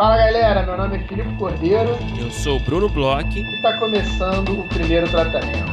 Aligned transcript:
Fala 0.00 0.16
galera, 0.16 0.62
meu 0.62 0.78
nome 0.78 0.96
é 0.96 1.06
Filipe 1.06 1.36
Cordeiro. 1.36 1.90
Eu 2.18 2.30
sou 2.30 2.56
o 2.56 2.60
Bruno 2.60 2.88
Bloch. 2.88 3.38
E 3.38 3.56
está 3.56 3.78
começando 3.78 4.58
o 4.58 4.66
primeiro 4.66 5.06
tratamento. 5.10 5.68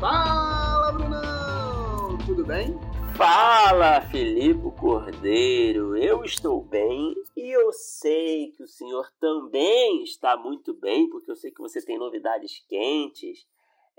Fala 0.00 0.90
Brunão! 0.90 2.18
Tudo 2.26 2.44
bem? 2.44 2.76
Fala 3.14 4.00
Filipe 4.00 4.68
Cordeiro, 4.80 5.96
eu 5.96 6.24
estou 6.24 6.60
bem 6.60 7.14
e 7.36 7.54
eu 7.54 7.72
sei 7.72 8.50
que 8.50 8.64
o 8.64 8.66
senhor 8.66 9.12
também 9.20 10.02
está 10.02 10.36
muito 10.36 10.74
bem, 10.74 11.08
porque 11.08 11.30
eu 11.30 11.36
sei 11.36 11.52
que 11.52 11.62
você 11.62 11.80
tem 11.80 12.00
novidades 12.00 12.64
quentes. 12.68 13.46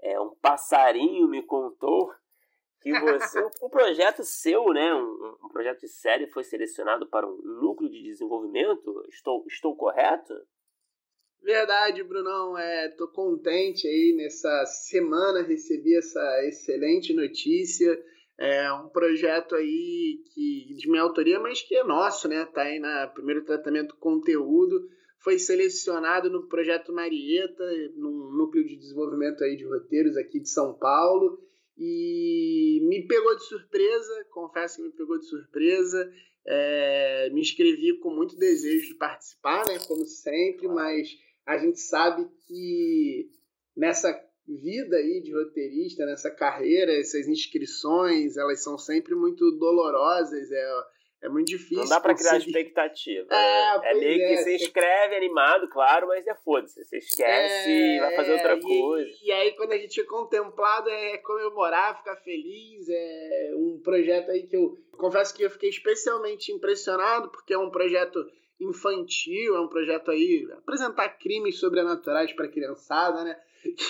É, 0.02 0.20
um 0.20 0.36
passarinho 0.42 1.26
me 1.30 1.42
contou 1.42 2.12
que 2.84 3.00
você, 3.00 3.40
um, 3.62 3.70
projeto 3.70 4.24
seu, 4.26 4.66
né, 4.74 4.94
um, 4.94 5.38
um, 5.46 5.50
projeto 5.50 5.80
de 5.80 5.88
série 5.88 6.28
foi 6.28 6.44
selecionado 6.44 7.08
para 7.08 7.26
um 7.26 7.38
núcleo 7.38 7.90
de 7.90 8.04
desenvolvimento. 8.04 9.06
Estou, 9.08 9.46
estou 9.48 9.74
correto? 9.76 10.34
Verdade, 11.42 12.04
Brunão. 12.04 12.58
É, 12.58 12.90
tô 12.90 13.08
contente 13.08 13.88
aí 13.88 14.14
nessa 14.18 14.66
semana 14.66 15.44
recebi 15.44 15.96
essa 15.98 16.46
excelente 16.46 17.14
notícia. 17.14 17.98
É 18.38 18.72
um 18.74 18.90
projeto 18.90 19.56
aí 19.56 20.22
que 20.34 20.76
de 20.76 20.90
minha 20.90 21.04
autoria, 21.04 21.40
mas 21.40 21.62
que 21.62 21.76
é 21.78 21.84
nosso, 21.86 22.28
né? 22.28 22.46
Tá 22.46 22.64
aí 22.64 22.80
na 22.80 23.08
primeiro 23.08 23.46
tratamento 23.46 23.96
conteúdo. 23.96 24.90
Foi 25.20 25.40
selecionado 25.40 26.30
no 26.30 26.48
projeto 26.48 26.92
Marieta, 26.92 27.64
num 27.96 28.32
núcleo 28.34 28.66
de 28.66 28.76
desenvolvimento 28.76 29.42
aí 29.42 29.56
de 29.56 29.64
roteiros 29.66 30.18
aqui 30.18 30.42
de 30.42 30.50
São 30.50 30.74
Paulo 30.74 31.40
e 31.86 32.80
me 32.82 33.06
pegou 33.06 33.36
de 33.36 33.44
surpresa, 33.44 34.26
confesso 34.32 34.78
que 34.78 34.84
me 34.84 34.92
pegou 34.92 35.20
de 35.20 35.26
surpresa. 35.26 36.10
É, 36.46 37.30
me 37.34 37.42
inscrevi 37.42 38.00
com 38.00 38.10
muito 38.10 38.38
desejo 38.38 38.88
de 38.88 38.96
participar, 38.96 39.66
né, 39.68 39.80
como 39.86 40.06
sempre, 40.06 40.68
mas 40.70 41.18
a 41.46 41.58
gente 41.58 41.80
sabe 41.80 42.26
que 42.48 43.30
nessa 43.76 44.12
vida 44.48 44.96
aí 44.96 45.22
de 45.22 45.34
roteirista, 45.34 46.06
nessa 46.06 46.32
carreira, 46.32 46.94
essas 46.94 47.28
inscrições, 47.28 48.38
elas 48.38 48.64
são 48.64 48.78
sempre 48.78 49.14
muito 49.14 49.52
dolorosas. 49.52 50.52
É, 50.52 50.84
é 51.24 51.30
muito 51.30 51.48
difícil. 51.48 51.78
Não 51.78 51.88
dá 51.88 52.02
pra 52.02 52.14
criar 52.14 52.38
expectativa. 52.38 53.34
É, 53.34 53.80
né? 53.80 53.82
é 53.86 53.94
meio 53.94 54.22
é, 54.22 54.28
que 54.28 54.44
você 54.44 54.56
inscreve 54.56 55.16
animado, 55.16 55.70
claro, 55.70 56.08
mas 56.08 56.28
é 56.28 56.36
foda-se. 56.36 56.84
Você 56.84 56.98
esquece 56.98 57.72
é, 57.72 58.00
vai 58.02 58.16
fazer 58.18 58.34
outra 58.34 58.60
coisa. 58.60 59.10
E, 59.22 59.28
e, 59.28 59.32
aí, 59.32 59.52
quando 59.54 59.72
a 59.72 59.78
gente 59.78 60.02
é 60.02 60.04
contemplado, 60.04 60.90
é 60.90 61.18
comemorar, 61.20 61.98
ficar 61.98 62.18
feliz. 62.18 62.90
É 62.90 63.54
um 63.56 63.80
projeto 63.82 64.32
aí 64.32 64.46
que 64.46 64.58
eu 64.58 64.78
confesso 64.98 65.34
que 65.34 65.44
eu 65.44 65.50
fiquei 65.50 65.70
especialmente 65.70 66.52
impressionado, 66.52 67.30
porque 67.30 67.54
é 67.54 67.58
um 67.58 67.72
projeto 67.72 68.30
infantil, 68.60 69.56
é 69.56 69.62
um 69.62 69.70
projeto 69.70 70.12
aí 70.12 70.46
apresentar 70.58 71.08
crimes 71.18 71.58
sobrenaturais 71.58 72.34
para 72.34 72.50
criançada, 72.50 73.24
né? 73.24 73.40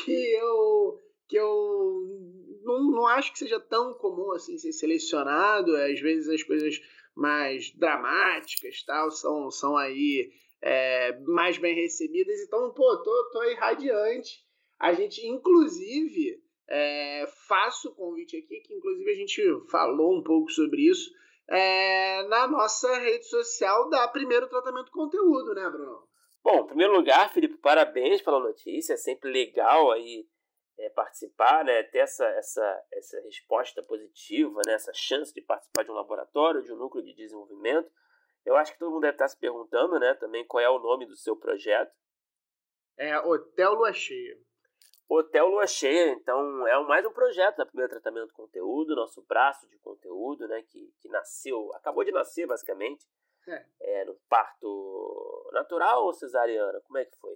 Que 0.06 0.36
eu 0.36 1.00
que 1.28 1.36
eu 1.36 2.62
não, 2.64 2.92
não 2.92 3.08
acho 3.08 3.32
que 3.32 3.40
seja 3.40 3.60
tão 3.60 3.96
comum 3.96 4.34
assim 4.34 4.56
ser 4.60 4.72
selecionado. 4.72 5.76
Às 5.76 6.00
vezes 6.00 6.30
as 6.30 6.44
coisas 6.44 6.80
mais 7.16 7.72
dramáticas 7.76 8.84
tal, 8.84 9.12
são, 9.12 9.52
são 9.52 9.78
aí 9.78 10.32
é, 10.62 11.18
mais 11.22 11.58
bem 11.58 11.76
recebidas. 11.76 12.40
Então, 12.42 12.72
pô, 12.74 12.98
tô, 12.98 13.30
tô 13.32 13.40
aí 13.42 13.54
radiante. 13.56 14.44
A 14.80 14.94
gente, 14.94 15.26
inclusive, 15.26 16.42
é, 16.70 17.26
faço 17.48 17.90
o 17.90 17.96
convite 17.96 18.38
aqui, 18.38 18.60
que 18.62 18.74
inclusive 18.74 19.12
a 19.12 19.16
gente 19.16 19.42
falou 19.70 20.18
um 20.18 20.24
pouco 20.24 20.52
sobre 20.52 20.90
isso, 20.90 21.12
é, 21.50 22.24
na 22.28 22.48
nossa 22.48 22.98
rede 23.00 23.26
social 23.26 23.90
da 23.90 24.08
Primeiro 24.08 24.48
Tratamento 24.48 24.92
Conteúdo, 24.92 25.54
né, 25.54 25.70
Bruno? 25.70 26.08
Bom, 26.44 26.62
em 26.62 26.68
primeiro 26.68 26.94
lugar, 26.94 27.32
Felipe, 27.32 27.58
parabéns 27.58 28.22
pela 28.22 28.40
notícia. 28.40 28.94
É 28.94 28.98
sempre 28.98 29.32
legal 29.32 29.92
aí 29.92 30.26
é, 30.78 30.90
participar, 30.90 31.64
né, 31.64 31.84
ter 31.84 32.00
essa, 32.00 32.26
essa, 32.26 32.86
essa 32.92 33.22
resposta 33.22 33.84
positiva, 33.84 34.62
né, 34.66 34.74
essa 34.74 34.94
chance 34.94 35.34
de 35.34 35.42
participar 35.42 35.84
de 35.84 35.92
um 35.92 35.96
laboratório, 35.96 36.64
de 36.64 36.72
um 36.74 36.78
núcleo 36.78 37.04
de 37.04 37.14
desenvolvimento. 37.14 37.90
Eu 38.46 38.56
acho 38.56 38.74
que 38.74 38.80
todo 38.80 38.92
mundo 38.92 39.02
deve 39.02 39.14
estar 39.14 39.28
se 39.28 39.38
perguntando 39.38 40.00
né, 40.00 40.14
também 40.16 40.46
qual 40.46 40.62
é 40.62 40.70
o 40.70 40.80
nome 40.80 41.06
do 41.06 41.16
seu 41.16 41.36
projeto. 41.36 41.94
É 42.98 43.18
Hotel 43.20 43.74
Lua 43.74 43.94
Cheia. 43.94 44.38
Hotel 45.08 45.48
Lua 45.48 45.68
Cheia, 45.68 46.12
então 46.14 46.68
é 46.68 46.80
mais 46.86 47.06
um 47.06 47.12
projeto 47.12 47.58
da 47.58 47.66
Primeiro 47.66 47.92
Tratamento 47.92 48.28
de 48.28 48.34
Conteúdo, 48.34 48.96
nosso 48.96 49.22
braço 49.24 49.68
de 49.70 49.78
conteúdo, 49.80 50.48
né, 50.48 50.64
que, 50.64 50.94
que 51.00 51.10
nasceu, 51.10 51.74
acabou 51.76 52.04
de 52.04 52.12
nascer 52.12 52.48
basicamente, 52.48 53.06
é. 53.48 53.66
É, 53.82 54.06
no 54.06 54.16
parto 54.30 55.50
natural 55.52 56.06
ou 56.06 56.14
cesariana, 56.14 56.80
como 56.82 56.98
é 56.98 57.06
que 57.06 57.18
foi? 57.18 57.36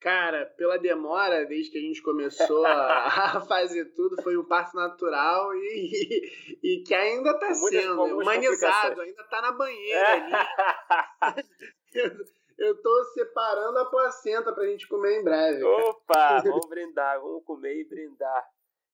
Cara, 0.00 0.46
pela 0.56 0.78
demora, 0.78 1.44
desde 1.44 1.70
que 1.70 1.78
a 1.78 1.80
gente 1.82 2.02
começou 2.02 2.64
a, 2.64 3.04
a 3.36 3.40
fazer 3.42 3.84
tudo, 3.94 4.20
foi 4.22 4.34
um 4.34 4.44
parto 4.44 4.74
natural 4.74 5.54
e, 5.54 5.58
e, 5.62 6.58
e 6.62 6.82
que 6.82 6.94
ainda 6.94 7.32
está 7.32 7.52
sendo 7.52 8.02
humanizado, 8.04 9.02
ainda 9.02 9.22
está 9.22 9.42
na 9.42 9.52
banheira 9.52 10.08
ali. 10.08 11.44
eu, 12.58 12.80
tô 12.80 13.04
separando 13.12 13.78
a 13.78 13.90
placenta 13.90 14.52
pra 14.54 14.66
gente 14.66 14.88
comer 14.88 15.20
em 15.20 15.24
breve. 15.24 15.62
Opa, 15.62 16.40
vamos 16.44 16.66
brindar, 16.66 17.20
vamos 17.20 17.44
comer 17.44 17.80
e 17.80 17.84
brindar. 17.84 18.48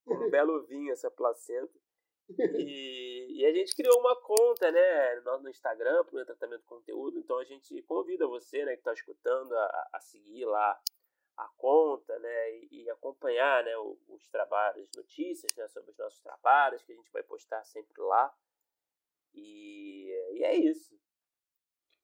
Um 0.08 0.28
belo 0.28 0.64
vinho 0.66 0.92
essa 0.92 1.10
placenta. 1.10 1.72
E, 2.58 3.40
e, 3.40 3.46
a 3.46 3.52
gente 3.52 3.74
criou 3.76 4.00
uma 4.00 4.20
conta, 4.20 4.70
né, 4.72 5.20
no, 5.24 5.38
no 5.38 5.48
Instagram, 5.48 6.04
para 6.04 6.22
o 6.22 6.24
tratamento 6.24 6.60
de 6.62 6.66
conteúdo. 6.66 7.18
Então 7.18 7.38
a 7.38 7.44
gente 7.44 7.80
convida 7.82 8.26
você, 8.26 8.64
né, 8.64 8.72
que 8.72 8.80
está 8.80 8.92
escutando, 8.92 9.52
a, 9.52 9.88
a, 9.92 10.00
seguir 10.00 10.44
lá 10.44 10.76
a 11.36 11.48
conta, 11.56 12.18
né, 12.18 12.56
e, 12.56 12.84
e 12.84 12.90
acompanhar, 12.90 13.62
né, 13.64 13.76
os, 13.78 13.98
os 14.08 14.28
trabalhos, 14.28 14.88
notícias, 14.96 15.54
né, 15.56 15.68
sobre 15.68 15.90
os 15.90 15.98
nossos 15.98 16.20
trabalhos 16.20 16.82
que 16.82 16.92
a 16.92 16.96
gente 16.96 17.12
vai 17.12 17.22
postar 17.22 17.62
sempre 17.64 18.00
lá. 18.02 18.32
E, 19.34 20.08
e 20.34 20.44
é 20.44 20.56
isso. 20.56 20.96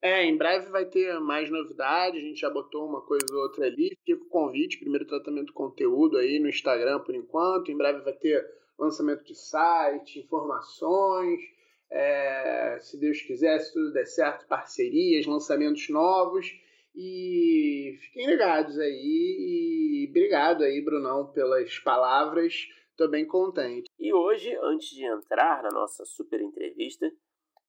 É, 0.02 0.24
em 0.24 0.36
breve 0.36 0.68
vai 0.68 0.84
ter 0.84 1.18
mais 1.20 1.48
novidades, 1.48 2.20
a 2.20 2.26
gente 2.26 2.40
já 2.40 2.50
botou 2.50 2.88
uma 2.88 3.00
coisa 3.02 3.24
ou 3.32 3.40
outra 3.40 3.66
ali. 3.66 3.96
Fica 4.04 4.24
o 4.24 4.28
convite, 4.28 4.80
primeiro 4.80 5.06
tratamento 5.06 5.46
de 5.46 5.52
conteúdo 5.52 6.18
aí 6.18 6.40
no 6.40 6.48
Instagram 6.48 6.98
por 7.00 7.14
enquanto. 7.14 7.70
Em 7.70 7.76
breve 7.76 8.00
vai 8.00 8.12
ter 8.12 8.44
lançamento 8.76 9.22
de 9.22 9.36
site, 9.36 10.18
informações, 10.18 11.40
é, 11.88 12.78
se 12.80 12.98
Deus 12.98 13.22
quiser, 13.22 13.60
se 13.60 13.72
tudo 13.72 13.92
der 13.92 14.06
certo, 14.06 14.46
parcerias, 14.48 15.24
lançamentos 15.24 15.88
novos. 15.88 16.52
E 16.94 17.96
fiquem 18.00 18.26
ligados 18.26 18.78
aí. 18.78 20.04
E 20.04 20.06
obrigado 20.10 20.62
aí, 20.62 20.82
Brunão, 20.84 21.32
pelas 21.32 21.78
palavras. 21.78 22.54
Estou 22.90 23.08
bem 23.08 23.26
contente. 23.26 23.90
E 23.98 24.12
hoje, 24.12 24.54
antes 24.62 24.90
de 24.90 25.04
entrar 25.04 25.62
na 25.62 25.70
nossa 25.70 26.04
super 26.04 26.40
entrevista, 26.40 27.10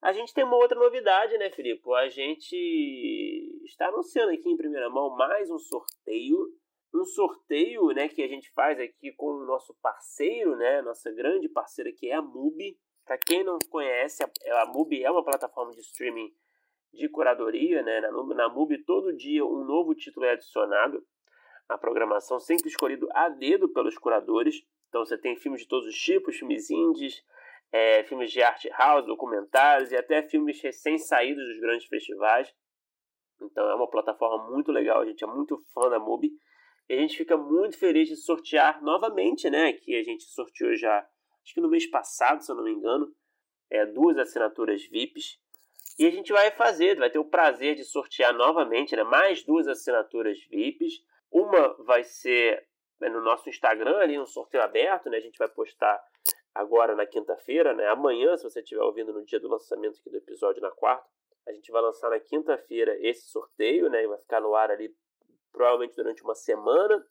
a 0.01 0.11
gente 0.11 0.33
tem 0.33 0.43
uma 0.43 0.57
outra 0.57 0.77
novidade, 0.77 1.37
né, 1.37 1.49
Filipe? 1.49 1.81
A 1.93 2.09
gente 2.09 3.61
está 3.63 3.87
anunciando 3.87 4.33
aqui 4.33 4.49
em 4.49 4.57
primeira 4.57 4.89
mão 4.89 5.15
mais 5.15 5.49
um 5.49 5.57
sorteio. 5.57 6.37
Um 6.93 7.05
sorteio 7.05 7.87
né, 7.87 8.09
que 8.09 8.21
a 8.21 8.27
gente 8.27 8.51
faz 8.51 8.79
aqui 8.79 9.13
com 9.13 9.27
o 9.27 9.45
nosso 9.45 9.73
parceiro, 9.81 10.55
né? 10.57 10.81
Nossa 10.81 11.09
grande 11.11 11.47
parceira 11.47 11.91
que 11.91 12.09
é 12.09 12.15
a 12.15 12.21
MUBI. 12.21 12.77
Para 13.05 13.17
quem 13.17 13.43
não 13.43 13.57
conhece, 13.69 14.23
a 14.23 14.65
MUBI 14.67 15.03
é 15.03 15.09
uma 15.09 15.23
plataforma 15.23 15.71
de 15.71 15.79
streaming 15.79 16.31
de 16.93 17.09
curadoria, 17.09 17.81
né? 17.81 18.01
Na, 18.01 18.11
na 18.11 18.49
MUBI 18.49 18.83
todo 18.83 19.15
dia 19.15 19.43
um 19.43 19.63
novo 19.65 19.95
título 19.95 20.25
é 20.25 20.31
adicionado. 20.31 21.03
A 21.67 21.77
programação 21.77 22.39
sempre 22.39 22.69
escolhido 22.69 23.07
a 23.13 23.29
dedo 23.29 23.69
pelos 23.69 23.97
curadores. 23.97 24.61
Então 24.89 25.03
você 25.03 25.17
tem 25.17 25.35
filmes 25.35 25.61
de 25.61 25.67
todos 25.67 25.87
os 25.87 25.95
tipos, 25.95 26.37
filmes 26.37 26.69
indies, 26.69 27.23
é, 27.71 28.03
filmes 28.03 28.31
de 28.31 28.41
arte 28.41 28.69
house, 28.69 29.05
documentários 29.05 29.91
e 29.91 29.95
até 29.95 30.21
filmes 30.21 30.61
recém-saídos 30.61 31.43
dos 31.47 31.59
grandes 31.59 31.87
festivais. 31.87 32.53
Então 33.41 33.67
é 33.69 33.75
uma 33.75 33.89
plataforma 33.89 34.49
muito 34.51 34.71
legal, 34.71 35.01
a 35.01 35.05
gente 35.05 35.23
é 35.23 35.27
muito 35.27 35.57
fã 35.73 35.89
da 35.89 35.99
MUBI. 35.99 36.31
E 36.89 36.93
a 36.93 36.97
gente 36.97 37.17
fica 37.17 37.37
muito 37.37 37.77
feliz 37.77 38.09
de 38.09 38.15
sortear 38.15 38.83
novamente, 38.83 39.49
né? 39.49 39.73
Que 39.73 39.95
a 39.95 40.03
gente 40.03 40.23
sorteou 40.25 40.75
já, 40.75 40.99
acho 40.99 41.53
que 41.53 41.61
no 41.61 41.69
mês 41.69 41.89
passado, 41.89 42.43
se 42.43 42.51
eu 42.51 42.55
não 42.55 42.63
me 42.63 42.71
engano, 42.71 43.11
é, 43.71 43.85
duas 43.85 44.17
assinaturas 44.17 44.85
VIPs. 44.87 45.41
E 45.97 46.05
a 46.07 46.11
gente 46.11 46.33
vai 46.33 46.49
fazer, 46.51 46.97
vai 46.97 47.09
ter 47.09 47.19
o 47.19 47.25
prazer 47.25 47.75
de 47.75 47.83
sortear 47.83 48.33
novamente 48.33 48.95
né, 48.95 49.03
mais 49.03 49.43
duas 49.43 49.67
assinaturas 49.67 50.39
VIPs. 50.49 51.03
Uma 51.31 51.75
vai 51.83 52.03
ser 52.03 52.67
né, 52.99 53.09
no 53.09 53.21
nosso 53.21 53.49
Instagram, 53.49 53.97
ali 53.97 54.19
um 54.19 54.25
sorteio 54.25 54.63
aberto, 54.63 55.09
né? 55.09 55.17
A 55.17 55.21
gente 55.21 55.37
vai 55.37 55.47
postar 55.47 56.01
agora 56.55 56.95
na 56.95 57.05
quinta-feira, 57.05 57.73
né? 57.73 57.87
Amanhã, 57.87 58.37
se 58.37 58.43
você 58.43 58.61
estiver 58.61 58.81
ouvindo 58.81 59.11
no 59.11 59.25
dia 59.25 59.39
do 59.39 59.49
lançamento 59.49 59.99
aqui 59.99 60.09
do 60.09 60.17
episódio, 60.17 60.61
na 60.61 60.71
quarta, 60.71 61.07
a 61.47 61.51
gente 61.51 61.71
vai 61.71 61.81
lançar 61.81 62.09
na 62.09 62.19
quinta-feira 62.19 62.95
esse 63.01 63.27
sorteio, 63.29 63.89
né? 63.89 64.03
E 64.03 64.07
vai 64.07 64.17
ficar 64.17 64.41
no 64.41 64.55
ar 64.55 64.71
ali 64.71 64.95
provavelmente 65.51 65.95
durante 65.95 66.23
uma 66.23 66.35
semana. 66.35 67.05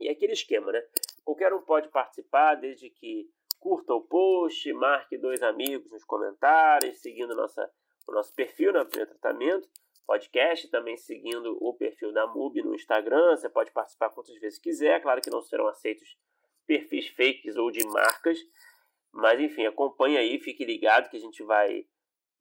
E 0.00 0.08
é 0.08 0.12
aquele 0.12 0.32
esquema, 0.32 0.72
né? 0.72 0.82
Qualquer 1.24 1.52
um 1.52 1.62
pode 1.62 1.88
participar, 1.88 2.56
desde 2.56 2.90
que 2.90 3.30
curta 3.60 3.94
o 3.94 4.02
post, 4.02 4.72
marque 4.72 5.16
dois 5.16 5.40
amigos 5.42 5.90
nos 5.92 6.04
comentários, 6.04 7.00
seguindo 7.00 7.34
nossa, 7.36 7.70
o 8.08 8.12
nosso 8.12 8.34
perfil 8.34 8.72
na 8.72 8.84
Primeiro 8.84 9.10
Tratamento 9.10 9.68
podcast, 10.06 10.68
também 10.68 10.96
seguindo 10.96 11.56
o 11.60 11.74
perfil 11.74 12.12
da 12.12 12.26
MUB 12.26 12.62
no 12.62 12.74
Instagram. 12.74 13.36
Você 13.36 13.48
pode 13.48 13.70
participar 13.72 14.10
quantas 14.10 14.38
vezes 14.38 14.58
quiser. 14.58 15.00
Claro 15.00 15.20
que 15.20 15.30
não 15.30 15.40
serão 15.40 15.66
aceitos 15.68 16.18
perfis 16.66 17.08
fakes 17.08 17.56
ou 17.56 17.70
de 17.70 17.86
marcas. 17.86 18.38
Mas 19.12 19.40
enfim, 19.40 19.66
acompanhe 19.66 20.16
aí, 20.16 20.38
fique 20.38 20.64
ligado 20.64 21.08
que 21.08 21.16
a 21.16 21.20
gente 21.20 21.42
vai 21.42 21.86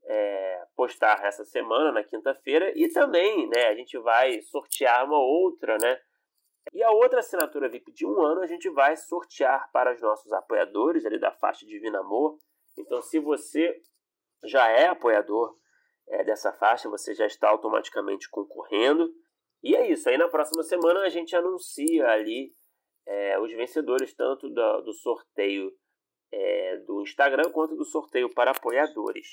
é, 0.03 0.65
postar 0.75 1.23
essa 1.25 1.43
semana, 1.45 1.91
na 1.91 2.03
quinta-feira. 2.03 2.71
E 2.75 2.89
também 2.89 3.47
né, 3.47 3.67
a 3.67 3.75
gente 3.75 3.97
vai 3.99 4.41
sortear 4.41 5.05
uma 5.05 5.19
outra, 5.19 5.77
né? 5.81 5.99
E 6.73 6.83
a 6.83 6.91
outra 6.91 7.19
assinatura 7.19 7.69
VIP 7.69 7.91
de 7.91 8.05
um 8.05 8.21
ano 8.21 8.41
a 8.41 8.47
gente 8.47 8.69
vai 8.69 8.95
sortear 8.95 9.69
para 9.71 9.93
os 9.93 10.01
nossos 10.01 10.31
apoiadores 10.31 11.05
ali 11.05 11.19
da 11.19 11.31
faixa 11.31 11.65
Divino 11.65 11.99
Amor. 11.99 12.37
Então, 12.77 13.01
se 13.01 13.19
você 13.19 13.81
já 14.43 14.67
é 14.69 14.87
apoiador 14.87 15.55
é, 16.07 16.23
dessa 16.23 16.51
faixa, 16.53 16.89
você 16.89 17.13
já 17.13 17.25
está 17.25 17.49
automaticamente 17.49 18.29
concorrendo. 18.29 19.09
E 19.63 19.75
é 19.75 19.91
isso. 19.91 20.09
Aí 20.09 20.17
na 20.17 20.27
próxima 20.27 20.63
semana 20.63 21.01
a 21.01 21.09
gente 21.09 21.35
anuncia 21.35 22.07
ali 22.07 22.51
é, 23.07 23.39
os 23.39 23.51
vencedores, 23.51 24.13
tanto 24.13 24.49
do, 24.49 24.81
do 24.81 24.93
sorteio 24.93 25.71
é, 26.31 26.77
do 26.87 27.01
Instagram 27.01 27.51
quanto 27.51 27.75
do 27.75 27.85
sorteio 27.85 28.29
para 28.33 28.51
apoiadores. 28.51 29.27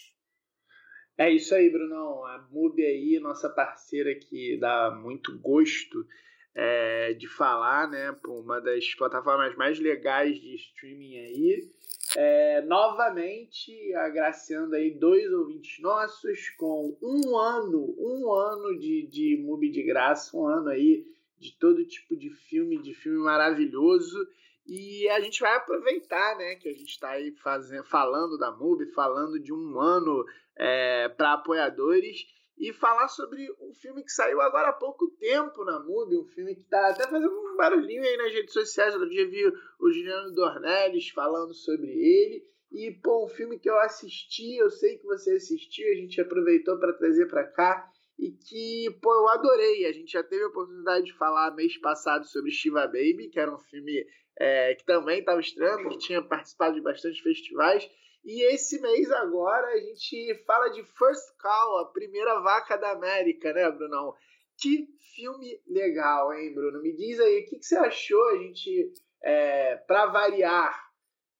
É 1.16 1.30
isso 1.30 1.54
aí, 1.54 1.70
Brunão. 1.70 2.24
A 2.24 2.46
MUBI 2.50 2.82
aí, 2.84 3.20
nossa 3.20 3.48
parceira 3.48 4.14
que 4.14 4.56
dá 4.60 4.90
muito 5.02 5.36
gosto 5.40 6.06
é, 6.54 7.12
de 7.14 7.26
falar, 7.28 7.88
né? 7.90 8.16
Uma 8.26 8.60
das 8.60 8.94
plataformas 8.94 9.56
mais 9.56 9.80
legais 9.80 10.38
de 10.38 10.54
streaming 10.54 11.16
aí. 11.16 11.70
É, 12.16 12.62
novamente 12.62 13.94
agraciando 13.94 14.74
aí 14.74 14.90
dois 14.90 15.30
ouvintes 15.32 15.78
nossos 15.80 16.50
com 16.50 16.96
um 17.02 17.36
ano, 17.36 17.94
um 17.98 18.32
ano 18.32 18.78
de, 18.78 19.06
de 19.06 19.36
MUBI 19.44 19.70
de 19.70 19.82
graça, 19.82 20.36
um 20.36 20.46
ano 20.46 20.68
aí 20.68 21.06
de 21.38 21.52
todo 21.58 21.84
tipo 21.84 22.16
de 22.16 22.30
filme, 22.30 22.78
de 22.78 22.94
filme 22.94 23.18
maravilhoso. 23.18 24.18
E 24.66 25.08
a 25.08 25.20
gente 25.20 25.40
vai 25.40 25.56
aproveitar, 25.56 26.36
né, 26.36 26.56
que 26.56 26.68
a 26.68 26.72
gente 26.72 26.90
está 26.90 27.10
aí 27.10 27.32
fazendo, 27.42 27.84
falando 27.84 28.36
da 28.36 28.50
MUBI, 28.50 28.86
falando 28.92 29.38
de 29.40 29.52
um 29.52 29.80
ano 29.80 30.24
é, 30.56 31.08
para 31.08 31.34
apoiadores 31.34 32.26
e 32.58 32.72
falar 32.72 33.08
sobre 33.08 33.48
um 33.60 33.72
filme 33.72 34.02
que 34.02 34.10
saiu 34.10 34.40
agora 34.40 34.70
há 34.70 34.72
pouco 34.72 35.08
tempo 35.18 35.64
na 35.64 35.78
MUBI, 35.78 36.18
um 36.18 36.24
filme 36.24 36.54
que 36.54 36.62
está 36.62 36.88
até 36.88 37.04
fazendo 37.04 37.30
um 37.30 37.56
barulhinho 37.56 38.02
aí 38.02 38.16
nas 38.16 38.32
redes 38.32 38.52
sociais. 38.52 38.94
Outro 38.94 39.08
dia 39.08 39.28
vi 39.28 39.46
o 39.46 39.92
Juliano 39.92 40.32
Dornelles 40.32 41.08
falando 41.10 41.54
sobre 41.54 41.86
ele. 41.86 42.44
E, 42.72 42.90
pô, 43.02 43.24
um 43.24 43.28
filme 43.28 43.58
que 43.58 43.70
eu 43.70 43.78
assisti, 43.78 44.56
eu 44.56 44.70
sei 44.70 44.98
que 44.98 45.04
você 45.04 45.32
assistiu, 45.32 45.90
a 45.90 45.94
gente 45.94 46.20
aproveitou 46.20 46.78
para 46.78 46.92
trazer 46.92 47.26
para 47.26 47.44
cá 47.44 47.88
e 48.18 48.32
que, 48.32 48.90
pô, 49.00 49.14
eu 49.14 49.28
adorei. 49.28 49.86
A 49.86 49.92
gente 49.92 50.12
já 50.12 50.22
teve 50.22 50.42
a 50.42 50.48
oportunidade 50.48 51.06
de 51.06 51.14
falar 51.14 51.54
mês 51.54 51.78
passado 51.78 52.26
sobre 52.26 52.50
Shiva 52.50 52.86
Baby, 52.86 53.30
que 53.30 53.38
era 53.38 53.54
um 53.54 53.58
filme 53.58 54.04
é, 54.38 54.74
que 54.74 54.84
também 54.84 55.20
estava 55.20 55.40
estreando, 55.40 55.88
que 55.88 55.98
tinha 55.98 56.20
participado 56.20 56.74
de 56.74 56.80
bastante 56.80 57.22
festivais. 57.22 57.88
E 58.30 58.42
esse 58.52 58.78
mês 58.78 59.10
agora 59.10 59.68
a 59.68 59.78
gente 59.78 60.34
fala 60.44 60.68
de 60.68 60.84
First 60.84 61.34
Cow, 61.40 61.78
a 61.78 61.86
primeira 61.86 62.38
vaca 62.40 62.76
da 62.76 62.90
América, 62.90 63.54
né, 63.54 63.70
Brunão? 63.70 64.14
Que 64.60 64.86
filme 65.14 65.58
legal, 65.66 66.34
hein, 66.34 66.52
Bruno? 66.52 66.82
Me 66.82 66.94
diz 66.94 67.18
aí, 67.20 67.40
o 67.40 67.46
que, 67.46 67.56
que 67.56 67.64
você 67.64 67.78
achou? 67.78 68.22
A 68.28 68.36
gente, 68.36 68.92
é, 69.22 69.76
para 69.76 70.08
variar, 70.08 70.78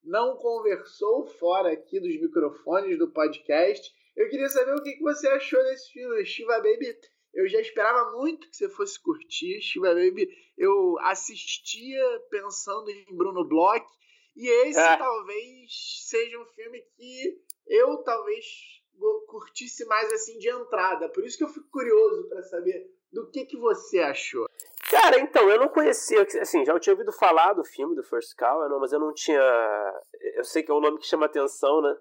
não 0.03 0.39
conversou 0.39 1.27
fora 1.27 1.75
aqui 1.75 2.01
dos 2.01 2.19
microfones 2.19 2.99
do 2.99 3.13
podcast. 3.13 3.93
Eu 4.17 4.31
queria 4.31 4.49
saber 4.49 4.75
o 4.75 4.83
que, 4.83 4.95
que 4.95 5.03
você 5.03 5.29
achou 5.29 5.63
desse 5.65 5.93
filme. 5.93 6.25
Shiva 6.25 6.57
Baby, 6.57 6.99
eu 7.35 7.47
já 7.51 7.61
esperava 7.61 8.17
muito 8.17 8.49
que 8.49 8.57
você 8.57 8.69
fosse 8.71 8.99
curtir. 8.99 9.61
Shiva 9.61 9.95
Baby, 9.95 10.27
eu 10.57 10.99
assistia 11.01 12.03
pensando 12.31 12.89
em 12.89 13.05
Bruno 13.15 13.47
Bloch 13.47 13.87
e 14.39 14.49
esse 14.69 14.79
é. 14.79 14.97
talvez 14.97 15.69
seja 16.07 16.39
um 16.39 16.47
filme 16.47 16.81
que 16.97 17.43
eu 17.67 17.97
talvez 18.05 18.45
curtisse 19.27 19.85
mais 19.87 20.13
assim 20.13 20.39
de 20.39 20.49
entrada. 20.49 21.09
Por 21.09 21.25
isso 21.25 21.37
que 21.37 21.43
eu 21.43 21.49
fico 21.49 21.69
curioso 21.71 22.29
para 22.29 22.43
saber 22.45 22.89
do 23.13 23.29
que 23.31 23.47
que 23.47 23.57
você 23.57 23.99
achou. 23.99 24.49
Cara, 24.89 25.19
então, 25.19 25.51
eu 25.51 25.59
não 25.59 25.69
conhecia, 25.69 26.23
assim, 26.41 26.65
já 26.65 26.79
tinha 26.79 26.95
ouvido 26.95 27.13
falar 27.13 27.53
do 27.53 27.65
filme 27.65 27.97
do 27.97 28.05
First 28.05 28.37
Call, 28.37 28.79
mas 28.79 28.93
eu 28.93 29.01
não 29.01 29.13
tinha. 29.13 29.43
Eu 30.37 30.45
sei 30.45 30.63
que 30.63 30.71
é 30.71 30.75
um 30.75 30.81
nome 30.81 30.99
que 30.99 31.07
chama 31.07 31.27
atenção, 31.27 31.83
né? 31.83 31.97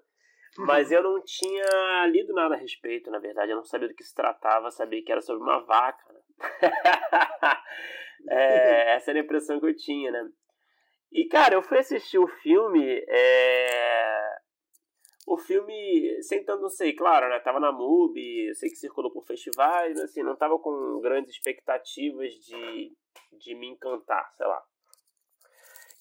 Mas 0.58 0.92
eu 0.92 1.02
não 1.02 1.20
tinha 1.22 2.06
lido 2.06 2.32
nada 2.32 2.54
a 2.54 2.58
respeito, 2.58 3.10
na 3.10 3.18
verdade. 3.18 3.50
Eu 3.50 3.56
não 3.56 3.64
sabia 3.64 3.88
do 3.88 3.94
que 3.94 4.04
se 4.04 4.14
tratava, 4.14 4.70
sabia 4.70 5.02
que 5.04 5.10
era 5.10 5.20
sobre 5.20 5.42
uma 5.42 5.58
vaca. 5.64 6.04
Né? 6.12 6.20
é, 8.30 8.94
essa 8.96 9.10
era 9.10 9.20
a 9.20 9.22
impressão 9.22 9.60
que 9.60 9.66
eu 9.66 9.76
tinha, 9.76 10.10
né? 10.10 10.28
E, 11.10 11.26
cara, 11.26 11.54
eu 11.54 11.62
fui 11.62 11.78
assistir 11.78 12.18
o 12.18 12.28
filme. 12.28 13.04
É... 13.08 14.38
O 15.26 15.36
filme, 15.36 16.22
sem 16.22 16.42
tanto, 16.42 16.62
não 16.62 16.70
sei, 16.70 16.94
claro, 16.94 17.28
né? 17.28 17.38
Tava 17.40 17.60
na 17.60 17.70
MUBI, 17.70 18.54
sei 18.54 18.70
que 18.70 18.76
circulou 18.76 19.12
por 19.12 19.26
festivais, 19.26 19.98
assim, 20.00 20.22
não 20.22 20.34
tava 20.34 20.58
com 20.58 21.00
grandes 21.00 21.34
expectativas 21.34 22.32
de, 22.34 22.96
de 23.32 23.54
me 23.54 23.68
encantar, 23.68 24.32
sei 24.36 24.46
lá. 24.46 24.62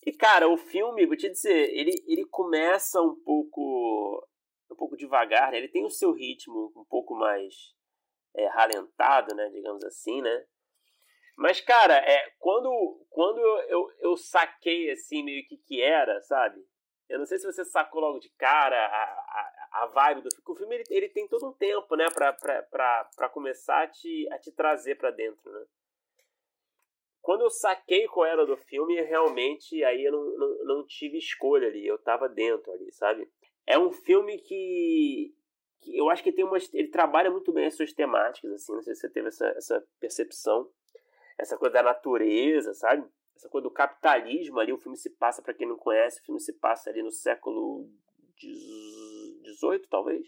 E, 0.05 0.13
cara, 0.13 0.47
o 0.47 0.55
filme, 0.55 1.05
vou 1.05 1.17
te 1.17 1.29
dizer, 1.29 1.69
ele, 1.75 1.91
ele 2.07 2.23
começa 2.25 3.01
um 3.01 3.15
pouco 3.15 4.25
um 4.71 4.75
pouco 4.75 4.95
devagar, 4.95 5.51
né? 5.51 5.57
Ele 5.57 5.67
tem 5.67 5.85
o 5.85 5.89
seu 5.89 6.11
ritmo 6.13 6.71
um 6.75 6.85
pouco 6.85 7.15
mais 7.15 7.73
é, 8.35 8.47
ralentado, 8.47 9.35
né? 9.35 9.49
Digamos 9.49 9.83
assim, 9.83 10.21
né? 10.21 10.45
Mas, 11.37 11.61
cara, 11.61 11.95
é, 11.97 12.31
quando, 12.39 13.05
quando 13.11 13.39
eu, 13.39 13.57
eu, 13.69 13.91
eu 13.99 14.17
saquei, 14.17 14.89
assim, 14.89 15.21
meio 15.23 15.45
que 15.47 15.55
que 15.55 15.79
era, 15.79 16.19
sabe? 16.21 16.59
Eu 17.07 17.19
não 17.19 17.27
sei 17.27 17.37
se 17.37 17.45
você 17.45 17.63
sacou 17.63 18.01
logo 18.01 18.19
de 18.19 18.29
cara 18.31 18.75
a, 18.75 19.03
a, 19.03 19.83
a 19.83 19.85
vibe 19.85 20.21
do 20.21 20.29
filme. 20.31 20.43
O 20.47 20.55
filme, 20.55 20.75
ele, 20.75 20.83
ele 20.89 21.09
tem 21.09 21.27
todo 21.27 21.47
um 21.47 21.53
tempo, 21.53 21.95
né? 21.95 22.09
Pra, 22.09 22.33
pra, 22.33 22.63
pra, 22.63 23.09
pra 23.15 23.29
começar 23.29 23.83
a 23.83 23.87
te, 23.87 24.27
a 24.31 24.39
te 24.39 24.51
trazer 24.51 24.97
pra 24.97 25.11
dentro, 25.11 25.51
né? 25.51 25.65
Quando 27.21 27.41
eu 27.41 27.51
saquei 27.51 28.07
qual 28.07 28.25
era 28.25 28.45
do 28.45 28.57
filme, 28.57 28.99
realmente, 29.01 29.83
aí 29.83 30.05
eu 30.05 30.11
não, 30.11 30.37
não, 30.37 30.65
não 30.65 30.87
tive 30.87 31.19
escolha 31.19 31.67
ali. 31.67 31.85
Eu 31.85 31.99
tava 31.99 32.27
dentro 32.27 32.71
ali, 32.71 32.91
sabe? 32.91 33.29
É 33.65 33.77
um 33.77 33.91
filme 33.91 34.39
que, 34.39 35.35
que 35.81 35.95
eu 35.95 36.09
acho 36.09 36.23
que 36.23 36.31
tem 36.31 36.43
umas... 36.43 36.73
Ele 36.73 36.87
trabalha 36.87 37.29
muito 37.29 37.53
bem 37.53 37.67
as 37.67 37.75
suas 37.75 37.93
temáticas, 37.93 38.51
assim. 38.51 38.73
Não 38.73 38.81
sei 38.81 38.95
se 38.95 39.01
você 39.01 39.09
teve 39.09 39.27
essa, 39.27 39.47
essa 39.49 39.87
percepção 39.99 40.67
essa 41.37 41.57
coisa 41.57 41.73
da 41.73 41.83
natureza, 41.83 42.73
sabe? 42.73 43.07
Essa 43.35 43.49
coisa 43.49 43.67
do 43.67 43.73
capitalismo 43.73 44.59
ali, 44.59 44.73
o 44.73 44.79
filme 44.79 44.97
se 44.97 45.11
passa, 45.11 45.41
para 45.41 45.53
quem 45.53 45.67
não 45.67 45.77
conhece, 45.77 46.19
o 46.21 46.25
filme 46.25 46.39
se 46.39 46.53
passa 46.53 46.89
ali 46.89 47.03
no 47.03 47.11
século 47.11 47.87
XVIII, 48.39 49.87
talvez. 49.89 50.27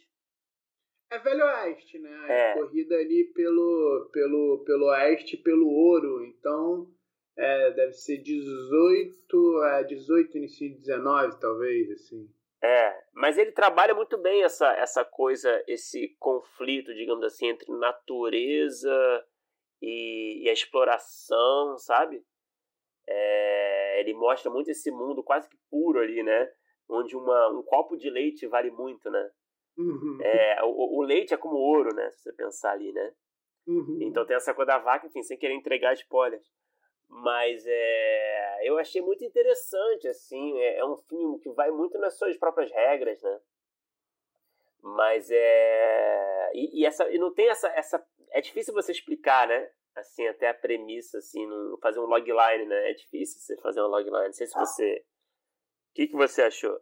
É 1.11 1.17
Velho 1.17 1.43
Oeste, 1.43 1.97
né? 1.97 2.25
É. 2.29 2.53
Corrida 2.53 2.95
ali 2.95 3.31
pelo, 3.33 4.09
pelo, 4.13 4.63
pelo 4.63 4.85
Oeste 4.89 5.37
pelo 5.37 5.67
ouro. 5.67 6.23
Então, 6.23 6.93
é, 7.35 7.71
deve 7.71 7.93
ser 7.93 8.17
18, 8.19 9.63
é, 9.63 9.83
18, 9.85 10.37
início 10.37 10.69
de 10.69 10.75
19, 10.75 11.39
talvez, 11.39 11.89
assim. 11.91 12.29
É, 12.61 13.03
mas 13.13 13.37
ele 13.39 13.51
trabalha 13.53 13.95
muito 13.95 14.17
bem 14.17 14.43
essa, 14.43 14.71
essa 14.73 15.03
coisa, 15.03 15.63
esse 15.67 16.15
conflito, 16.19 16.93
digamos 16.93 17.23
assim, 17.23 17.47
entre 17.47 17.71
natureza 17.71 19.25
e, 19.81 20.43
e 20.43 20.49
a 20.49 20.53
exploração, 20.53 21.77
sabe? 21.77 22.23
É, 23.07 23.99
ele 23.99 24.13
mostra 24.13 24.51
muito 24.51 24.69
esse 24.69 24.91
mundo 24.91 25.23
quase 25.23 25.49
que 25.49 25.57
puro 25.69 25.99
ali, 25.99 26.21
né? 26.23 26.51
Onde 26.87 27.15
uma, 27.15 27.49
um 27.49 27.63
copo 27.63 27.97
de 27.97 28.09
leite 28.09 28.47
vale 28.47 28.71
muito, 28.71 29.09
né? 29.09 29.31
Uhum. 29.77 30.19
É, 30.21 30.63
o, 30.63 30.97
o, 30.97 31.01
leite 31.01 31.33
é 31.33 31.37
como 31.37 31.55
ouro, 31.55 31.93
né? 31.95 32.09
Se 32.11 32.23
você 32.23 32.33
pensar 32.33 32.71
ali, 32.71 32.91
né? 32.91 33.13
Uhum. 33.65 33.99
Então 34.01 34.25
tem 34.25 34.35
essa 34.35 34.53
coisa 34.53 34.73
da 34.73 34.77
vaca, 34.79 35.07
enfim, 35.07 35.23
sem 35.23 35.37
querer 35.37 35.53
entregar 35.53 35.93
spoilers. 35.93 36.45
Mas 37.07 37.65
é, 37.65 38.69
eu 38.69 38.77
achei 38.77 39.01
muito 39.01 39.23
interessante, 39.23 40.07
assim. 40.07 40.59
É, 40.59 40.77
é 40.77 40.85
um 40.85 40.97
filme 40.97 41.39
que 41.39 41.49
vai 41.51 41.71
muito 41.71 41.97
nas 41.97 42.17
suas 42.17 42.37
próprias 42.37 42.71
regras, 42.71 43.21
né? 43.21 43.39
Mas 44.81 45.29
é. 45.31 46.51
E, 46.53 46.81
e, 46.81 46.85
essa, 46.85 47.09
e 47.09 47.17
não 47.17 47.33
tem 47.33 47.49
essa, 47.49 47.67
essa 47.69 48.05
é 48.31 48.41
difícil 48.41 48.73
você 48.73 48.91
explicar, 48.91 49.47
né? 49.47 49.69
Assim, 49.95 50.25
até 50.27 50.49
a 50.49 50.53
premissa, 50.53 51.17
assim, 51.17 51.45
no, 51.45 51.77
fazer 51.81 51.99
um 51.99 52.05
logline, 52.05 52.65
né? 52.65 52.91
É 52.91 52.93
difícil 52.93 53.39
você 53.41 53.57
fazer 53.57 53.81
um 53.81 53.87
logline. 53.87 54.25
Não 54.25 54.33
sei 54.33 54.47
se 54.47 54.57
você. 54.57 55.03
O 55.91 55.93
que, 55.95 56.07
que 56.07 56.15
você 56.15 56.43
achou? 56.43 56.79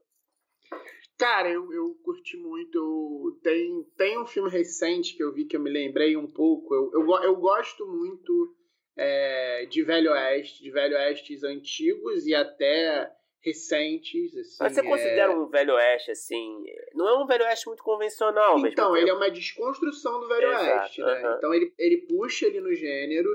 Cara, 1.17 1.49
eu, 1.49 1.73
eu 1.73 1.95
curti 2.03 2.37
muito. 2.37 3.39
Tem, 3.41 3.83
tem 3.97 4.19
um 4.19 4.25
filme 4.27 4.49
recente 4.49 5.15
que 5.15 5.23
eu 5.23 5.33
vi 5.33 5.45
que 5.45 5.55
eu 5.55 5.61
me 5.61 5.71
lembrei 5.71 6.15
um 6.15 6.29
pouco. 6.29 6.73
Eu, 6.75 6.91
eu, 6.93 7.23
eu 7.23 7.35
gosto 7.37 7.87
muito 7.87 8.55
é, 8.95 9.65
de 9.65 9.83
Velho 9.83 10.11
Oeste, 10.11 10.61
de 10.61 10.69
Velho 10.69 10.95
Oestes 10.95 11.43
antigos 11.43 12.27
e 12.27 12.35
até 12.35 13.11
recentes. 13.41 14.35
Assim, 14.35 14.57
Mas 14.59 14.73
você 14.73 14.83
considera 14.83 15.31
é... 15.31 15.35
um 15.35 15.47
Velho 15.47 15.73
Oeste, 15.73 16.11
assim. 16.11 16.63
Não 16.93 17.07
é 17.07 17.17
um 17.17 17.25
Velho 17.25 17.45
Oeste 17.45 17.67
muito 17.67 17.83
convencional, 17.83 18.57
mas. 18.57 18.71
Então, 18.71 18.95
ele 18.95 19.09
é 19.09 19.13
uma 19.13 19.29
desconstrução 19.29 20.19
do 20.19 20.27
Velho 20.27 20.51
Exato, 20.51 20.81
Oeste, 20.81 21.01
né? 21.01 21.11
aham. 21.11 21.35
Então 21.37 21.53
ele, 21.53 21.73
ele 21.77 21.97
puxa 22.07 22.45
ele 22.45 22.59
no 22.59 22.73
gênero, 22.73 23.29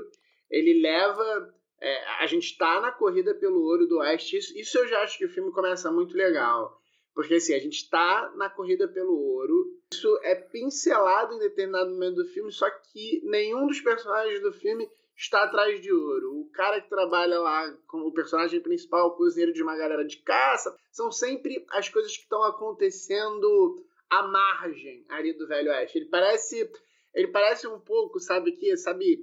ele 0.49 0.81
leva. 0.81 1.53
é, 1.81 2.03
a 2.19 2.27
gente 2.27 2.57
tá 2.57 2.79
na 2.79 2.91
corrida 2.91 3.33
pelo 3.35 3.61
ouro 3.63 3.87
do 3.87 3.99
Oeste. 3.99 4.37
Isso, 4.37 4.57
isso 4.57 4.77
eu 4.77 4.87
já 4.87 5.01
acho 5.01 5.17
que 5.17 5.25
o 5.25 5.29
filme 5.29 5.51
começa 5.51 5.91
muito 5.91 6.15
legal. 6.15 6.79
Porque 7.13 7.35
assim, 7.35 7.53
a 7.53 7.59
gente 7.59 7.89
tá 7.89 8.33
na 8.35 8.49
corrida 8.49 8.87
pelo 8.87 9.15
ouro. 9.15 9.65
Isso 9.93 10.19
é 10.23 10.33
pincelado 10.33 11.35
em 11.35 11.39
determinado 11.39 11.91
momento 11.91 12.15
do 12.15 12.25
filme, 12.25 12.51
só 12.51 12.67
que 12.69 13.21
nenhum 13.23 13.67
dos 13.67 13.79
personagens 13.81 14.41
do 14.41 14.51
filme 14.51 14.89
está 15.15 15.43
atrás 15.43 15.81
de 15.81 15.91
ouro. 15.91 16.41
O 16.41 16.49
cara 16.51 16.81
que 16.81 16.89
trabalha 16.89 17.39
lá 17.39 17.71
como 17.87 18.07
o 18.07 18.13
personagem 18.13 18.61
principal, 18.61 19.07
o 19.07 19.15
cozinheiro 19.15 19.53
de 19.53 19.63
uma 19.63 19.75
galera 19.75 20.05
de 20.05 20.17
caça, 20.17 20.75
são 20.91 21.11
sempre 21.11 21.65
as 21.71 21.89
coisas 21.89 22.15
que 22.15 22.23
estão 22.23 22.43
acontecendo 22.43 23.83
à 24.09 24.23
margem 24.23 25.05
ali 25.09 25.33
do 25.33 25.47
Velho 25.47 25.71
Oeste. 25.71 25.97
Ele 25.97 26.09
parece, 26.09 26.71
ele 27.13 27.27
parece 27.27 27.67
um 27.67 27.79
pouco, 27.79 28.19
sabe 28.19 28.51
que, 28.51 28.75
sabe, 28.77 29.19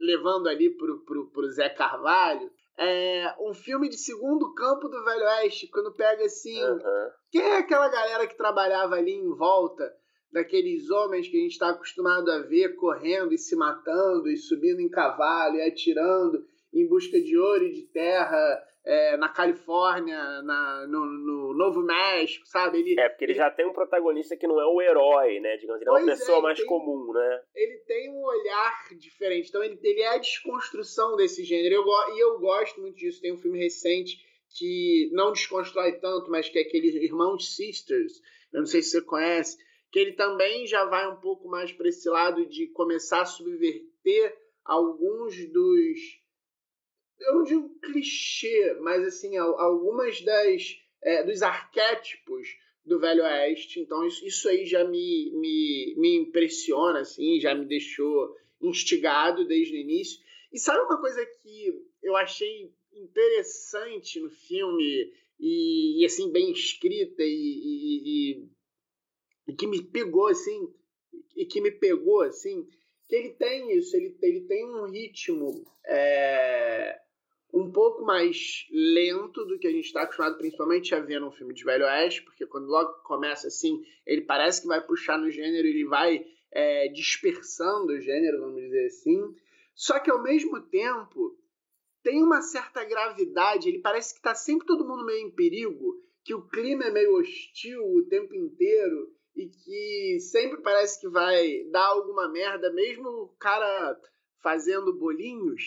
levando 0.00 0.48
ali 0.48 0.70
pro, 0.76 1.04
pro, 1.04 1.30
pro 1.30 1.50
Zé 1.50 1.68
Carvalho, 1.68 2.50
é 2.78 3.34
um 3.40 3.54
filme 3.54 3.88
de 3.88 3.96
segundo 3.96 4.52
campo 4.54 4.88
do 4.88 5.02
Velho 5.04 5.24
Oeste, 5.24 5.68
quando 5.68 5.94
pega 5.94 6.24
assim, 6.24 6.62
Aham. 6.62 7.10
quem 7.30 7.40
é 7.40 7.58
aquela 7.58 7.88
galera 7.88 8.26
que 8.26 8.36
trabalhava 8.36 8.96
ali 8.96 9.12
em 9.12 9.34
volta 9.34 9.90
daqueles 10.36 10.90
homens 10.90 11.26
que 11.26 11.36
a 11.38 11.40
gente 11.40 11.52
está 11.52 11.70
acostumado 11.70 12.30
a 12.30 12.40
ver 12.40 12.74
correndo 12.76 13.32
e 13.32 13.38
se 13.38 13.56
matando 13.56 14.28
e 14.30 14.36
subindo 14.36 14.80
em 14.80 14.88
cavalo 14.90 15.56
e 15.56 15.62
atirando 15.62 16.44
em 16.74 16.86
busca 16.86 17.18
de 17.18 17.38
ouro 17.38 17.64
e 17.64 17.72
de 17.72 17.82
terra 17.84 18.62
é, 18.84 19.16
na 19.16 19.30
Califórnia, 19.30 20.42
na, 20.42 20.86
no, 20.86 21.06
no 21.06 21.54
Novo 21.54 21.80
México, 21.82 22.46
sabe? 22.46 22.80
Ele, 22.80 23.00
É, 23.00 23.08
porque 23.08 23.24
ele 23.24 23.34
já 23.34 23.50
tem 23.50 23.66
um 23.66 23.72
protagonista 23.72 24.36
que 24.36 24.46
não 24.46 24.60
é 24.60 24.66
o 24.66 24.80
herói, 24.82 25.40
né? 25.40 25.56
Digamos, 25.56 25.80
ele 25.80 25.88
é 25.88 25.92
uma 25.92 26.02
é, 26.02 26.04
pessoa 26.04 26.36
ele 26.38 26.42
mais 26.42 26.58
tem- 26.58 26.66
comum, 26.68 27.12
né? 27.14 27.40
ele 27.54 27.78
tem 27.86 28.10
um 28.10 28.22
olhar 28.22 28.88
diferente. 28.98 29.48
Então, 29.48 29.64
ele, 29.64 29.78
ele 29.82 30.00
é 30.02 30.08
a 30.14 30.18
desconstrução 30.18 31.16
desse 31.16 31.42
gênero. 31.44 31.76
Eu, 31.76 31.84
e 32.14 32.20
eu 32.22 32.38
gosto 32.38 32.80
muito 32.80 32.94
disso. 32.96 33.20
Tem 33.22 33.32
um 33.32 33.38
filme 33.38 33.58
recente 33.58 34.18
que 34.56 35.08
não 35.12 35.32
desconstrói 35.32 35.92
tanto, 35.92 36.30
mas 36.30 36.48
que 36.48 36.58
é 36.58 36.62
aquele 36.62 36.88
Irmãos 37.04 37.56
Sisters. 37.56 38.12
Eu 38.52 38.60
não 38.60 38.66
sei 38.66 38.82
se 38.82 38.90
você 38.90 39.00
conhece. 39.02 39.56
Que 39.96 40.00
ele 40.00 40.12
também 40.12 40.66
já 40.66 40.84
vai 40.84 41.10
um 41.10 41.16
pouco 41.16 41.48
mais 41.48 41.72
para 41.72 41.88
esse 41.88 42.06
lado 42.06 42.44
de 42.44 42.66
começar 42.66 43.22
a 43.22 43.24
subverter 43.24 44.36
alguns 44.62 45.34
dos. 45.50 46.20
Eu 47.18 47.36
não 47.36 47.44
digo 47.44 47.78
clichê, 47.80 48.74
mas 48.82 49.02
assim, 49.06 49.38
al- 49.38 49.58
algumas 49.58 50.20
das. 50.20 50.78
é, 51.02 51.22
dos 51.24 51.40
arquétipos 51.40 52.46
do 52.84 53.00
Velho 53.00 53.22
Oeste. 53.22 53.80
Então 53.80 54.06
isso, 54.06 54.26
isso 54.26 54.46
aí 54.50 54.66
já 54.66 54.84
me, 54.84 55.30
me, 55.32 55.94
me 55.96 56.16
impressiona, 56.16 57.00
assim, 57.00 57.40
já 57.40 57.54
me 57.54 57.64
deixou 57.64 58.36
instigado 58.60 59.46
desde 59.46 59.76
o 59.76 59.80
início. 59.80 60.20
E 60.52 60.58
sabe 60.58 60.80
uma 60.80 61.00
coisa 61.00 61.24
que 61.24 61.72
eu 62.02 62.14
achei 62.16 62.70
interessante 62.92 64.20
no 64.20 64.28
filme 64.28 65.10
e, 65.40 66.02
e, 66.02 66.04
assim 66.04 66.30
bem 66.30 66.52
escrita 66.52 67.22
e, 67.22 67.26
e- 67.32 68.02
e- 68.42 68.55
e 69.46 69.52
que 69.52 69.66
me 69.66 69.82
pegou 69.82 70.26
assim 70.28 70.72
e 71.36 71.44
que 71.44 71.60
me 71.60 71.70
pegou 71.70 72.22
assim 72.22 72.68
que 73.08 73.14
ele 73.14 73.30
tem 73.30 73.76
isso, 73.76 73.96
ele, 73.96 74.16
ele 74.20 74.40
tem 74.42 74.64
um 74.66 74.84
ritmo 74.86 75.64
é, 75.86 77.00
um 77.52 77.70
pouco 77.70 78.04
mais 78.04 78.66
lento 78.70 79.44
do 79.44 79.58
que 79.58 79.66
a 79.66 79.70
gente 79.70 79.86
está 79.86 80.02
acostumado, 80.02 80.38
principalmente 80.38 80.94
a 80.94 81.00
ver 81.00 81.20
num 81.20 81.30
filme 81.30 81.54
de 81.54 81.64
Velho 81.64 81.84
Oeste, 81.84 82.22
porque 82.22 82.46
quando 82.46 82.66
logo 82.66 82.92
começa 83.04 83.46
assim, 83.46 83.84
ele 84.04 84.22
parece 84.22 84.62
que 84.62 84.66
vai 84.66 84.84
puxar 84.84 85.18
no 85.18 85.30
gênero, 85.30 85.66
ele 85.66 85.84
vai 85.84 86.26
é, 86.50 86.88
dispersando 86.88 87.92
o 87.92 88.00
gênero, 88.00 88.40
vamos 88.40 88.60
dizer 88.60 88.86
assim. 88.86 89.34
Só 89.74 89.98
que 90.00 90.10
ao 90.10 90.22
mesmo 90.22 90.60
tempo 90.62 91.38
tem 92.02 92.22
uma 92.22 92.42
certa 92.42 92.84
gravidade, 92.84 93.68
ele 93.68 93.78
parece 93.78 94.12
que 94.12 94.20
está 94.20 94.34
sempre 94.34 94.66
todo 94.66 94.86
mundo 94.86 95.04
meio 95.04 95.26
em 95.26 95.30
perigo, 95.30 96.00
que 96.24 96.34
o 96.34 96.42
clima 96.42 96.84
é 96.84 96.90
meio 96.90 97.16
hostil 97.16 97.82
o 97.94 98.04
tempo 98.04 98.34
inteiro 98.34 99.15
e 99.36 99.48
que 99.48 100.18
sempre 100.20 100.62
parece 100.62 101.00
que 101.00 101.08
vai 101.08 101.64
dar 101.70 101.86
alguma 101.86 102.28
merda, 102.28 102.72
mesmo 102.72 103.08
o 103.08 103.28
cara 103.38 104.00
fazendo 104.42 104.92
bolinhos. 104.94 105.62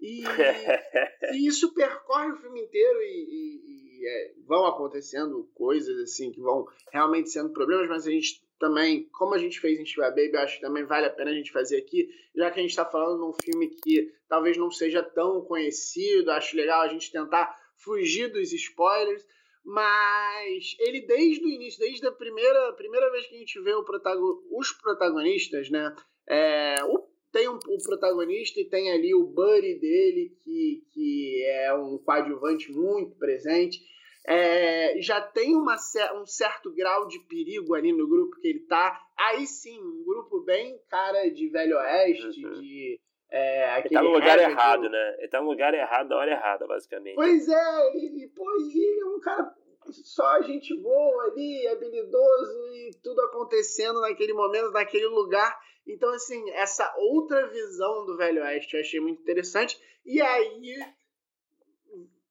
E, 0.00 0.22
e 1.32 1.46
isso 1.46 1.72
percorre 1.72 2.32
o 2.32 2.36
filme 2.36 2.60
inteiro 2.62 3.00
e, 3.02 3.04
e- 3.04 4.00
e, 4.02 4.06
é, 4.06 4.34
vão 4.46 4.66
acontecendo 4.66 5.48
coisas 5.54 5.96
assim 6.00 6.30
que 6.32 6.40
vão 6.40 6.66
realmente 6.92 7.30
sendo 7.30 7.52
problemas, 7.52 7.88
mas 7.88 8.06
a 8.06 8.10
gente 8.10 8.44
também, 8.58 9.08
como 9.12 9.34
a 9.34 9.38
gente 9.38 9.60
fez 9.60 9.78
em 9.78 9.84
Shiva 9.86 10.08
Baby, 10.10 10.32
eu 10.34 10.40
acho 10.40 10.56
que 10.56 10.60
também 10.62 10.84
vale 10.84 11.06
a 11.06 11.10
pena 11.10 11.30
a 11.30 11.34
gente 11.34 11.52
fazer 11.52 11.76
aqui, 11.76 12.08
já 12.34 12.50
que 12.50 12.58
a 12.58 12.62
gente 12.62 12.70
está 12.70 12.84
falando 12.84 13.18
de 13.18 13.24
um 13.30 13.32
filme 13.32 13.68
que 13.68 14.12
talvez 14.28 14.56
não 14.56 14.70
seja 14.70 15.02
tão 15.02 15.42
conhecido, 15.42 16.30
acho 16.30 16.56
legal 16.56 16.82
a 16.82 16.88
gente 16.88 17.10
tentar 17.12 17.56
fugir 17.76 18.28
dos 18.32 18.52
spoilers, 18.52 19.26
mas 19.64 20.76
ele 20.78 21.00
desde 21.06 21.44
o 21.44 21.48
início, 21.48 21.80
desde 21.80 22.06
a 22.06 22.12
primeira, 22.12 22.72
primeira 22.74 23.10
vez 23.10 23.26
que 23.26 23.34
a 23.34 23.38
gente 23.38 23.60
vê 23.60 23.72
o 23.74 23.84
protago- 23.84 24.42
os 24.50 24.70
protagonistas, 24.72 25.70
né? 25.70 25.94
É, 26.28 26.76
o, 26.84 27.08
tem 27.32 27.48
um, 27.48 27.56
o 27.56 27.82
protagonista 27.82 28.60
e 28.60 28.64
tem 28.68 28.92
ali 28.92 29.14
o 29.14 29.24
buddy 29.24 29.74
dele, 29.80 30.36
que, 30.44 30.84
que 30.92 31.44
é 31.46 31.74
um 31.74 31.98
coadjuvante 31.98 32.70
muito 32.72 33.16
presente. 33.16 33.80
É, 34.26 35.00
já 35.02 35.20
tem 35.20 35.54
uma, 35.54 35.76
um 36.14 36.24
certo 36.24 36.72
grau 36.72 37.06
de 37.08 37.18
perigo 37.28 37.74
ali 37.74 37.92
no 37.92 38.08
grupo 38.08 38.40
que 38.40 38.48
ele 38.48 38.60
tá. 38.60 38.98
Aí 39.18 39.46
sim, 39.46 39.78
um 39.80 40.02
grupo 40.04 40.40
bem 40.40 40.78
cara 40.88 41.28
de 41.28 41.48
Velho 41.48 41.76
Oeste, 41.76 42.44
Uhum. 42.46 42.60
de. 42.60 43.00
É, 43.36 43.62
Ele 43.64 43.70
aquele 43.80 43.94
tá 43.94 44.02
no 44.02 44.10
lugar 44.12 44.38
errado, 44.38 44.82
do- 44.82 44.90
né? 44.90 45.16
Ele 45.18 45.28
tá 45.28 45.40
no 45.40 45.50
lugar 45.50 45.74
errado 45.74 46.08
na 46.08 46.16
hora 46.16 46.30
errada, 46.30 46.66
basicamente. 46.68 47.16
Pois 47.16 47.48
é, 47.48 47.96
e, 47.96 48.24
e, 48.24 48.28
pô, 48.28 48.44
e 48.60 48.78
ele 48.78 49.00
é 49.00 49.06
um 49.06 49.18
cara 49.18 49.52
só 49.90 50.40
gente 50.42 50.72
boa 50.80 51.24
ali, 51.24 51.66
habilidoso 51.66 52.74
e 52.76 52.90
tudo 53.02 53.20
acontecendo 53.22 54.00
naquele 54.00 54.32
momento, 54.32 54.70
naquele 54.70 55.06
lugar. 55.08 55.58
Então, 55.84 56.10
assim, 56.14 56.48
essa 56.50 56.94
outra 56.96 57.48
visão 57.48 58.06
do 58.06 58.16
Velho 58.16 58.40
Oeste 58.42 58.74
eu 58.76 58.80
achei 58.80 59.00
muito 59.00 59.20
interessante. 59.20 59.76
E 60.06 60.22
aí 60.22 60.76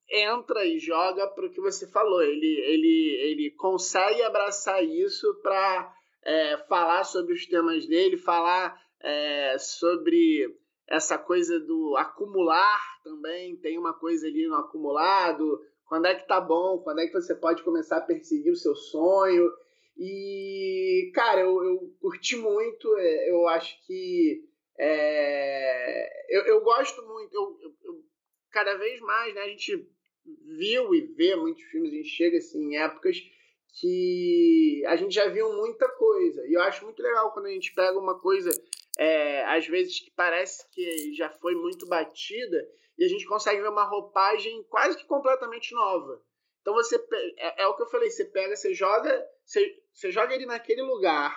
entra 0.10 0.65
e 0.65 0.79
joga 0.79 1.27
pro 1.27 1.51
que 1.51 1.60
você 1.62 1.86
falou. 1.91 2.22
Ele, 2.24 2.62
ele, 2.65 3.17
ele 3.29 3.51
consegue 3.51 4.22
abraçar 4.24 4.83
isso 4.83 5.33
para 5.41 5.93
falar 6.69 7.03
sobre 7.03 7.33
os 7.33 7.45
temas 7.45 7.86
dele, 7.88 8.17
falar 8.17 8.79
é, 9.01 9.57
sobre 9.60 10.48
essa 10.87 11.17
coisa 11.17 11.59
do 11.59 11.95
acumular 11.97 12.81
também. 13.03 13.55
Tem 13.57 13.77
uma 13.77 13.93
coisa 13.93 14.27
ali 14.27 14.47
no 14.47 14.55
acumulado. 14.55 15.59
Quando 15.85 16.05
é 16.07 16.15
que 16.15 16.27
tá 16.27 16.39
bom? 16.41 16.79
Quando 16.79 16.99
é 16.99 17.07
que 17.07 17.13
você 17.13 17.35
pode 17.35 17.63
começar 17.63 17.97
a 17.97 18.01
perseguir 18.01 18.51
o 18.51 18.55
seu 18.55 18.75
sonho? 18.75 19.49
E, 19.97 21.11
cara, 21.13 21.41
eu, 21.41 21.63
eu 21.63 21.93
curti 22.01 22.35
muito. 22.35 22.95
é, 22.97 23.29
Eu 23.31 23.47
acho 23.47 23.77
que. 23.85 24.43
é, 24.79 26.37
eu, 26.37 26.41
eu 26.45 26.61
gosto 26.63 27.01
muito. 27.05 27.33
Eu, 27.33 27.57
eu- 27.83 28.03
cada 28.51 28.75
vez 28.77 28.99
mais, 29.01 29.33
né? 29.33 29.41
A 29.41 29.47
gente 29.49 29.87
viu 30.57 30.93
e 30.93 31.01
vê 31.01 31.35
muitos 31.35 31.63
filmes, 31.63 31.91
a 31.91 31.95
gente 31.95 32.09
chega 32.09 32.37
assim, 32.37 32.59
em 32.73 32.77
épocas 32.77 33.17
que 33.79 34.83
a 34.87 34.95
gente 34.95 35.13
já 35.13 35.27
viu 35.27 35.51
muita 35.53 35.87
coisa. 35.89 36.45
E 36.47 36.53
eu 36.53 36.61
acho 36.61 36.85
muito 36.85 37.01
legal 37.01 37.31
quando 37.31 37.47
a 37.47 37.51
gente 37.51 37.73
pega 37.73 37.97
uma 37.97 38.19
coisa, 38.19 38.51
é, 38.97 39.43
às 39.45 39.67
vezes, 39.67 40.00
que 40.00 40.12
parece 40.12 40.69
que 40.71 41.13
já 41.15 41.29
foi 41.29 41.55
muito 41.55 41.88
batida, 41.88 42.57
e 42.97 43.05
a 43.05 43.07
gente 43.07 43.25
consegue 43.25 43.62
ver 43.62 43.69
uma 43.69 43.85
roupagem 43.85 44.63
quase 44.69 44.97
que 44.97 45.05
completamente 45.05 45.73
nova. 45.73 46.21
Então 46.62 46.73
você 46.73 46.95
é, 47.38 47.63
é 47.63 47.67
o 47.67 47.75
que 47.75 47.83
eu 47.83 47.89
falei, 47.89 48.09
você 48.09 48.25
pega, 48.25 48.55
você 48.55 48.73
joga, 48.73 49.27
você, 49.43 49.83
você 49.93 50.12
joga 50.12 50.33
ele 50.33 50.45
naquele 50.45 50.81
lugar, 50.81 51.35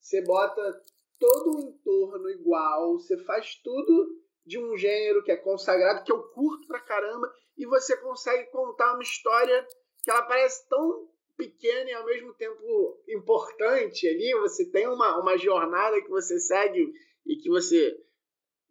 você 0.00 0.22
bota 0.22 0.82
todo 1.18 1.56
o 1.56 1.60
entorno 1.60 2.30
igual, 2.30 2.98
você 2.98 3.18
faz 3.24 3.56
tudo 3.56 4.22
de 4.46 4.58
um 4.58 4.76
gênero 4.76 5.22
que 5.22 5.32
é 5.32 5.36
consagrado, 5.36 6.04
que 6.04 6.12
eu 6.12 6.22
curto 6.30 6.66
pra 6.66 6.80
caramba, 6.80 7.32
e 7.56 7.66
você 7.66 7.96
consegue 7.96 8.50
contar 8.50 8.94
uma 8.94 9.02
história 9.02 9.66
que 10.02 10.10
ela 10.10 10.22
parece 10.22 10.68
tão 10.68 11.08
pequena 11.36 11.90
e 11.90 11.94
ao 11.94 12.04
mesmo 12.04 12.32
tempo 12.34 13.02
importante 13.08 14.08
ali. 14.08 14.32
Você 14.40 14.70
tem 14.70 14.86
uma, 14.88 15.20
uma 15.20 15.36
jornada 15.36 16.00
que 16.02 16.08
você 16.08 16.38
segue 16.38 16.92
e 17.26 17.36
que 17.36 17.48
você 17.48 17.96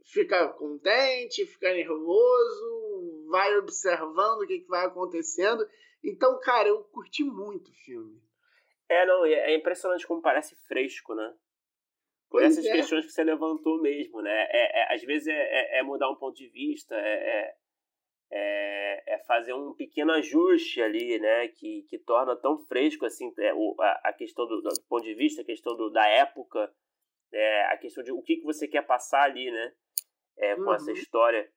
fica 0.05 0.47
contente, 0.49 1.45
fica 1.45 1.73
nervoso, 1.73 3.27
vai 3.29 3.55
observando 3.57 4.41
o 4.41 4.47
que, 4.47 4.59
que 4.59 4.67
vai 4.67 4.85
acontecendo. 4.85 5.65
Então, 6.03 6.39
cara, 6.39 6.67
eu 6.67 6.83
curti 6.85 7.23
muito 7.23 7.69
o 7.71 7.75
filme. 7.85 8.21
É, 8.89 9.05
não, 9.05 9.25
é 9.25 9.53
é 9.53 9.55
impressionante 9.55 10.05
como 10.05 10.21
parece 10.21 10.55
fresco, 10.67 11.15
né? 11.15 11.33
Por 12.29 12.41
Pois 12.41 12.57
essas 12.57 12.65
é. 12.65 12.71
questões 12.73 13.05
que 13.05 13.11
você 13.11 13.23
levantou 13.23 13.81
mesmo, 13.81 14.21
né? 14.21 14.47
É, 14.49 14.81
é- 14.81 14.95
às 14.95 15.01
vezes 15.03 15.27
é, 15.27 15.31
é- 15.33 15.79
é 15.79 15.83
mudar 15.83 16.09
um 16.09 16.15
ponto 16.15 16.35
de 16.35 16.49
vista, 16.49 16.95
é, 16.95 17.55
é- 18.35 18.73
é, 18.93 19.15
é, 19.15 19.17
fazer 19.25 19.53
um 19.53 19.73
pequeno 19.73 20.11
ajuste 20.11 20.81
ali, 20.81 21.19
né, 21.19 21.47
que, 21.49 21.83
que 21.83 21.97
torna 21.97 22.35
tão 22.35 22.57
fresco 22.57 23.05
assim 23.05 23.31
é, 23.37 23.53
o, 23.53 23.75
a, 23.79 24.09
a, 24.09 24.13
questão 24.13 24.47
do, 24.47 24.61
do, 24.61 24.69
ponto 24.87 25.03
de 25.03 25.13
vista, 25.13 25.41
a 25.41 25.45
questão 25.45 25.75
do, 25.75 25.89
da 25.89 26.05
época, 26.07 26.71
é, 27.31 27.65
a 27.65 27.77
questão 27.77 28.03
de 28.03 28.11
o 28.11 28.21
que, 28.21 28.37
que 28.37 28.43
você 28.43 28.67
quer 28.67 28.85
passar 28.85 29.23
ali, 29.23 29.49
né, 29.49 29.73
é, 30.37 30.55
com 30.55 30.63
uhum. 30.63 30.73
essa 30.73 30.91
história. 30.91 31.49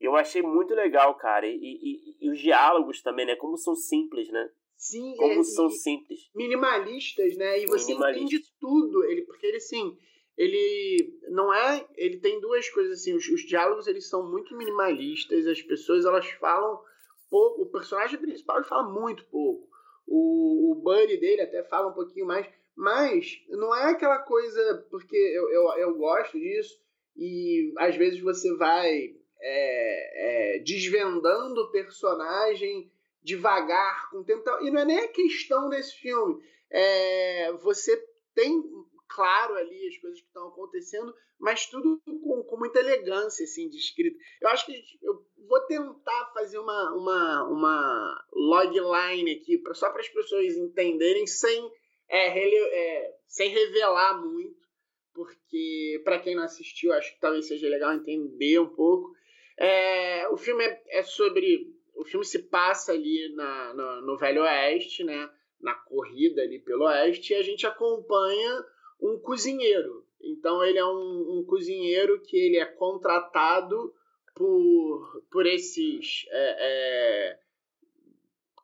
Eu 0.00 0.16
achei 0.16 0.40
muito 0.40 0.74
legal, 0.74 1.14
cara, 1.16 1.46
e, 1.46 1.56
e, 1.56 2.16
e, 2.20 2.30
os 2.30 2.38
diálogos 2.38 3.02
também, 3.02 3.26
né, 3.26 3.36
como 3.36 3.56
são 3.58 3.74
simples, 3.74 4.30
né? 4.30 4.50
Sim, 4.76 5.14
como 5.16 5.44
são 5.44 5.68
simples. 5.68 6.30
Minimalistas, 6.34 7.36
né? 7.36 7.58
E 7.58 7.66
você 7.66 7.92
entende 7.92 8.40
tudo, 8.58 9.04
ele, 9.04 9.26
porque 9.26 9.46
ele 9.46 9.58
assim 9.58 9.94
ele 10.36 11.18
não 11.28 11.52
é. 11.52 11.86
Ele 11.96 12.18
tem 12.18 12.40
duas 12.40 12.68
coisas 12.70 13.00
assim. 13.00 13.14
Os, 13.14 13.28
os, 13.28 13.42
diálogos 13.42 13.86
eles 13.86 14.08
são 14.08 14.30
muito 14.30 14.56
minimalistas. 14.56 15.46
As 15.46 15.60
pessoas 15.62 16.04
elas 16.04 16.26
falam 16.32 16.80
pouco. 17.28 17.62
O 17.62 17.70
personagem 17.70 18.18
principal 18.18 18.62
fala 18.64 18.88
muito 18.90 19.24
pouco. 19.26 19.68
O, 20.06 20.72
o 20.72 20.74
buddy 20.76 21.18
dele 21.18 21.42
até 21.42 21.62
fala 21.64 21.90
um 21.90 21.94
pouquinho 21.94 22.26
mais. 22.26 22.46
Mas 22.74 23.42
não 23.48 23.74
é 23.74 23.90
aquela 23.90 24.18
coisa. 24.18 24.86
Porque 24.90 25.16
eu, 25.16 25.50
eu, 25.50 25.72
eu 25.78 25.94
gosto 25.96 26.38
disso. 26.38 26.80
E 27.16 27.72
às 27.76 27.96
vezes 27.96 28.20
você 28.20 28.54
vai 28.56 29.14
é, 29.42 30.56
é, 30.56 30.58
desvendando 30.60 31.60
o 31.60 31.70
personagem 31.70 32.90
devagar, 33.22 34.10
com 34.10 34.24
tempo. 34.24 34.42
E 34.62 34.70
não 34.70 34.80
é 34.80 34.84
nem 34.84 34.98
a 35.00 35.08
questão 35.08 35.68
desse 35.68 35.96
filme. 35.96 36.42
É, 36.70 37.52
você 37.54 38.02
tem 38.34 38.62
claro 39.14 39.54
ali 39.56 39.88
as 39.88 39.96
coisas 39.98 40.20
que 40.20 40.26
estão 40.26 40.48
acontecendo, 40.48 41.14
mas 41.38 41.66
tudo 41.66 42.00
com, 42.04 42.42
com 42.44 42.56
muita 42.56 42.78
elegância, 42.78 43.44
assim, 43.44 43.68
de 43.68 43.76
escrita. 43.76 44.16
Eu 44.40 44.48
acho 44.48 44.66
que 44.66 44.72
eu 45.02 45.24
vou 45.48 45.60
tentar 45.66 46.30
fazer 46.32 46.58
uma, 46.58 46.94
uma, 46.94 47.48
uma 47.48 48.24
logline 48.32 49.32
aqui, 49.32 49.58
pra, 49.58 49.74
só 49.74 49.90
para 49.90 50.00
as 50.00 50.08
pessoas 50.08 50.56
entenderem, 50.56 51.26
sem, 51.26 51.70
é, 52.08 52.28
rele, 52.28 52.56
é, 52.56 53.16
sem 53.26 53.50
revelar 53.50 54.20
muito, 54.20 54.60
porque 55.12 56.00
para 56.04 56.20
quem 56.20 56.36
não 56.36 56.44
assistiu, 56.44 56.92
acho 56.92 57.12
que 57.14 57.20
talvez 57.20 57.48
seja 57.48 57.68
legal 57.68 57.92
entender 57.92 58.58
um 58.60 58.68
pouco. 58.68 59.10
É, 59.58 60.28
o 60.28 60.36
filme 60.36 60.64
é, 60.64 60.82
é, 60.88 61.02
sobre. 61.02 61.74
O 61.94 62.04
filme 62.04 62.24
se 62.24 62.38
passa 62.48 62.92
ali 62.92 63.34
na, 63.34 63.74
no, 63.74 64.00
no 64.02 64.16
Velho 64.16 64.42
Oeste, 64.42 65.04
né? 65.04 65.28
Na 65.60 65.74
corrida 65.74 66.40
ali 66.40 66.58
pelo 66.60 66.84
Oeste, 66.84 67.32
e 67.32 67.36
a 67.36 67.42
gente 67.42 67.66
acompanha 67.66 68.64
um 69.00 69.18
cozinheiro. 69.18 70.06
Então 70.20 70.62
ele 70.64 70.78
é 70.78 70.84
um, 70.84 71.38
um 71.38 71.44
cozinheiro 71.44 72.20
que 72.22 72.36
ele 72.36 72.58
é 72.58 72.66
contratado 72.66 73.94
por, 74.34 75.22
por 75.30 75.46
esses 75.46 76.26
é, 76.30 76.56
é, 76.60 77.38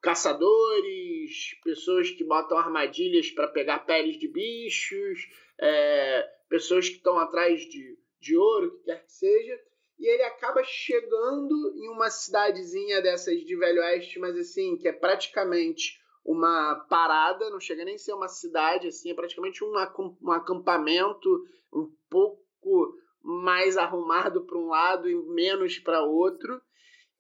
caçadores, 0.01 1.59
pessoas 1.65 2.11
que 2.11 2.25
botam 2.25 2.59
armadilhas 2.59 3.31
para 3.31 3.49
pegar 3.49 3.81
peles 3.81 4.19
de 4.19 4.29
bichos, 4.29 5.29
é, 5.59 6.23
pessoas 6.49 6.89
que 6.89 6.97
estão 6.97 7.19
atrás 7.19 7.61
de, 7.63 7.99
de 8.21 8.37
ouro, 8.37 8.69
o 8.69 8.79
que 8.79 8.85
quer 8.85 9.05
que 9.05 9.13
seja. 9.13 9.61
E 9.99 10.07
ele 10.07 10.23
acaba 10.25 10.63
chegando 10.63 11.73
em 11.75 11.89
uma 11.89 12.11
cidadezinha 12.11 13.01
dessas 13.01 13.43
de 13.43 13.57
Velho 13.57 13.81
Oeste, 13.81 14.19
mas 14.19 14.37
assim, 14.37 14.77
que 14.77 14.87
é 14.87 14.93
praticamente 14.93 15.99
uma 16.27 16.75
parada, 16.91 17.49
não 17.51 17.61
chega 17.61 17.85
nem 17.85 17.95
a 17.95 17.99
ser 17.99 18.13
uma 18.13 18.27
cidade, 18.27 18.89
assim, 18.89 19.11
é 19.11 19.15
praticamente 19.15 19.63
um, 19.63 19.73
um 20.21 20.33
acampamento 20.33 21.45
um 21.73 21.89
pouco 22.11 22.99
mais 23.23 23.77
arrumado 23.77 24.45
para 24.45 24.59
um 24.59 24.67
lado 24.67 25.09
e 25.09 25.15
menos 25.15 25.79
para 25.79 26.03
outro. 26.03 26.61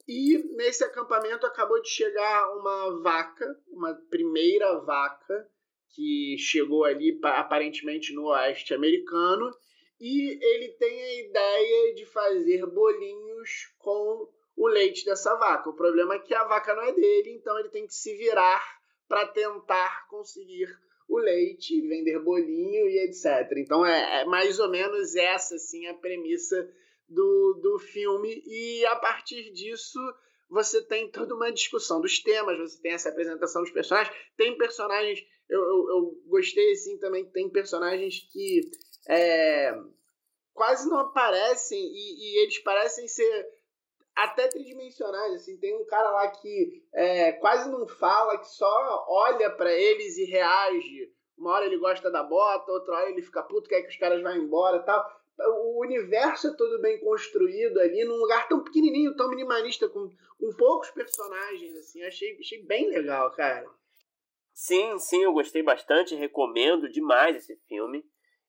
E 0.08 0.38
nesse 0.56 0.82
acampamento 0.82 1.46
acabou 1.46 1.80
de 1.80 1.88
chegar 1.88 2.52
uma 2.56 3.00
vaca, 3.00 3.46
uma 3.68 3.94
primeira 4.10 4.80
vaca, 4.80 5.48
que 5.94 6.36
chegou 6.38 6.84
ali 6.84 7.18
aparentemente 7.22 8.12
no 8.12 8.26
oeste 8.26 8.74
americano, 8.74 9.50
e 10.00 10.38
ele 10.44 10.72
tem 10.72 11.02
a 11.02 11.20
ideia 11.20 11.94
de 11.94 12.04
fazer 12.06 12.66
bolinhos 12.66 13.72
com 13.78 14.28
o 14.56 14.66
leite 14.66 15.04
dessa 15.04 15.34
vaca. 15.36 15.70
O 15.70 15.76
problema 15.76 16.14
é 16.16 16.18
que 16.18 16.34
a 16.34 16.44
vaca 16.44 16.74
não 16.74 16.82
é 16.82 16.92
dele, 16.92 17.30
então 17.30 17.56
ele 17.58 17.68
tem 17.68 17.86
que 17.86 17.94
se 17.94 18.14
virar 18.16 18.75
para 19.08 19.26
tentar 19.28 20.06
conseguir 20.08 20.68
o 21.08 21.18
leite, 21.18 21.86
vender 21.86 22.18
bolinho 22.20 22.88
e 22.88 22.98
etc. 23.04 23.50
Então 23.58 23.84
é, 23.86 24.22
é, 24.22 24.24
mais 24.24 24.58
ou 24.58 24.68
menos 24.68 25.14
essa 25.14 25.54
assim 25.54 25.86
a 25.86 25.94
premissa 25.94 26.68
do, 27.08 27.60
do 27.62 27.78
filme 27.78 28.42
e 28.44 28.84
a 28.86 28.96
partir 28.96 29.52
disso 29.52 29.98
você 30.48 30.82
tem 30.82 31.10
toda 31.10 31.34
uma 31.34 31.52
discussão 31.52 32.00
dos 32.00 32.20
temas, 32.20 32.58
você 32.58 32.80
tem 32.80 32.92
essa 32.92 33.08
apresentação 33.08 33.62
dos 33.62 33.70
personagens, 33.70 34.16
tem 34.36 34.56
personagens 34.56 35.24
eu, 35.48 35.60
eu, 35.60 35.88
eu 35.90 36.22
gostei 36.26 36.72
assim 36.72 36.98
também 36.98 37.24
tem 37.30 37.48
personagens 37.48 38.28
que 38.32 38.62
é, 39.08 39.72
quase 40.52 40.88
não 40.88 40.98
aparecem 40.98 41.78
e, 41.78 42.18
e 42.18 42.42
eles 42.42 42.58
parecem 42.58 43.06
ser 43.06 43.55
até 44.16 44.48
tridimensionais, 44.48 45.34
assim, 45.34 45.58
tem 45.58 45.76
um 45.76 45.84
cara 45.84 46.10
lá 46.10 46.28
que 46.28 46.82
é, 46.94 47.32
quase 47.32 47.70
não 47.70 47.86
fala, 47.86 48.38
que 48.38 48.48
só 48.48 49.04
olha 49.08 49.50
para 49.50 49.70
eles 49.70 50.16
e 50.16 50.24
reage. 50.24 51.12
Uma 51.36 51.52
hora 51.52 51.66
ele 51.66 51.76
gosta 51.76 52.10
da 52.10 52.22
bota, 52.22 52.72
outra 52.72 52.94
hora 52.94 53.10
ele 53.10 53.20
fica 53.20 53.42
puto, 53.42 53.68
quer 53.68 53.82
que 53.82 53.88
os 53.88 53.96
caras 53.98 54.22
vá 54.22 54.34
embora 54.34 54.78
tal. 54.78 55.04
O 55.38 55.82
universo 55.82 56.48
é 56.48 56.56
todo 56.56 56.80
bem 56.80 56.98
construído 56.98 57.78
ali, 57.78 58.04
num 58.04 58.16
lugar 58.16 58.48
tão 58.48 58.64
pequenininho, 58.64 59.14
tão 59.14 59.28
minimalista, 59.28 59.86
com, 59.86 60.10
com 60.40 60.56
poucos 60.56 60.90
personagens, 60.92 61.76
assim. 61.76 62.02
Achei, 62.02 62.38
achei 62.40 62.62
bem 62.62 62.88
legal, 62.88 63.30
cara. 63.32 63.66
Sim, 64.54 64.98
sim, 64.98 65.22
eu 65.22 65.34
gostei 65.34 65.62
bastante, 65.62 66.14
recomendo 66.14 66.88
demais 66.88 67.36
esse 67.36 67.54
filme 67.68 68.02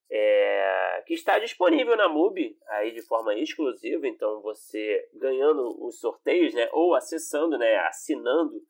é, 0.09 1.03
que 1.05 1.13
está 1.13 1.37
disponível 1.39 1.95
na 1.97 2.07
MUBI 2.07 2.57
aí 2.67 2.91
de 2.91 3.01
forma 3.01 3.35
exclusiva, 3.35 4.07
então 4.07 4.41
você 4.41 5.07
ganhando 5.13 5.83
os 5.85 5.99
sorteios, 5.99 6.53
né, 6.53 6.69
ou 6.71 6.95
acessando, 6.95 7.57
né, 7.57 7.77
assinando 7.79 8.61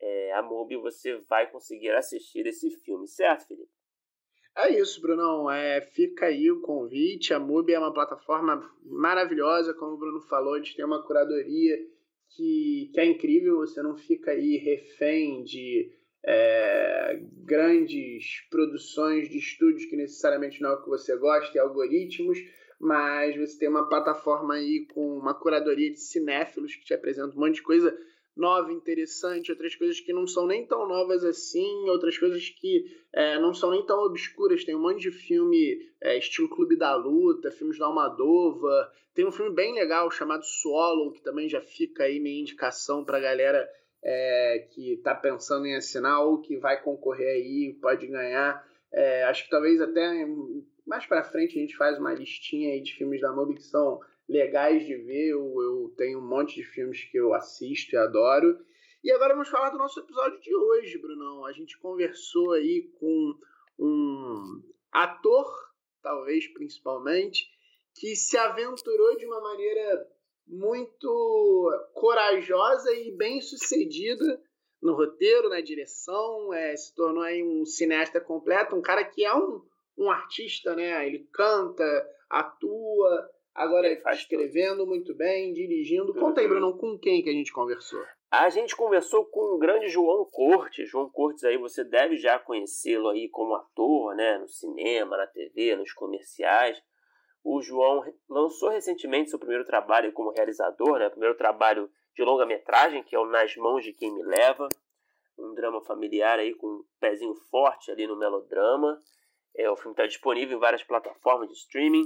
é, 0.00 0.32
a 0.32 0.42
MUBI, 0.42 0.76
você 0.76 1.16
vai 1.28 1.50
conseguir 1.50 1.90
assistir 1.90 2.46
esse 2.46 2.70
filme, 2.70 3.06
certo, 3.06 3.48
Felipe? 3.48 3.70
É 4.56 4.70
isso, 4.70 5.00
Brunão. 5.00 5.48
É, 5.48 5.80
fica 5.80 6.26
aí 6.26 6.50
o 6.50 6.60
convite. 6.60 7.32
A 7.32 7.38
MUBI 7.38 7.74
é 7.74 7.78
uma 7.78 7.92
plataforma 7.92 8.68
maravilhosa, 8.82 9.72
como 9.72 9.92
o 9.92 9.96
Bruno 9.96 10.20
falou, 10.22 10.54
a 10.54 10.58
gente 10.58 10.74
tem 10.74 10.84
uma 10.84 11.04
curadoria 11.06 11.76
que, 12.30 12.90
que 12.92 13.00
é 13.00 13.04
incrível, 13.04 13.58
você 13.58 13.80
não 13.82 13.96
fica 13.96 14.32
aí 14.32 14.56
refém 14.56 15.42
de 15.44 15.90
é, 16.24 17.20
grandes 17.44 18.46
produções 18.50 19.28
de 19.28 19.38
estúdios 19.38 19.84
que 19.86 19.96
necessariamente 19.96 20.60
não 20.60 20.70
é 20.70 20.74
o 20.74 20.82
que 20.82 20.88
você 20.88 21.16
gosta, 21.16 21.56
e 21.56 21.60
algoritmos, 21.60 22.38
mas 22.80 23.36
você 23.36 23.58
tem 23.58 23.68
uma 23.68 23.88
plataforma 23.88 24.54
aí 24.54 24.86
com 24.92 25.18
uma 25.18 25.34
curadoria 25.34 25.90
de 25.90 26.00
cinéfilos 26.00 26.74
que 26.76 26.84
te 26.84 26.94
apresenta 26.94 27.36
um 27.36 27.40
monte 27.40 27.56
de 27.56 27.62
coisa 27.62 27.96
nova, 28.38 28.72
interessante, 28.72 29.50
outras 29.50 29.74
coisas 29.74 29.98
que 29.98 30.12
não 30.12 30.26
são 30.26 30.46
nem 30.46 30.64
tão 30.64 30.86
novas 30.86 31.24
assim, 31.24 31.88
outras 31.88 32.16
coisas 32.16 32.48
que 32.48 32.84
é, 33.12 33.38
não 33.40 33.52
são 33.52 33.72
nem 33.72 33.84
tão 33.84 33.98
obscuras. 34.04 34.64
Tem 34.64 34.76
um 34.76 34.80
monte 34.80 35.00
de 35.00 35.10
filme 35.10 35.90
é, 36.00 36.16
estilo 36.16 36.48
Clube 36.48 36.76
da 36.76 36.94
Luta, 36.94 37.50
filmes 37.50 37.78
da 37.78 37.86
Almadova. 37.86 38.92
Tem 39.12 39.26
um 39.26 39.32
filme 39.32 39.52
bem 39.52 39.74
legal 39.74 40.08
chamado 40.12 40.44
Solo, 40.44 41.12
que 41.12 41.20
também 41.20 41.48
já 41.48 41.60
fica 41.60 42.04
aí 42.04 42.20
minha 42.20 42.40
indicação 42.40 43.04
pra 43.04 43.18
galera 43.18 43.68
é, 44.02 44.66
que 44.70 44.94
está 44.94 45.14
pensando 45.14 45.66
em 45.66 45.76
assinar 45.76 46.22
ou 46.24 46.40
que 46.40 46.56
vai 46.56 46.80
concorrer 46.82 47.28
aí, 47.28 47.76
pode 47.80 48.06
ganhar. 48.06 48.66
É, 48.92 49.24
acho 49.24 49.44
que 49.44 49.50
talvez 49.50 49.80
até 49.80 50.26
mais 50.86 51.04
para 51.04 51.24
frente 51.24 51.58
a 51.58 51.60
gente 51.60 51.76
faz 51.76 51.98
uma 51.98 52.14
listinha 52.14 52.72
aí 52.72 52.80
de 52.80 52.94
filmes 52.94 53.20
da 53.20 53.32
MUBI 53.32 53.56
que 53.56 53.62
são 53.62 54.00
legais 54.28 54.86
de 54.86 54.96
ver. 54.96 55.28
Eu, 55.28 55.54
eu 55.60 55.94
tenho 55.96 56.18
um 56.18 56.26
monte 56.26 56.56
de 56.56 56.64
filmes 56.64 57.04
que 57.04 57.18
eu 57.18 57.34
assisto 57.34 57.94
e 57.94 57.98
adoro. 57.98 58.58
E 59.02 59.12
agora 59.12 59.34
vamos 59.34 59.48
falar 59.48 59.70
do 59.70 59.78
nosso 59.78 60.00
episódio 60.00 60.40
de 60.40 60.54
hoje, 60.54 60.98
Brunão. 60.98 61.44
A 61.44 61.52
gente 61.52 61.78
conversou 61.78 62.52
aí 62.52 62.90
com 62.98 63.38
um 63.78 64.62
ator, 64.90 65.46
talvez 66.02 66.48
principalmente, 66.48 67.48
que 67.94 68.16
se 68.16 68.36
aventurou 68.36 69.16
de 69.16 69.26
uma 69.26 69.40
maneira 69.40 70.08
muito 70.48 71.70
corajosa 71.94 72.92
e 72.94 73.12
bem 73.12 73.40
sucedida 73.40 74.40
no 74.82 74.94
roteiro, 74.94 75.48
na 75.48 75.60
direção, 75.60 76.52
é, 76.54 76.76
se 76.76 76.94
tornou 76.94 77.22
aí 77.22 77.42
um 77.42 77.64
cineasta 77.64 78.20
completo, 78.20 78.76
um 78.76 78.82
cara 78.82 79.04
que 79.04 79.24
é 79.24 79.34
um, 79.34 79.60
um 79.96 80.10
artista, 80.10 80.74
né? 80.74 81.06
Ele 81.06 81.28
canta, 81.32 81.84
atua, 82.30 83.28
agora 83.54 83.86
ele 83.88 84.00
faz 84.00 84.20
escrevendo 84.20 84.78
tudo. 84.78 84.88
muito 84.88 85.14
bem, 85.14 85.52
dirigindo. 85.52 86.14
Conta 86.14 86.40
aí, 86.40 86.46
uhum. 86.46 86.52
Bruno, 86.52 86.78
com 86.78 86.98
quem 86.98 87.22
que 87.22 87.28
a 87.28 87.32
gente 87.32 87.52
conversou? 87.52 88.02
A 88.30 88.50
gente 88.50 88.76
conversou 88.76 89.24
com 89.24 89.54
o 89.54 89.58
grande 89.58 89.88
João 89.88 90.24
Cortes. 90.26 90.88
João 90.88 91.10
Cortes 91.10 91.44
aí 91.44 91.56
você 91.56 91.82
deve 91.82 92.16
já 92.16 92.38
conhecê-lo 92.38 93.08
aí 93.08 93.28
como 93.28 93.54
ator, 93.54 94.14
né, 94.14 94.38
no 94.38 94.48
cinema, 94.48 95.16
na 95.16 95.26
TV, 95.26 95.74
nos 95.76 95.92
comerciais. 95.92 96.80
O 97.50 97.62
João 97.62 98.04
lançou 98.28 98.68
recentemente 98.68 99.30
seu 99.30 99.38
primeiro 99.38 99.64
trabalho 99.64 100.12
como 100.12 100.32
realizador, 100.32 100.98
né? 100.98 101.08
primeiro 101.08 101.34
trabalho 101.34 101.90
de 102.14 102.22
longa-metragem, 102.22 103.02
que 103.02 103.16
é 103.16 103.18
o 103.18 103.24
Nas 103.24 103.56
Mãos 103.56 103.82
de 103.82 103.94
Quem 103.94 104.12
Me 104.12 104.22
Leva, 104.22 104.68
um 105.38 105.54
drama 105.54 105.80
familiar 105.80 106.38
aí 106.38 106.52
com 106.52 106.66
um 106.66 106.84
pezinho 107.00 107.34
forte 107.50 107.90
ali 107.90 108.06
no 108.06 108.18
melodrama. 108.18 109.02
É, 109.56 109.70
o 109.70 109.76
filme 109.76 109.92
está 109.92 110.06
disponível 110.06 110.58
em 110.58 110.60
várias 110.60 110.82
plataformas 110.82 111.48
de 111.48 111.54
streaming. 111.54 112.04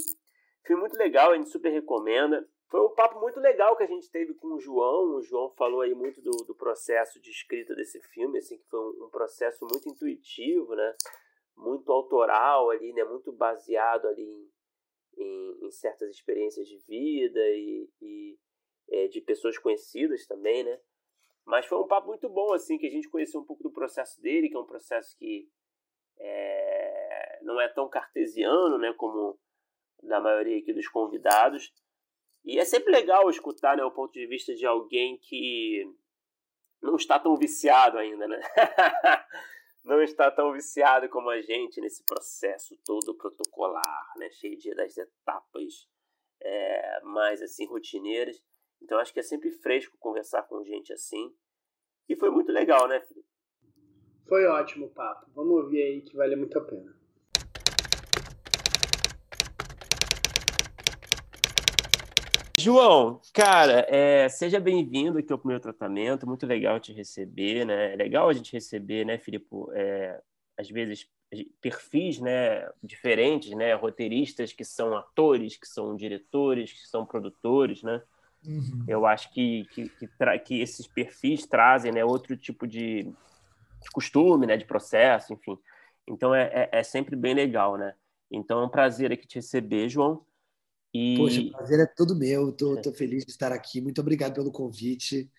Filme 0.65 0.83
muito 0.83 0.97
legal, 0.97 1.33
a 1.33 1.37
gente 1.37 1.51
super 1.51 1.71
recomenda. 1.71 2.49
Foi 2.71 2.81
um 2.81 2.95
papo 2.95 3.19
muito 3.21 3.41
legal 3.41 3.77
que 3.77 3.83
a 3.83 3.89
gente 3.89 4.09
teve 4.13 4.35
com 4.35 4.55
o 4.55 4.61
João. 4.61 5.17
O 5.17 5.23
João 5.23 5.51
falou 5.57 5.81
aí 5.81 5.93
muito 5.93 6.23
do, 6.23 6.31
do 6.47 6.55
processo 6.55 7.21
de 7.21 7.31
escrita 7.31 7.75
desse 7.75 8.01
filme, 8.15 8.39
assim, 8.39 8.59
que 8.59 8.69
foi 8.69 8.79
um, 8.79 9.07
um, 9.07 9.11
processo 9.11 9.67
muito 9.67 9.89
intuitivo, 9.89 10.77
né? 10.77 10.95
Muito 11.57 11.91
autoral 11.91 12.71
ali, 12.71 12.93
né? 12.93 13.03
Muito 13.03 13.33
baseado 13.33 14.07
ali 14.07 14.23
em, 14.23 14.62
em, 15.17 15.67
em 15.67 15.71
certas 15.71 16.11
experiências 16.11 16.67
de 16.67 16.79
vida 16.87 17.41
e, 17.41 17.89
e 18.01 18.39
é, 18.91 19.09
de 19.09 19.21
pessoas 19.21 19.59
conhecidas 19.59 20.27
também, 20.27 20.65
né? 20.65 20.79
Mas 21.45 21.67
foi 21.67 21.79
um 21.79 21.87
papo 21.87 22.09
muito 22.09 22.29
bom, 22.29 22.53
assim, 22.53 22.79
que 22.79 22.87
a 22.87 22.91
gente 22.91 23.09
conheceu 23.09 23.41
um 23.41 23.45
pouco 23.45 23.63
do 23.63 23.73
processo 23.73 24.21
dele, 24.21 24.49
que 24.49 24.57
é 24.57 24.61
um 24.61 24.67
processo 24.67 25.17
que 25.19 25.49
é, 26.19 27.41
não 27.43 27.61
é 27.61 27.69
tão 27.69 27.89
cartesiano, 27.89 28.79
né? 28.79 28.93
Como 28.93 29.39
da 30.03 30.21
maioria 30.21 30.59
aqui 30.59 30.73
dos 30.73 30.89
convidados, 30.89 31.73
e 32.45 32.59
é 32.59 32.65
sempre 32.65 32.93
legal 32.93 33.29
escutar 33.31 33.77
né, 33.77 33.85
o 33.85 33.91
ponto 33.91 34.13
de 34.13 34.27
vista 34.27 34.53
de 34.55 34.67
alguém 34.67 35.17
que 35.19 35.85
não 36.83 36.97
está 36.97 37.19
tão 37.19 37.37
viciado 37.37 37.99
ainda, 37.99 38.27
né? 38.27 38.41
não 39.85 40.03
está 40.03 40.31
tão 40.31 40.53
viciado 40.53 41.09
como 41.09 41.29
a 41.29 41.41
gente 41.41 41.81
nesse 41.81 42.05
processo 42.05 42.77
todo 42.85 43.17
protocolar, 43.17 44.13
né? 44.17 44.31
Cheio 44.31 44.57
de, 44.57 44.75
das 44.75 44.97
etapas 44.97 45.89
é, 46.41 47.01
mais 47.03 47.43
assim 47.43 47.67
rotineiras. 47.67 48.43
Então 48.81 48.99
acho 48.99 49.13
que 49.13 49.21
é 49.21 49.23
sempre 49.23 49.51
fresco 49.51 49.97
conversar 49.99 50.43
com 50.45 50.65
gente 50.65 50.93
assim. 50.93 51.35
E 52.09 52.17
foi 52.17 52.31
muito 52.31 52.51
legal, 52.53 52.87
né, 52.89 53.01
Felipe? 53.01 53.29
Foi 54.29 54.45
ótimo 54.47 54.87
o 54.87 54.91
papo. 54.91 55.31
Vamos 55.35 55.65
ouvir 55.65 55.83
aí 55.83 56.03
que 56.03 56.17
vale 56.17 56.37
muito 56.37 56.59
a 56.59 56.65
pena. 56.65 57.02
João, 62.59 63.21
cara, 63.33 63.87
é, 63.89 64.29
seja 64.29 64.61
bem-vindo 64.61 65.19
aqui 65.19 65.33
ao 65.33 65.39
primeiro 65.39 65.63
tratamento. 65.63 66.27
Muito 66.27 66.47
legal 66.47 66.79
te 66.79 66.93
receber, 66.93 67.65
né? 67.65 67.95
É 67.95 67.97
legal 67.97 68.29
a 68.29 68.33
gente 68.33 68.53
receber, 68.53 69.05
né, 69.07 69.19
Filipe? 69.19 69.47
É, 69.75 70.21
às 70.59 70.69
vezes 70.69 71.09
perfis, 71.61 72.21
né, 72.21 72.69
diferentes, 72.83 73.53
né, 73.53 73.73
roteiristas 73.73 74.53
que 74.53 74.65
são 74.65 74.95
atores, 74.95 75.57
que 75.57 75.67
são 75.67 75.97
diretores, 75.97 76.73
que 76.73 76.87
são 76.87 77.07
produtores, 77.07 77.83
né? 77.83 78.03
Uhum. 78.45 78.85
Eu 78.87 79.07
acho 79.07 79.33
que 79.33 79.65
que, 79.73 79.89
que, 79.89 80.09
que, 80.45 80.61
esses 80.61 80.87
perfis 80.87 81.47
trazem, 81.47 81.93
né, 81.93 82.05
outro 82.05 82.37
tipo 82.37 82.67
de, 82.67 83.05
de 83.05 83.91
costume, 83.93 84.47
né, 84.47 84.57
de 84.57 84.67
processo, 84.67 85.33
enfim. 85.33 85.57
Então 86.07 86.35
é, 86.35 86.51
é, 86.53 86.69
é 86.81 86.83
sempre 86.83 87.17
bem 87.17 87.35
legal, 87.35 87.79
né? 87.79 87.95
Então 88.31 88.61
é 88.61 88.67
um 88.67 88.69
prazer 88.69 89.11
aqui 89.13 89.27
te 89.27 89.37
receber, 89.37 89.89
João. 89.89 90.25
E... 90.93 91.17
Poxa, 91.17 91.41
o 91.41 91.51
prazer 91.51 91.81
é 91.81 91.87
todo 91.87 92.17
meu. 92.17 92.51
Estou 92.51 92.77
tô, 92.77 92.83
tô 92.83 92.93
feliz 92.93 93.25
de 93.25 93.31
estar 93.31 93.53
aqui. 93.53 93.81
Muito 93.81 94.01
obrigado 94.01 94.35
pelo 94.35 94.53
convite. 94.53 95.31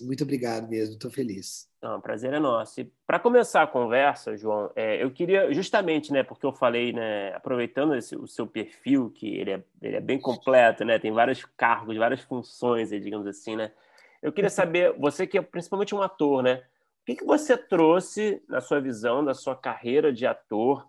Muito 0.00 0.24
obrigado 0.24 0.68
mesmo. 0.68 0.94
Estou 0.94 1.10
feliz. 1.10 1.70
Não, 1.82 2.00
prazer 2.00 2.32
é 2.32 2.38
nosso. 2.38 2.84
Para 3.06 3.18
começar 3.18 3.62
a 3.62 3.66
conversa, 3.66 4.36
João, 4.36 4.70
é, 4.76 5.02
eu 5.02 5.10
queria 5.10 5.52
justamente, 5.52 6.12
né, 6.12 6.22
porque 6.22 6.46
eu 6.46 6.52
falei, 6.52 6.92
né, 6.92 7.34
aproveitando 7.34 7.96
esse, 7.96 8.14
o 8.14 8.26
seu 8.26 8.46
perfil, 8.46 9.10
que 9.10 9.36
ele 9.36 9.50
é, 9.50 9.64
ele 9.82 9.96
é 9.96 10.00
bem 10.00 10.20
completo, 10.20 10.84
né, 10.84 11.00
tem 11.00 11.10
vários 11.10 11.44
cargos, 11.56 11.96
várias 11.96 12.20
funções, 12.20 12.90
digamos 12.90 13.26
assim, 13.26 13.56
né. 13.56 13.72
Eu 14.22 14.32
queria 14.32 14.48
saber, 14.48 14.96
você 14.96 15.26
que 15.26 15.36
é 15.36 15.42
principalmente 15.42 15.92
um 15.92 16.00
ator, 16.00 16.40
né, 16.40 16.62
o 17.02 17.04
que, 17.04 17.16
que 17.16 17.24
você 17.24 17.56
trouxe 17.56 18.40
na 18.48 18.60
sua 18.60 18.80
visão 18.80 19.24
da 19.24 19.34
sua 19.34 19.56
carreira 19.56 20.12
de 20.12 20.24
ator 20.24 20.86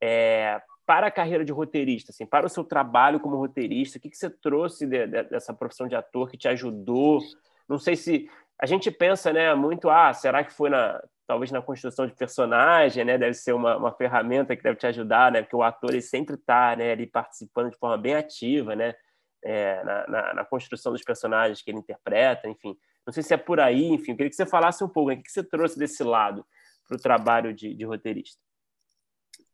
é, 0.00 0.62
para 0.92 1.06
a 1.06 1.10
carreira 1.10 1.42
de 1.42 1.50
roteirista, 1.52 2.10
assim, 2.10 2.26
para 2.26 2.44
o 2.44 2.50
seu 2.50 2.62
trabalho 2.62 3.18
como 3.18 3.38
roteirista, 3.38 3.96
o 3.96 4.00
que, 4.00 4.10
que 4.10 4.16
você 4.16 4.28
trouxe 4.28 4.86
de, 4.86 5.06
de, 5.06 5.22
dessa 5.22 5.54
profissão 5.54 5.88
de 5.88 5.96
ator 5.96 6.30
que 6.30 6.36
te 6.36 6.46
ajudou? 6.48 7.18
Não 7.66 7.78
sei 7.78 7.96
se 7.96 8.28
a 8.60 8.66
gente 8.66 8.90
pensa, 8.90 9.32
né, 9.32 9.54
muito, 9.54 9.88
ah, 9.88 10.12
será 10.12 10.44
que 10.44 10.52
foi 10.52 10.68
na 10.68 11.02
talvez 11.26 11.50
na 11.50 11.62
construção 11.62 12.06
de 12.06 12.12
personagem, 12.12 13.06
né, 13.06 13.16
deve 13.16 13.32
ser 13.32 13.54
uma, 13.54 13.74
uma 13.74 13.90
ferramenta 13.90 14.54
que 14.54 14.62
deve 14.62 14.76
te 14.76 14.86
ajudar, 14.86 15.32
né, 15.32 15.40
porque 15.40 15.56
o 15.56 15.62
ator 15.62 15.92
ele 15.92 16.02
sempre 16.02 16.34
está, 16.34 16.76
né, 16.76 16.92
ali 16.92 17.06
participando 17.06 17.70
de 17.70 17.78
forma 17.78 17.96
bem 17.96 18.14
ativa, 18.14 18.76
né, 18.76 18.94
é, 19.42 19.82
na, 19.84 20.06
na, 20.06 20.34
na, 20.34 20.44
construção 20.44 20.92
dos 20.92 21.02
personagens 21.02 21.62
que 21.62 21.70
ele 21.70 21.78
interpreta, 21.78 22.46
enfim. 22.50 22.76
Não 23.06 23.14
sei 23.14 23.22
se 23.22 23.32
é 23.32 23.38
por 23.38 23.60
aí, 23.60 23.86
enfim, 23.86 24.10
eu 24.10 24.16
queria 24.18 24.28
que 24.28 24.36
você 24.36 24.44
falasse 24.44 24.84
um 24.84 24.88
pouco, 24.90 25.08
né, 25.08 25.16
o 25.16 25.22
que 25.22 25.32
você 25.32 25.42
trouxe 25.42 25.78
desse 25.78 26.04
lado 26.04 26.44
para 26.86 26.98
o 26.98 27.00
trabalho 27.00 27.54
de, 27.54 27.74
de 27.74 27.84
roteirista. 27.86 28.51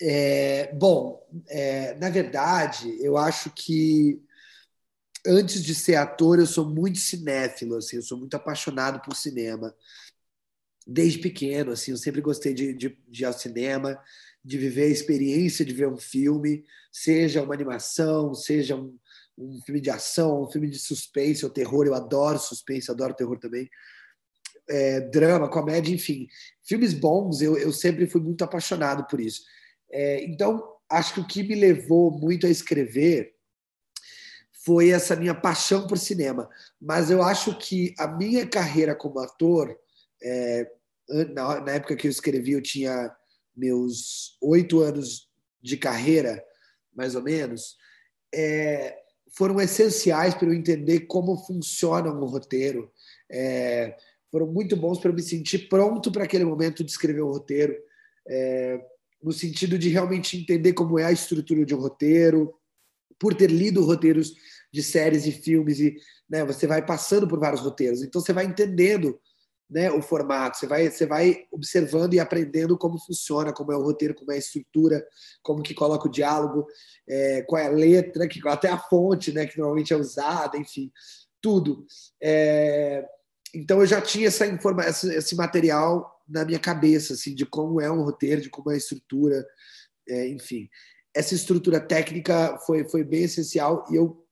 É, 0.00 0.72
bom, 0.74 1.26
é, 1.48 1.94
na 1.96 2.08
verdade, 2.08 2.96
eu 3.00 3.16
acho 3.16 3.50
que 3.50 4.20
antes 5.26 5.62
de 5.62 5.74
ser 5.74 5.96
ator, 5.96 6.38
eu 6.38 6.46
sou 6.46 6.68
muito 6.68 6.98
cinéfilo, 6.98 7.76
assim, 7.76 7.96
eu 7.96 8.02
sou 8.02 8.18
muito 8.18 8.34
apaixonado 8.34 9.00
por 9.02 9.14
cinema. 9.16 9.74
Desde 10.86 11.18
pequeno, 11.18 11.72
assim, 11.72 11.90
eu 11.90 11.98
sempre 11.98 12.20
gostei 12.22 12.54
de, 12.54 12.72
de, 12.72 12.98
de 13.08 13.22
ir 13.22 13.26
ao 13.26 13.32
cinema, 13.32 13.98
de 14.42 14.56
viver 14.56 14.84
a 14.84 14.86
experiência 14.86 15.64
de 15.64 15.74
ver 15.74 15.86
um 15.88 15.98
filme, 15.98 16.64
seja 16.90 17.42
uma 17.42 17.52
animação, 17.52 18.32
seja 18.34 18.74
um, 18.74 18.96
um 19.36 19.60
filme 19.66 19.80
de 19.82 19.90
ação, 19.90 20.42
um 20.44 20.50
filme 20.50 20.70
de 20.70 20.78
suspense 20.78 21.44
ou 21.44 21.50
terror. 21.50 21.86
Eu 21.86 21.94
adoro 21.94 22.38
suspense, 22.38 22.90
adoro 22.90 23.14
terror 23.14 23.38
também. 23.38 23.68
É, 24.68 25.00
drama, 25.00 25.48
comédia, 25.50 25.94
enfim. 25.94 26.26
Filmes 26.62 26.92
bons, 26.92 27.40
eu, 27.40 27.56
eu 27.56 27.72
sempre 27.72 28.06
fui 28.06 28.20
muito 28.20 28.42
apaixonado 28.44 29.06
por 29.06 29.20
isso. 29.20 29.42
É, 29.90 30.24
então, 30.24 30.76
acho 30.88 31.14
que 31.14 31.20
o 31.20 31.26
que 31.26 31.42
me 31.42 31.54
levou 31.54 32.10
muito 32.10 32.46
a 32.46 32.50
escrever 32.50 33.34
foi 34.64 34.90
essa 34.90 35.16
minha 35.16 35.34
paixão 35.34 35.86
por 35.86 35.98
cinema. 35.98 36.48
Mas 36.80 37.10
eu 37.10 37.22
acho 37.22 37.56
que 37.58 37.94
a 37.98 38.06
minha 38.06 38.46
carreira 38.46 38.94
como 38.94 39.18
ator, 39.20 39.74
é, 40.22 40.70
na, 41.32 41.60
na, 41.60 41.72
época 41.72 41.96
que 41.96 42.06
eu 42.06 42.10
escrevi, 42.10 42.52
eu 42.52 42.62
tinha 42.62 43.10
meus 43.56 44.36
oito 44.42 44.80
anos 44.80 45.28
de 45.62 45.76
carreira, 45.76 46.44
mais 46.94 47.14
ou 47.14 47.22
menos, 47.22 47.76
é, 48.34 48.98
foram 49.30 49.60
essenciais 49.60 50.34
para 50.34 50.48
eu 50.48 50.54
entender 50.54 51.00
como 51.00 51.36
funciona 51.46 52.12
um 52.12 52.26
roteiro. 52.26 52.92
É, 53.30 53.96
foram 54.30 54.46
muito 54.46 54.76
bons 54.76 54.98
para 54.98 55.10
eu 55.10 55.14
me 55.14 55.22
sentir 55.22 55.68
pronto 55.68 56.12
para 56.12 56.24
aquele 56.24 56.44
momento 56.44 56.84
de 56.84 56.90
escrever 56.90 57.22
um 57.22 57.30
roteiro. 57.30 57.74
É, 58.26 58.80
no 59.22 59.32
sentido 59.32 59.78
de 59.78 59.88
realmente 59.88 60.36
entender 60.36 60.72
como 60.72 60.98
é 60.98 61.04
a 61.04 61.12
estrutura 61.12 61.64
de 61.64 61.74
um 61.74 61.80
roteiro, 61.80 62.54
por 63.18 63.34
ter 63.34 63.50
lido 63.50 63.84
roteiros 63.84 64.34
de 64.72 64.82
séries 64.82 65.26
e 65.26 65.32
filmes 65.32 65.80
e 65.80 65.96
né, 66.28 66.44
você 66.44 66.66
vai 66.66 66.84
passando 66.84 67.26
por 67.26 67.38
vários 67.38 67.62
roteiros, 67.62 68.02
então 68.02 68.20
você 68.20 68.32
vai 68.32 68.44
entendendo 68.44 69.18
né, 69.68 69.90
o 69.90 70.00
formato, 70.00 70.56
você 70.56 70.66
vai, 70.66 70.90
você 70.90 71.04
vai 71.04 71.44
observando 71.52 72.14
e 72.14 72.20
aprendendo 72.20 72.78
como 72.78 72.98
funciona, 72.98 73.52
como 73.52 73.70
é 73.72 73.76
o 73.76 73.82
roteiro, 73.82 74.14
como 74.14 74.32
é 74.32 74.36
a 74.36 74.38
estrutura, 74.38 75.06
como 75.42 75.62
que 75.62 75.74
coloca 75.74 76.08
o 76.08 76.10
diálogo, 76.10 76.66
é, 77.06 77.42
qual 77.42 77.60
é 77.60 77.66
a 77.66 77.70
letra, 77.70 78.26
que, 78.26 78.40
até 78.48 78.68
a 78.68 78.78
fonte 78.78 79.30
né, 79.32 79.46
que 79.46 79.58
normalmente 79.58 79.92
é 79.92 79.96
usada, 79.96 80.56
enfim, 80.56 80.90
tudo. 81.40 81.84
É, 82.22 83.06
então 83.54 83.80
eu 83.80 83.86
já 83.86 84.00
tinha 84.00 84.28
essa 84.28 84.46
esse 84.46 85.36
material 85.36 86.17
na 86.28 86.44
minha 86.44 86.58
cabeça, 86.58 87.14
assim, 87.14 87.34
de 87.34 87.46
como 87.46 87.80
é 87.80 87.90
um 87.90 88.02
roteiro, 88.02 88.42
de 88.42 88.50
como 88.50 88.70
é 88.70 88.74
a 88.74 88.78
estrutura, 88.78 89.46
é, 90.08 90.28
enfim. 90.28 90.68
Essa 91.14 91.34
estrutura 91.34 91.80
técnica 91.80 92.58
foi, 92.66 92.88
foi 92.88 93.02
bem 93.02 93.24
essencial 93.24 93.84
e 93.90 93.96
eu, 93.96 94.26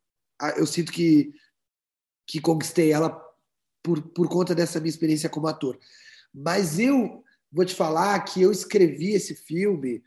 eu 0.57 0.67
sinto 0.67 0.93
que, 0.93 1.33
que 2.27 2.41
conquistei 2.41 2.93
ela 2.93 3.11
por, 3.83 4.03
por 4.11 4.29
conta 4.29 4.55
dessa 4.55 4.79
minha 4.79 4.91
experiência 4.91 5.29
como 5.29 5.47
ator. 5.47 5.79
Mas 6.35 6.79
eu 6.79 7.25
vou 7.51 7.65
te 7.65 7.75
falar 7.75 8.19
que 8.25 8.43
eu 8.43 8.53
escrevi 8.53 9.13
esse 9.13 9.35
filme 9.35 10.03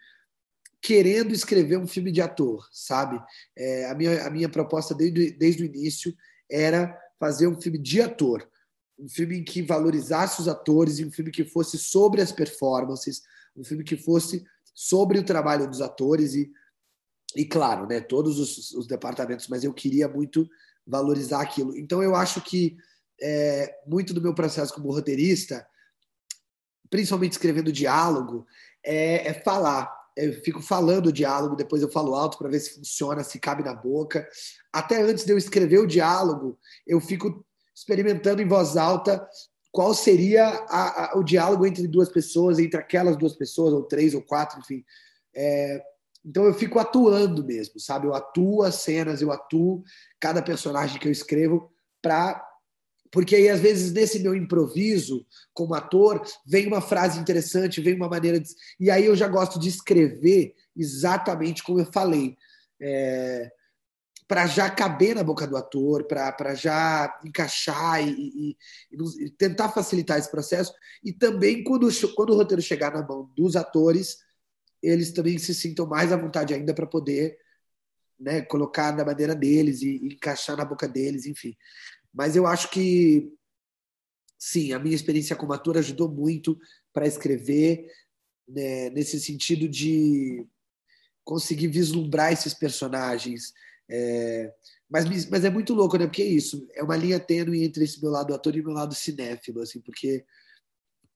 querendo 0.82 1.34
escrever 1.34 1.78
um 1.78 1.88
filme 1.88 2.12
de 2.12 2.21
ator, 2.21 2.65
sabe? 2.71 3.19
É, 3.58 3.89
a, 3.89 3.95
minha, 3.95 4.25
a 4.25 4.30
minha 4.30 4.47
proposta 4.47 4.93
desde, 4.93 5.32
desde 5.32 5.63
o 5.63 5.65
início 5.65 6.15
era 6.49 6.95
fazer 7.19 7.47
um 7.47 7.60
filme 7.60 7.78
de 7.78 8.02
ator 8.02 8.47
um 8.99 9.07
filme 9.07 9.41
que 9.43 9.62
valorizasse 9.62 10.41
os 10.41 10.47
atores, 10.47 10.99
um 10.99 11.12
filme 11.12 11.31
que 11.31 11.45
fosse 11.45 11.77
sobre 11.77 12.21
as 12.21 12.31
performances, 12.31 13.23
um 13.55 13.63
filme 13.63 13.83
que 13.83 13.95
fosse 13.95 14.45
sobre 14.73 15.17
o 15.17 15.23
trabalho 15.23 15.67
dos 15.67 15.81
atores 15.81 16.33
e, 16.33 16.51
e 17.35 17.45
claro, 17.45 17.88
né, 17.88 18.01
todos 18.01 18.39
os, 18.39 18.71
os 18.71 18.88
departamentos, 18.88 19.47
mas 19.47 19.63
eu 19.63 19.73
queria 19.73 20.07
muito 20.07 20.47
valorizar 20.85 21.41
aquilo. 21.41 21.77
Então 21.77 22.03
eu 22.03 22.15
acho 22.15 22.41
que 22.41 22.77
é, 23.21 23.73
muito 23.88 24.13
do 24.13 24.21
meu 24.21 24.33
processo 24.33 24.73
como 24.73 24.91
roteirista, 24.91 25.65
principalmente 26.89 27.33
escrevendo 27.33 27.71
diálogo, 27.71 28.45
é, 28.83 29.29
é 29.29 29.33
falar, 29.33 29.93
eu 30.15 30.33
fico 30.41 30.62
falando 30.62 31.07
o 31.07 31.13
diálogo, 31.13 31.55
depois 31.55 31.81
eu 31.81 31.89
falo 31.89 32.15
alto 32.15 32.38
para 32.38 32.49
ver 32.49 32.59
se 32.59 32.75
funciona, 32.75 33.23
se 33.23 33.39
cabe 33.39 33.63
na 33.63 33.73
boca. 33.73 34.27
Até 34.73 35.01
antes 35.01 35.23
de 35.23 35.31
eu 35.31 35.38
escrever 35.38 35.79
o 35.79 35.88
diálogo, 35.88 36.57
eu 36.85 36.99
fico 36.99 37.45
experimentando 37.80 38.42
em 38.42 38.48
voz 38.48 38.76
alta 38.76 39.26
qual 39.72 39.94
seria 39.94 40.46
a, 40.46 41.13
a, 41.13 41.18
o 41.18 41.24
diálogo 41.24 41.65
entre 41.65 41.88
duas 41.88 42.10
pessoas, 42.10 42.60
entre 42.60 42.80
aquelas 42.80 43.15
duas 43.15 43.36
pessoas, 43.36 43.74
ou 43.74 43.84
três 43.84 44.13
ou 44.13 44.22
quatro, 44.22 44.60
enfim. 44.60 44.84
É, 45.34 45.82
então 46.26 46.44
eu 46.44 46.54
fico 46.54 46.80
atuando 46.80 47.46
mesmo, 47.46 47.80
sabe? 47.80 48.08
Eu 48.08 48.13
atuo 48.13 48.63
as 48.63 48.76
cenas, 48.76 49.22
eu 49.22 49.32
atuo 49.32 49.84
cada 50.20 50.42
personagem 50.42 51.00
que 51.00 51.08
eu 51.08 51.12
escrevo 51.12 51.72
para 52.02 52.46
porque 53.12 53.36
aí 53.36 53.50
às 53.50 53.60
vezes 53.60 53.92
nesse 53.92 54.20
meu 54.20 54.36
improviso 54.36 55.26
como 55.52 55.74
ator 55.74 56.22
vem 56.46 56.68
uma 56.68 56.80
frase 56.80 57.20
interessante, 57.20 57.82
vem 57.82 57.96
uma 57.96 58.08
maneira 58.08 58.39
de... 58.39 58.50
e 58.80 58.92
aí 58.92 59.06
eu 59.06 59.15
já 59.15 59.28
gosto 59.28 59.60
de 59.60 59.68
escrever 59.68 60.54
exatamente 60.76 61.63
como 61.63 61.80
eu 61.80 61.92
falei. 61.92 62.38
É 62.80 63.52
para 64.30 64.46
já 64.46 64.70
caber 64.70 65.15
na 65.15 65.24
boca 65.24 65.48
do 65.48 65.58
ator, 65.58 66.04
para 66.06 66.54
já 66.54 67.20
encaixar 67.26 68.08
e, 68.08 68.12
e, 68.12 68.58
e, 69.26 69.30
tentar 69.32 69.70
facilitar 69.70 70.20
esse 70.20 70.30
processo. 70.30 70.72
E 71.04 71.12
também, 71.12 71.63
quando, 71.63 71.89
quando 72.13 72.30
o 72.30 72.36
roteiro 72.36 72.62
chegar 72.62 72.94
na 72.94 73.02
mão 73.02 73.28
dos 73.36 73.56
atores, 73.56 74.20
eles 74.84 75.12
também 75.12 75.39
se 75.39 75.56
sintam 75.56 75.88
mais 75.88 76.12
à 76.12 76.15
vontade 76.15 76.54
ainda 76.54 76.76
para 76.76 76.86
poder 76.86 77.39
né, 78.20 78.44
colocar 78.44 78.96
na 78.96 79.04
maneira 79.04 79.34
deles 79.34 79.82
e, 79.82 79.98
e 79.98 80.13
encaixar 80.13 80.56
na 80.56 80.63
boca 80.63 80.88
deles, 80.88 81.26
enfim. 81.26 81.58
Mas 82.13 82.36
eu 82.36 82.46
acho 82.46 82.70
que, 82.70 83.34
sim, 84.38 84.74
a 84.74 84.80
minha 84.80 84.96
experiência 84.96 85.36
como 85.36 85.54
ator 85.54 85.76
ajudou 85.76 86.08
muito 86.08 86.56
para 86.94 87.08
escrever, 87.08 87.92
né, 88.48 88.92
nesse 88.92 89.20
sentido 89.20 89.68
de 89.68 90.46
conseguir 91.24 91.70
vislumbrar 91.70 92.32
esses 92.32 92.54
personagens, 92.54 93.54
é, 93.89 94.54
mas, 94.89 95.28
mas 95.30 95.43
é 95.43 95.49
muito 95.49 95.73
louco, 95.73 95.97
né? 95.97 96.06
Porque 96.06 96.21
é 96.21 96.28
isso, 96.28 96.67
é 96.75 96.84
uma 96.84 96.95
linha 96.95 97.19
tênue 97.19 97.63
entre 97.63 97.84
esse 97.84 98.02
meu 98.02 98.12
lado 98.12 98.34
ator 98.34 98.56
e 98.56 98.62
meu 98.62 98.73
lado 98.73 98.93
cinéfilo, 98.93 99.62
assim, 99.62 99.82
porque 99.82 100.25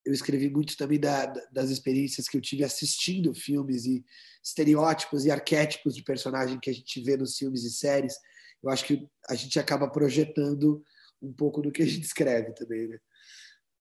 eu 0.05 0.11
escrevi 0.11 0.49
muito 0.49 0.75
também 0.75 0.99
da, 0.99 1.27
das 1.51 1.69
experiências 1.69 2.27
que 2.27 2.35
eu 2.35 2.41
tive 2.41 2.63
assistindo 2.63 3.33
filmes 3.33 3.85
e 3.85 4.03
estereótipos 4.43 5.25
e 5.25 5.31
arquétipos 5.31 5.95
de 5.95 6.03
personagem 6.03 6.59
que 6.59 6.69
a 6.69 6.73
gente 6.73 7.01
vê 7.01 7.15
nos 7.15 7.37
filmes 7.37 7.63
e 7.63 7.71
séries. 7.71 8.15
Eu 8.61 8.69
acho 8.69 8.85
que 8.85 9.07
a 9.29 9.35
gente 9.35 9.57
acaba 9.59 9.89
projetando 9.89 10.83
um 11.21 11.31
pouco 11.31 11.61
do 11.61 11.71
que 11.71 11.83
a 11.83 11.85
gente 11.85 12.03
escreve 12.05 12.53
também, 12.53 12.87
né? 12.87 12.99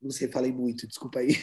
Não 0.00 0.10
sei, 0.10 0.28
falei 0.28 0.52
muito, 0.52 0.86
desculpa 0.86 1.20
aí. 1.20 1.34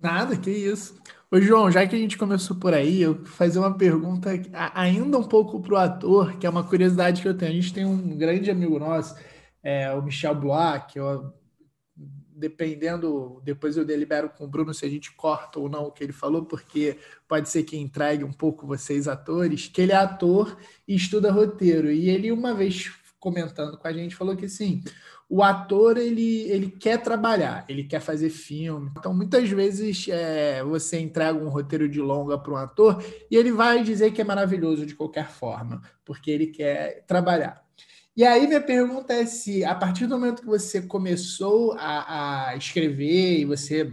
Nada, 0.00 0.36
que 0.36 0.50
isso. 0.50 0.94
Ô, 1.30 1.40
João, 1.40 1.70
já 1.70 1.86
que 1.86 1.96
a 1.96 1.98
gente 1.98 2.16
começou 2.16 2.56
por 2.56 2.72
aí, 2.72 3.02
eu 3.02 3.14
vou 3.14 3.26
fazer 3.26 3.58
uma 3.58 3.76
pergunta 3.76 4.30
ainda 4.72 5.18
um 5.18 5.24
pouco 5.24 5.60
para 5.60 5.74
o 5.74 5.76
ator, 5.76 6.36
que 6.38 6.46
é 6.46 6.50
uma 6.50 6.62
curiosidade 6.62 7.20
que 7.20 7.26
eu 7.26 7.36
tenho. 7.36 7.50
A 7.50 7.54
gente 7.54 7.74
tem 7.74 7.84
um 7.84 8.16
grande 8.16 8.50
amigo 8.50 8.78
nosso, 8.78 9.16
é, 9.62 9.92
o 9.92 10.02
Michel 10.02 10.34
Blois, 10.34 10.84
que 10.88 11.00
eu, 11.00 11.32
dependendo, 11.96 13.40
depois 13.44 13.76
eu 13.76 13.84
delibero 13.84 14.28
com 14.28 14.44
o 14.44 14.48
Bruno 14.48 14.74
se 14.74 14.84
a 14.84 14.88
gente 14.88 15.12
corta 15.12 15.58
ou 15.58 15.68
não 15.68 15.86
o 15.86 15.90
que 15.90 16.04
ele 16.04 16.12
falou, 16.12 16.44
porque 16.44 16.98
pode 17.26 17.48
ser 17.48 17.62
que 17.62 17.76
entregue 17.76 18.22
um 18.22 18.32
pouco 18.32 18.66
vocês 18.66 19.08
atores, 19.08 19.66
que 19.66 19.80
ele 19.82 19.92
é 19.92 19.96
ator 19.96 20.56
e 20.86 20.94
estuda 20.94 21.32
roteiro. 21.32 21.90
E 21.90 22.10
ele, 22.10 22.30
uma 22.30 22.54
vez 22.54 22.92
comentando 23.24 23.78
com 23.78 23.88
a 23.88 23.92
gente, 23.92 24.14
falou 24.14 24.36
que 24.36 24.48
sim 24.48 24.82
o 25.28 25.42
ator 25.42 25.96
ele, 25.96 26.42
ele 26.50 26.70
quer 26.70 27.02
trabalhar, 27.02 27.64
ele 27.68 27.84
quer 27.84 28.00
fazer 28.00 28.30
filme. 28.30 28.90
Então, 28.96 29.14
muitas 29.14 29.48
vezes 29.48 30.06
é, 30.08 30.62
você 30.62 31.00
entrega 31.00 31.38
um 31.38 31.48
roteiro 31.48 31.88
de 31.88 32.00
longa 32.00 32.38
para 32.38 32.52
um 32.52 32.56
ator 32.56 33.02
e 33.30 33.36
ele 33.36 33.50
vai 33.50 33.82
dizer 33.82 34.12
que 34.12 34.20
é 34.20 34.24
maravilhoso 34.24 34.84
de 34.84 34.94
qualquer 34.94 35.30
forma, 35.30 35.80
porque 36.04 36.30
ele 36.30 36.48
quer 36.48 37.04
trabalhar. 37.06 37.64
E 38.16 38.22
aí, 38.22 38.46
minha 38.46 38.60
pergunta 38.60 39.12
é 39.12 39.26
se, 39.26 39.64
a 39.64 39.74
partir 39.74 40.06
do 40.06 40.16
momento 40.16 40.42
que 40.42 40.46
você 40.46 40.82
começou 40.82 41.72
a, 41.72 42.50
a 42.50 42.56
escrever 42.56 43.40
e 43.40 43.44
você 43.44 43.92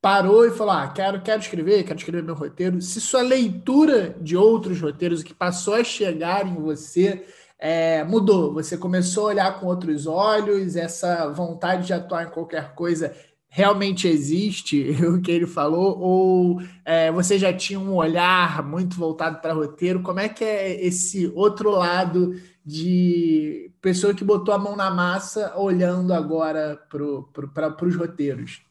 parou 0.00 0.46
e 0.46 0.50
falou: 0.50 0.74
Ah, 0.74 0.88
quero, 0.88 1.22
quero 1.22 1.40
escrever, 1.40 1.84
quero 1.84 1.98
escrever 1.98 2.22
meu 2.22 2.34
roteiro, 2.34 2.82
se 2.82 3.00
sua 3.00 3.22
leitura 3.22 4.14
de 4.20 4.36
outros 4.36 4.80
roteiros 4.80 5.22
que 5.22 5.32
passou 5.32 5.74
a 5.74 5.84
chegar 5.84 6.46
em 6.46 6.54
você 6.54 7.24
é, 7.60 8.02
mudou. 8.04 8.54
Você 8.54 8.76
começou 8.76 9.24
a 9.24 9.28
olhar 9.28 9.60
com 9.60 9.66
outros 9.66 10.06
olhos, 10.06 10.76
essa 10.76 11.28
vontade 11.30 11.86
de 11.86 11.92
atuar 11.92 12.26
em 12.26 12.30
qualquer 12.30 12.74
coisa 12.74 13.14
realmente 13.52 14.06
existe, 14.06 14.90
o 15.04 15.20
que 15.20 15.30
ele 15.30 15.46
falou, 15.46 15.98
ou 15.98 16.62
é, 16.84 17.10
você 17.10 17.36
já 17.36 17.52
tinha 17.52 17.80
um 17.80 17.94
olhar 17.94 18.62
muito 18.66 18.96
voltado 18.96 19.40
para 19.40 19.52
roteiro? 19.52 20.02
Como 20.02 20.20
é 20.20 20.28
que 20.28 20.44
é 20.44 20.84
esse 20.84 21.26
outro 21.34 21.70
lado 21.70 22.34
de 22.64 23.72
pessoa 23.80 24.14
que 24.14 24.24
botou 24.24 24.54
a 24.54 24.58
mão 24.58 24.76
na 24.76 24.90
massa 24.90 25.56
olhando 25.58 26.14
agora 26.14 26.80
para 26.88 27.86
os 27.86 27.96
roteiros? 27.96 28.62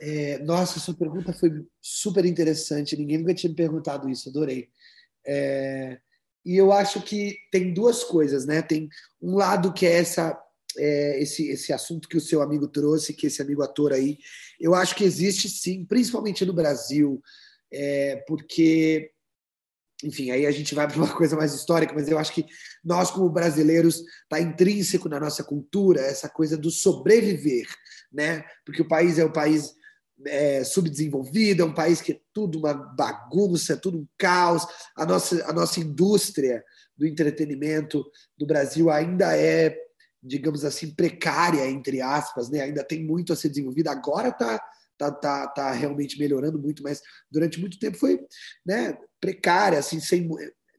É, 0.00 0.38
nossa, 0.40 0.78
sua 0.80 0.94
pergunta 0.94 1.32
foi 1.32 1.64
super 1.80 2.24
interessante. 2.26 2.96
Ninguém 2.96 3.18
nunca 3.18 3.34
tinha 3.34 3.50
me 3.50 3.56
perguntado 3.56 4.08
isso, 4.10 4.28
adorei. 4.28 4.68
É, 5.24 5.98
e 6.44 6.56
eu 6.56 6.72
acho 6.72 7.00
que 7.02 7.36
tem 7.50 7.72
duas 7.72 8.02
coisas, 8.02 8.46
né? 8.46 8.62
Tem 8.62 8.88
um 9.20 9.36
lado 9.36 9.72
que 9.72 9.86
é 9.86 9.92
essa 9.92 10.38
é, 10.76 11.20
esse, 11.20 11.48
esse 11.48 11.72
assunto 11.72 12.08
que 12.08 12.16
o 12.16 12.20
seu 12.20 12.42
amigo 12.42 12.66
trouxe, 12.66 13.14
que 13.14 13.26
esse 13.26 13.42
amigo 13.42 13.62
ator 13.62 13.92
aí, 13.92 14.18
eu 14.60 14.74
acho 14.74 14.94
que 14.94 15.04
existe 15.04 15.48
sim, 15.48 15.84
principalmente 15.84 16.44
no 16.44 16.52
Brasil, 16.52 17.20
é, 17.72 18.16
porque, 18.26 19.10
enfim, 20.02 20.30
aí 20.30 20.46
a 20.46 20.50
gente 20.50 20.74
vai 20.74 20.86
para 20.86 20.96
uma 20.96 21.12
coisa 21.16 21.36
mais 21.36 21.54
histórica, 21.54 21.94
mas 21.94 22.08
eu 22.08 22.18
acho 22.18 22.32
que 22.32 22.46
nós, 22.84 23.10
como 23.10 23.28
brasileiros, 23.28 24.02
está 24.22 24.40
intrínseco 24.40 25.08
na 25.08 25.20
nossa 25.20 25.44
cultura 25.44 26.00
essa 26.00 26.28
coisa 26.28 26.56
do 26.56 26.70
sobreviver, 26.70 27.66
né? 28.12 28.44
Porque 28.64 28.82
o 28.82 28.88
país 28.88 29.18
é 29.18 29.24
o 29.24 29.32
país 29.32 29.74
é, 30.26 30.64
subdesenvolvida, 30.64 31.62
é 31.62 31.66
um 31.66 31.74
país 31.74 32.00
que 32.00 32.12
é 32.12 32.20
tudo 32.32 32.58
uma 32.58 32.74
bagunça, 32.74 33.76
tudo 33.76 33.98
um 33.98 34.06
caos. 34.18 34.66
A 34.96 35.04
nossa, 35.04 35.44
a 35.48 35.52
nossa 35.52 35.80
indústria 35.80 36.62
do 36.96 37.06
entretenimento 37.06 38.04
do 38.36 38.46
Brasil 38.46 38.90
ainda 38.90 39.36
é, 39.36 39.76
digamos 40.22 40.64
assim, 40.64 40.94
precária, 40.94 41.66
entre 41.68 42.00
aspas, 42.00 42.48
né? 42.48 42.60
ainda 42.60 42.84
tem 42.84 43.04
muito 43.04 43.32
a 43.32 43.36
ser 43.36 43.48
desenvolvida. 43.48 43.90
Agora 43.90 44.28
está 44.28 44.58
tá, 44.96 45.10
tá, 45.10 45.46
tá 45.48 45.72
realmente 45.72 46.18
melhorando 46.18 46.58
muito, 46.58 46.82
mas 46.82 47.02
durante 47.30 47.58
muito 47.60 47.78
tempo 47.78 47.98
foi 47.98 48.20
né, 48.64 48.96
precária, 49.20 49.78
assim, 49.78 49.98
sem, 49.98 50.28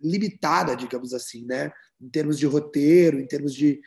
limitada, 0.02 0.76
digamos 0.76 1.14
assim, 1.14 1.46
né? 1.46 1.72
em 2.00 2.10
termos 2.10 2.38
de 2.38 2.46
roteiro, 2.46 3.20
em 3.20 3.26
termos 3.28 3.54
de, 3.54 3.82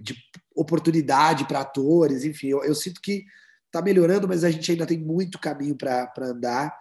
de 0.00 0.16
oportunidade 0.54 1.46
para 1.46 1.60
atores, 1.60 2.24
enfim, 2.24 2.48
eu, 2.48 2.62
eu 2.62 2.74
sinto 2.74 3.00
que 3.00 3.24
está 3.72 3.80
melhorando, 3.80 4.28
mas 4.28 4.44
a 4.44 4.50
gente 4.50 4.70
ainda 4.70 4.86
tem 4.86 4.98
muito 4.98 5.38
caminho 5.38 5.74
para 5.74 6.12
andar. 6.18 6.76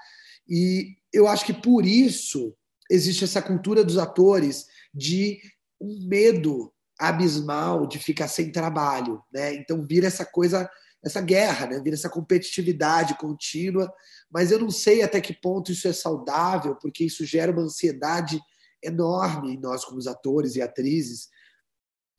E 0.47 0.97
eu 1.13 1.27
acho 1.27 1.45
que 1.45 1.54
por 1.54 1.86
isso 1.86 2.54
existe 2.89 3.23
essa 3.23 3.41
cultura 3.41 3.84
dos 3.84 3.97
atores 3.97 4.67
de 4.93 5.39
um 5.80 6.06
medo 6.08 6.73
abismal 6.99 7.88
de 7.88 7.97
ficar 7.97 8.27
sem 8.27 8.51
trabalho, 8.51 9.23
né? 9.34 9.56
Então 9.56 9.86
vira 9.88 10.06
essa 10.06 10.25
coisa, 10.25 10.69
essa 11.04 11.21
guerra, 11.21 11.67
né? 11.67 11.80
Vira 11.80 11.95
essa 11.95 12.10
competitividade 12.10 13.17
contínua, 13.17 13.91
mas 14.30 14.51
eu 14.51 14.60
não 14.60 14.69
sei 14.69 15.01
até 15.01 15.21
que 15.21 15.34
ponto 15.34 15.71
isso 15.71 15.88
é 15.88 15.93
saudável, 15.93 16.75
porque 16.75 17.06
isso 17.06 17.25
gera 17.25 17.51
uma 17.51 17.63
ansiedade 17.63 18.39
enorme 18.84 19.54
em 19.54 19.60
nós 19.60 19.86
como 19.86 19.97
atores 20.10 20.56
e 20.56 20.62
atrizes 20.62 21.30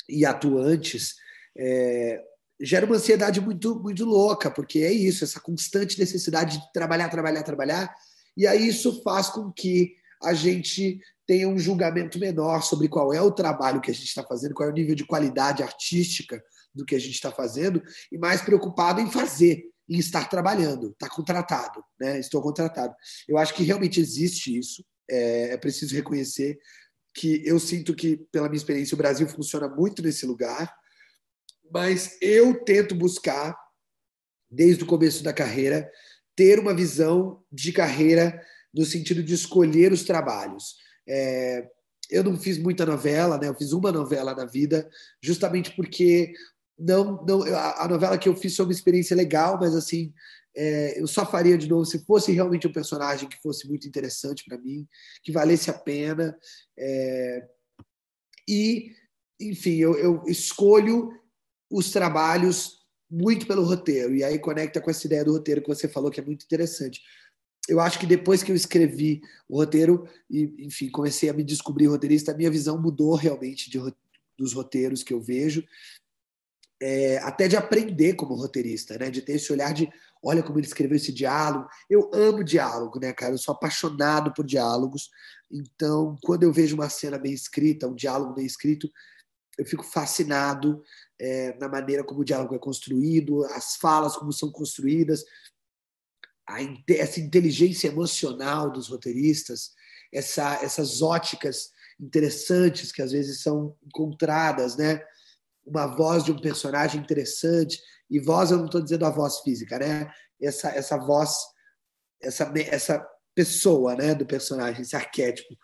e 0.09 0.25
atuantes. 0.25 1.15
É, 1.57 2.23
gera 2.63 2.87
uma 2.87 2.97
ansiedade 2.97 3.41
muito, 3.41 3.79
muito 3.81 4.05
louca, 4.05 4.51
porque 4.51 4.81
é 4.81 4.93
isso, 4.93 5.25
essa 5.25 5.41
constante 5.41 5.99
necessidade 5.99 6.59
de 6.59 6.73
trabalhar, 6.73 7.09
trabalhar, 7.09 7.43
trabalhar, 7.43 7.95
e 8.37 8.47
aí 8.47 8.69
isso 8.69 9.03
faz 9.03 9.29
com 9.29 9.51
que 9.53 9.95
a 10.23 10.33
gente 10.33 11.01
tenha 11.27 11.49
um 11.49 11.59
julgamento 11.59 12.19
menor 12.19 12.63
sobre 12.63 12.89
qual 12.89 13.13
é 13.13 13.21
o 13.21 13.33
trabalho 13.33 13.81
que 13.81 13.91
a 13.91 13.95
gente 13.95 14.07
está 14.07 14.23
fazendo, 14.23 14.55
qual 14.55 14.69
é 14.69 14.73
o 14.73 14.75
nível 14.75 14.95
de 14.95 15.05
qualidade 15.05 15.63
artística 15.63 16.43
do 16.75 16.85
que 16.85 16.95
a 16.95 16.99
gente 16.99 17.15
está 17.15 17.31
fazendo, 17.31 17.83
e 18.11 18.17
mais 18.17 18.41
preocupado 18.41 19.01
em 19.01 19.11
fazer, 19.11 19.65
em 19.89 19.99
estar 19.99 20.29
trabalhando, 20.29 20.91
estar 20.91 21.09
tá 21.09 21.15
contratado, 21.15 21.85
né? 22.01 22.19
Estou 22.19 22.41
contratado. 22.41 22.95
Eu 23.29 23.37
acho 23.37 23.55
que 23.55 23.63
realmente 23.63 24.01
existe 24.01 24.57
isso, 24.57 24.85
é, 25.11 25.53
é 25.53 25.57
preciso 25.57 25.95
reconhecer 25.95 26.59
que 27.15 27.43
eu 27.45 27.59
sinto 27.59 27.95
que, 27.95 28.17
pela 28.33 28.49
minha 28.49 28.57
experiência, 28.57 28.95
o 28.95 28.99
Brasil 28.99 29.29
funciona 29.29 29.69
muito 29.69 30.03
nesse 30.03 30.25
lugar, 30.25 30.73
mas 31.73 32.19
eu 32.21 32.63
tento 32.65 32.95
buscar, 32.95 33.57
desde 34.51 34.85
o 34.85 34.87
começo 34.87 35.23
da 35.23 35.33
carreira, 35.33 35.91
ter 36.37 36.59
uma 36.59 36.75
visão 36.75 37.43
de 37.51 37.73
carreira 37.73 38.41
no 38.75 38.85
sentido 38.85 39.23
de 39.23 39.35
escolher 39.35 39.93
os 39.93 40.05
trabalhos. 40.05 40.77
É, 41.09 41.67
eu 42.11 42.23
não 42.23 42.37
fiz 42.37 42.59
muita 42.59 42.85
novela, 42.85 43.39
né? 43.39 43.49
Eu 43.49 43.55
fiz 43.55 43.73
uma 43.73 43.91
novela 43.91 44.35
na 44.35 44.45
vida, 44.45 44.89
justamente 45.23 45.75
porque 45.75 46.33
não, 46.79 47.25
não 47.25 47.43
a 47.45 47.89
novela 47.89 48.19
que 48.19 48.29
eu 48.29 48.37
fiz 48.37 48.55
foi 48.57 48.67
uma 48.67 48.73
experiência 48.73 49.17
legal, 49.17 49.59
mas 49.59 49.75
assim 49.75 50.13
É, 50.55 51.01
eu 51.01 51.07
só 51.07 51.25
faria 51.25 51.57
de 51.57 51.67
novo 51.67 51.87
se 51.87 52.05
fosse 52.05 52.31
realmente 52.31 52.67
um 52.67 52.73
personagem 52.73 53.27
que 53.27 53.41
fosse 53.41 53.67
muito 53.67 53.89
interessante 53.89 54.45
para 54.45 54.59
mim, 54.59 54.87
que 55.25 55.33
valesse 55.33 55.71
a 55.71 55.73
pena. 55.73 56.37
É, 56.77 57.49
e, 58.47 58.93
enfim, 59.41 59.79
eu, 59.79 59.97
eu 59.97 60.23
escolho 60.27 61.09
os 61.73 61.91
trabalhos 61.91 62.83
muito 63.11 63.47
pelo 63.47 63.65
roteiro. 63.65 64.15
E 64.15 64.23
aí 64.23 64.39
conecta 64.39 64.81
com 64.81 64.91
essa 64.91 65.07
ideia 65.07 65.25
do 65.25 65.33
roteiro 65.33 65.63
que 65.63 65.69
você 65.69 65.89
falou, 65.89 66.11
que 66.11 66.21
é 66.21 66.25
muito 66.25 66.45
interessante. 66.45 67.01
Eu 67.69 67.81
acho 67.81 67.99
que 67.99 68.07
depois 68.07 68.43
que 68.43 68.53
eu 68.53 68.57
escrevi 68.57 69.23
o 69.49 69.57
roteiro 69.57 70.07
e, 70.29 70.53
enfim, 70.59 70.91
comecei 70.91 71.29
a 71.29 71.33
me 71.33 71.45
descobrir 71.45 71.87
roteirista, 71.87 72.33
a 72.33 72.37
minha 72.37 72.51
visão 72.51 72.81
mudou 72.81 73.15
realmente 73.15 73.71
de, 73.71 73.79
dos 74.37 74.53
roteiros 74.53 75.03
que 75.03 75.15
eu 75.15 75.21
vejo 75.21 75.65
é, 76.83 77.19
até 77.19 77.47
de 77.47 77.57
aprender 77.57 78.15
como 78.15 78.35
roteirista, 78.35 78.99
né? 78.99 79.09
De 79.09 79.23
ter 79.23 79.35
esse 79.35 79.53
olhar 79.53 79.73
de, 79.73 79.89
olha 80.21 80.43
como 80.43 80.59
ele 80.59 80.67
escreveu 80.67 80.97
esse 80.97 81.13
diálogo. 81.13 81.69
Eu 81.89 82.11
amo 82.13 82.43
diálogo, 82.43 82.99
né, 82.99 83.13
cara? 83.13 83.35
Eu 83.35 83.39
sou 83.39 83.55
apaixonado 83.55 84.35
por 84.35 84.45
diálogos. 84.45 85.09
Então, 85.49 86.19
quando 86.25 86.43
eu 86.43 86.53
vejo 86.53 86.75
uma 86.75 86.89
cena 86.89 87.19
bem 87.19 87.33
escrita, 87.33 87.87
um 87.87 87.95
diálogo 87.95 88.35
bem 88.35 88.45
escrito, 88.45 88.91
eu 89.59 89.67
fico 89.67 89.83
fascinado 89.85 90.83
é, 91.21 91.57
na 91.59 91.69
maneira 91.69 92.03
como 92.03 92.21
o 92.21 92.25
diálogo 92.25 92.55
é 92.55 92.59
construído, 92.59 93.45
as 93.47 93.77
falas 93.77 94.17
como 94.17 94.33
são 94.33 94.51
construídas, 94.51 95.25
a, 96.49 96.59
essa 96.89 97.21
inteligência 97.21 97.89
emocional 97.89 98.71
dos 98.71 98.89
roteiristas, 98.89 99.73
essa, 100.13 100.55
essas 100.63 101.03
óticas 101.03 101.71
interessantes 102.01 102.91
que 102.91 103.03
às 103.03 103.13
vezes 103.13 103.43
são 103.43 103.77
encontradas, 103.85 104.77
né? 104.77 105.03
uma 105.65 105.87
voz 105.87 106.25
de 106.25 106.33
um 106.33 106.39
personagem 106.39 107.01
interessante. 107.01 107.81
E 108.11 108.21
voz, 108.21 108.51
eu 108.51 108.59
não 108.59 108.67
estou 108.67 108.83
dizendo 108.83 109.07
a 109.07 109.11
voz 109.11 109.41
física, 109.41 109.79
né? 109.79 110.13
Essa, 110.41 110.71
essa 110.71 110.97
voz, 110.99 111.37
essa, 112.21 112.53
essa 112.57 113.09
pessoa 113.35 113.95
né, 113.95 114.15
do 114.15 114.27
personagem, 114.27 114.83
esse 114.83 114.97
arquétipo, 114.97 115.57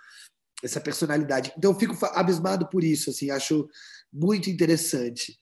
essa 0.62 0.80
personalidade. 0.80 1.52
Então, 1.56 1.72
eu 1.72 1.78
fico 1.78 1.96
abismado 2.06 2.68
por 2.68 2.82
isso, 2.82 3.10
assim, 3.10 3.30
acho 3.30 3.68
muito 4.12 4.50
interessante. 4.50 5.38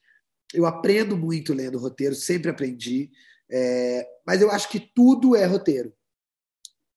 Eu 0.53 0.65
aprendo 0.65 1.17
muito 1.17 1.53
lendo 1.53 1.77
roteiro, 1.77 2.15
sempre 2.15 2.49
aprendi, 2.49 3.11
é, 3.49 4.07
mas 4.25 4.41
eu 4.41 4.51
acho 4.51 4.69
que 4.69 4.79
tudo 4.79 5.35
é 5.35 5.45
roteiro. 5.45 5.93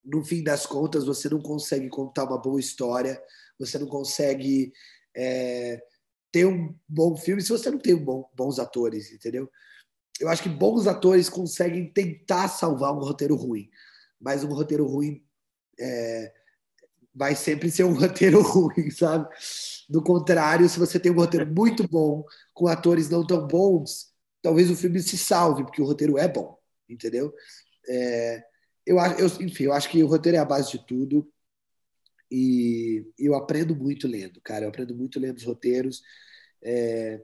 No 0.04 0.24
fim 0.24 0.42
das 0.42 0.66
contas, 0.66 1.04
você 1.04 1.28
não 1.28 1.40
consegue 1.40 1.88
contar 1.88 2.24
uma 2.24 2.40
boa 2.40 2.60
história, 2.60 3.20
você 3.58 3.78
não 3.78 3.86
consegue 3.86 4.72
é, 5.16 5.80
ter 6.32 6.46
um 6.46 6.74
bom 6.88 7.16
filme 7.16 7.42
se 7.42 7.50
você 7.50 7.70
não 7.70 7.78
tem 7.78 7.96
bom, 7.96 8.28
bons 8.34 8.58
atores, 8.58 9.12
entendeu? 9.12 9.50
Eu 10.18 10.28
acho 10.28 10.42
que 10.42 10.48
bons 10.48 10.86
atores 10.86 11.28
conseguem 11.28 11.90
tentar 11.92 12.48
salvar 12.48 12.92
um 12.92 13.00
roteiro 13.00 13.34
ruim, 13.34 13.68
mas 14.20 14.44
um 14.44 14.52
roteiro 14.52 14.86
ruim 14.86 15.24
é, 15.78 16.32
vai 17.14 17.34
sempre 17.34 17.70
ser 17.70 17.84
um 17.84 17.94
roteiro 17.98 18.42
ruim, 18.42 18.90
sabe? 18.90 19.28
Do 19.88 20.02
contrário, 20.02 20.68
se 20.68 20.78
você 20.78 20.98
tem 20.98 21.12
um 21.12 21.16
roteiro 21.16 21.46
muito 21.46 21.86
bom, 21.88 22.24
com 22.54 22.68
atores 22.68 23.08
não 23.08 23.26
tão 23.26 23.46
bons, 23.46 24.12
talvez 24.42 24.70
o 24.70 24.76
filme 24.76 25.00
se 25.02 25.18
salve, 25.18 25.64
porque 25.64 25.82
o 25.82 25.86
roteiro 25.86 26.18
é 26.18 26.28
bom, 26.28 26.56
entendeu? 26.88 27.34
É, 27.88 28.44
eu, 28.86 28.96
eu, 28.98 29.26
enfim, 29.40 29.64
eu 29.64 29.72
acho 29.72 29.88
que 29.88 30.02
o 30.02 30.06
roteiro 30.06 30.36
é 30.36 30.40
a 30.40 30.44
base 30.44 30.72
de 30.72 30.86
tudo. 30.86 31.30
E 32.30 33.04
eu 33.18 33.34
aprendo 33.34 33.74
muito 33.74 34.06
lendo, 34.06 34.40
cara. 34.40 34.64
Eu 34.64 34.68
aprendo 34.68 34.94
muito 34.94 35.18
lendo 35.18 35.38
os 35.38 35.44
roteiros. 35.44 36.02
É, 36.62 37.20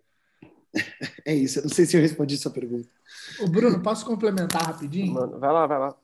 é 1.25 1.35
isso. 1.35 1.61
Eu 1.61 1.65
não 1.65 1.71
sei 1.71 1.87
se 1.87 1.97
eu 1.97 2.01
respondi 2.01 2.37
sua 2.37 2.51
pergunta. 2.51 2.89
O 3.41 3.49
Bruno, 3.49 3.81
posso 3.83 4.05
complementar 4.05 4.63
rapidinho? 4.63 5.15
Mano, 5.15 5.39
vai 5.39 5.53
lá, 5.53 5.67
vai 5.67 5.79
lá. 5.79 5.97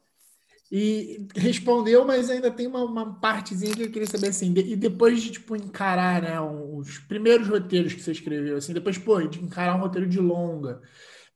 E 0.75 1.29
respondeu, 1.37 2.03
mas 2.07 2.31
ainda 2.31 2.51
tem 2.51 2.67
uma, 2.67 2.83
uma 2.83 3.21
partezinha 3.21 3.77
que 3.77 3.83
eu 3.83 3.91
queria 3.91 4.09
saber 4.09 4.29
assim. 4.29 4.55
De, 4.55 4.73
e 4.73 4.75
depois 4.75 5.23
de 5.23 5.33
tipo 5.33 5.55
encarar, 5.55 6.23
né, 6.23 6.41
os 6.41 6.99
primeiros 6.99 7.47
roteiros 7.47 7.93
que 7.93 8.01
você 8.01 8.13
escreveu, 8.13 8.57
assim, 8.57 8.73
depois 8.73 8.97
pô, 8.97 9.21
de 9.21 9.39
encarar 9.39 9.77
um 9.77 9.81
roteiro 9.81 10.09
de 10.09 10.19
longa, 10.19 10.81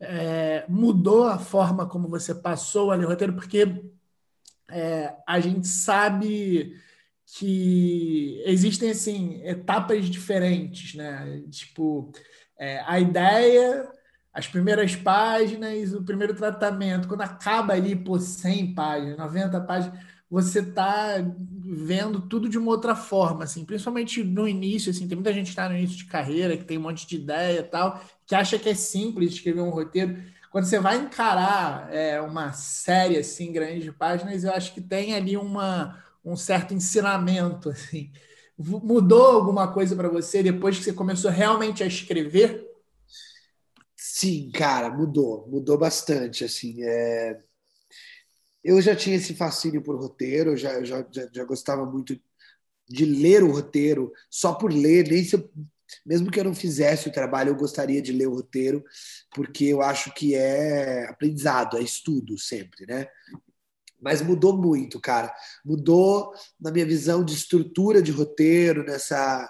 é, 0.00 0.64
mudou 0.70 1.24
a 1.24 1.38
forma 1.38 1.86
como 1.86 2.08
você 2.08 2.34
passou 2.34 2.90
ali 2.90 3.04
o 3.04 3.08
roteiro, 3.08 3.34
porque 3.34 3.84
é, 4.70 5.14
a 5.26 5.38
gente 5.38 5.66
sabe 5.68 6.74
que 7.26 8.42
existem 8.46 8.90
assim 8.90 9.42
etapas 9.44 10.06
diferentes, 10.06 10.94
né? 10.94 11.42
Tipo, 11.50 12.10
é, 12.58 12.82
a 12.86 12.98
ideia, 12.98 13.86
as 14.36 14.46
primeiras 14.46 14.94
páginas, 14.94 15.94
o 15.94 16.02
primeiro 16.02 16.34
tratamento, 16.34 17.08
quando 17.08 17.22
acaba 17.22 17.72
ali 17.72 17.96
por 17.96 18.20
100 18.20 18.74
páginas, 18.74 19.16
90 19.16 19.60
páginas, 19.62 19.98
você 20.30 20.60
está 20.60 21.24
vendo 21.64 22.20
tudo 22.20 22.46
de 22.46 22.58
uma 22.58 22.70
outra 22.70 22.94
forma, 22.94 23.44
assim, 23.44 23.64
principalmente 23.64 24.22
no 24.22 24.46
início, 24.46 24.90
assim, 24.90 25.08
tem 25.08 25.16
muita 25.16 25.32
gente 25.32 25.46
que 25.46 25.52
está 25.52 25.66
no 25.70 25.74
início 25.74 25.96
de 25.96 26.04
carreira, 26.04 26.54
que 26.54 26.64
tem 26.64 26.76
um 26.76 26.82
monte 26.82 27.06
de 27.06 27.16
ideia 27.16 27.60
e 27.60 27.62
tal, 27.62 27.98
que 28.26 28.34
acha 28.34 28.58
que 28.58 28.68
é 28.68 28.74
simples 28.74 29.32
escrever 29.32 29.62
um 29.62 29.70
roteiro. 29.70 30.22
Quando 30.50 30.66
você 30.66 30.78
vai 30.78 30.98
encarar 30.98 31.88
é, 31.90 32.20
uma 32.20 32.52
série 32.52 33.16
assim 33.16 33.50
grande 33.50 33.84
de 33.84 33.92
páginas, 33.92 34.44
eu 34.44 34.52
acho 34.52 34.74
que 34.74 34.82
tem 34.82 35.14
ali 35.14 35.34
uma 35.38 35.98
um 36.22 36.36
certo 36.36 36.74
ensinamento 36.74 37.70
assim. 37.70 38.10
Mudou 38.58 39.24
alguma 39.26 39.72
coisa 39.72 39.96
para 39.96 40.08
você 40.10 40.42
depois 40.42 40.76
que 40.76 40.84
você 40.84 40.92
começou 40.92 41.30
realmente 41.30 41.82
a 41.82 41.86
escrever? 41.86 42.65
Sim, 44.18 44.50
cara, 44.50 44.88
mudou, 44.90 45.46
mudou 45.46 45.76
bastante. 45.76 46.42
Assim, 46.44 46.82
é... 46.82 47.38
eu 48.64 48.80
já 48.80 48.96
tinha 48.96 49.16
esse 49.16 49.34
fascínio 49.34 49.82
por 49.82 49.96
roteiro, 49.96 50.56
já, 50.56 50.82
já, 50.82 51.06
já, 51.10 51.28
já 51.32 51.44
gostava 51.44 51.84
muito 51.86 52.18
de 52.88 53.04
ler 53.04 53.42
o 53.42 53.52
roteiro 53.52 54.12
só 54.30 54.54
por 54.54 54.72
ler, 54.72 55.08
nem 55.08 55.24
se 55.24 55.36
eu, 55.36 55.50
mesmo 56.04 56.30
que 56.30 56.40
eu 56.40 56.44
não 56.44 56.54
fizesse 56.54 57.08
o 57.08 57.12
trabalho, 57.12 57.50
eu 57.50 57.56
gostaria 57.56 58.02
de 58.02 58.12
ler 58.12 58.28
o 58.28 58.34
roteiro, 58.34 58.84
porque 59.34 59.66
eu 59.66 59.82
acho 59.82 60.12
que 60.14 60.34
é 60.34 61.08
aprendizado, 61.08 61.76
é 61.78 61.82
estudo 61.82 62.38
sempre, 62.38 62.86
né? 62.86 63.08
mas 64.00 64.22
mudou 64.22 64.56
muito, 64.56 65.00
cara. 65.00 65.34
Mudou 65.64 66.32
na 66.60 66.70
minha 66.70 66.86
visão 66.86 67.24
de 67.24 67.34
estrutura 67.34 68.02
de 68.02 68.12
roteiro, 68.12 68.84
nessa, 68.84 69.48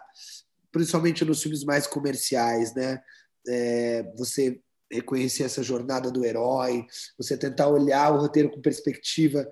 principalmente 0.72 1.24
nos 1.24 1.42
filmes 1.42 1.64
mais 1.64 1.87
comerciais, 1.87 2.74
né? 2.74 3.00
É, 3.48 4.02
você 4.16 4.61
reconhecer 4.90 5.44
essa 5.44 5.62
jornada 5.62 6.11
do 6.11 6.24
herói, 6.24 6.87
você 7.18 7.37
tentar 7.37 7.68
olhar 7.68 8.12
o 8.12 8.20
roteiro 8.20 8.50
com 8.50 8.61
perspectiva, 8.61 9.48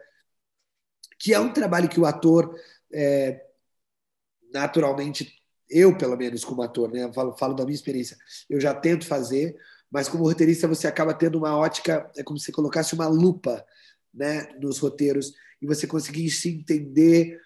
que 1.18 1.34
é 1.34 1.40
um 1.40 1.52
trabalho 1.52 1.88
que 1.88 1.98
o 1.98 2.06
ator 2.06 2.54
é, 2.92 3.40
naturalmente 4.52 5.34
eu 5.68 5.96
pelo 5.96 6.16
menos 6.16 6.44
como 6.44 6.62
ator, 6.62 6.92
né? 6.92 7.10
Falo, 7.12 7.36
falo 7.36 7.54
da 7.54 7.64
minha 7.64 7.74
experiência, 7.74 8.16
eu 8.48 8.60
já 8.60 8.72
tento 8.74 9.06
fazer, 9.06 9.56
mas 9.90 10.08
como 10.08 10.24
roteirista 10.24 10.68
você 10.68 10.86
acaba 10.86 11.14
tendo 11.14 11.38
uma 11.38 11.56
ótica, 11.56 12.10
é 12.16 12.22
como 12.22 12.38
se 12.38 12.52
colocasse 12.52 12.94
uma 12.94 13.08
lupa 13.08 13.64
né, 14.12 14.48
nos 14.60 14.78
roteiros 14.78 15.32
e 15.60 15.66
você 15.66 15.86
conseguir 15.86 16.30
se 16.30 16.48
entender 16.48 17.40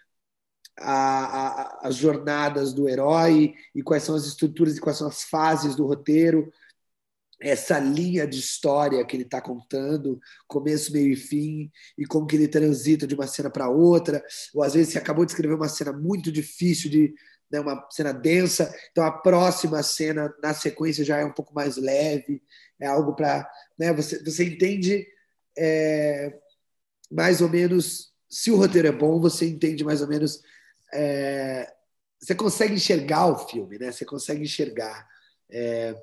a, 0.80 1.80
a, 1.82 1.88
as 1.88 1.96
jornadas 1.96 2.72
do 2.72 2.88
herói 2.88 3.54
e 3.74 3.82
quais 3.82 4.02
são 4.02 4.14
as 4.14 4.24
estruturas 4.24 4.76
e 4.76 4.80
quais 4.80 4.98
são 4.98 5.08
as 5.08 5.24
fases 5.24 5.74
do 5.74 5.86
roteiro, 5.86 6.52
essa 7.40 7.78
linha 7.78 8.26
de 8.26 8.38
história 8.38 9.04
que 9.04 9.16
ele 9.16 9.22
está 9.22 9.40
contando, 9.40 10.18
começo, 10.46 10.92
meio 10.92 11.12
e 11.12 11.16
fim, 11.16 11.70
e 11.96 12.04
como 12.04 12.26
que 12.26 12.34
ele 12.36 12.48
transita 12.48 13.06
de 13.06 13.14
uma 13.14 13.26
cena 13.26 13.48
para 13.48 13.68
outra, 13.68 14.22
ou 14.54 14.62
às 14.62 14.74
vezes 14.74 14.92
você 14.92 14.98
acabou 14.98 15.24
de 15.24 15.32
escrever 15.32 15.54
uma 15.54 15.68
cena 15.68 15.92
muito 15.92 16.32
difícil 16.32 16.90
de 16.90 17.14
né, 17.50 17.60
uma 17.60 17.86
cena 17.90 18.12
densa, 18.12 18.74
então 18.90 19.04
a 19.04 19.12
próxima 19.12 19.82
cena 19.82 20.34
na 20.42 20.52
sequência 20.52 21.04
já 21.04 21.18
é 21.18 21.24
um 21.24 21.32
pouco 21.32 21.54
mais 21.54 21.76
leve, 21.76 22.42
é 22.80 22.86
algo 22.86 23.14
para, 23.14 23.48
né, 23.78 23.92
você 23.92 24.22
você 24.22 24.44
entende 24.44 25.06
é, 25.56 26.32
mais 27.10 27.40
ou 27.40 27.48
menos, 27.48 28.12
se 28.28 28.50
o 28.50 28.56
roteiro 28.56 28.88
é 28.88 28.92
bom, 28.92 29.20
você 29.20 29.46
entende 29.46 29.84
mais 29.84 30.02
ou 30.02 30.08
menos. 30.08 30.42
É, 30.92 31.72
você 32.20 32.34
consegue 32.34 32.74
enxergar 32.74 33.26
o 33.26 33.48
filme, 33.48 33.78
né? 33.78 33.92
Você 33.92 34.04
consegue 34.04 34.42
enxergar. 34.42 35.06
É, 35.50 35.94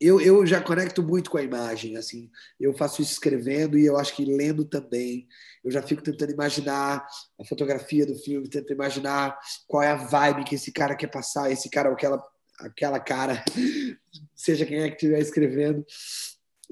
eu, 0.00 0.20
eu 0.20 0.44
já 0.44 0.60
conecto 0.60 1.02
muito 1.02 1.30
com 1.30 1.38
a 1.38 1.42
imagem, 1.42 1.96
assim. 1.96 2.30
Eu 2.60 2.74
faço 2.74 3.00
isso 3.00 3.12
escrevendo 3.12 3.78
e 3.78 3.86
eu 3.86 3.96
acho 3.96 4.14
que 4.14 4.24
lendo 4.24 4.64
também. 4.64 5.26
Eu 5.62 5.70
já 5.70 5.82
fico 5.82 6.02
tentando 6.02 6.32
imaginar 6.32 7.06
a 7.40 7.44
fotografia 7.44 8.04
do 8.04 8.14
filme, 8.16 8.48
tento 8.48 8.72
imaginar 8.72 9.38
qual 9.66 9.82
é 9.82 9.90
a 9.90 9.96
vibe 9.96 10.44
que 10.44 10.56
esse 10.56 10.72
cara 10.72 10.96
quer 10.96 11.08
passar, 11.08 11.50
esse 11.50 11.70
cara 11.70 11.88
ou 11.88 11.94
aquela, 11.94 12.22
aquela 12.60 13.00
cara, 13.00 13.42
seja 14.34 14.66
quem 14.66 14.82
é 14.82 14.88
que 14.88 14.96
estiver 14.96 15.20
escrevendo. 15.20 15.84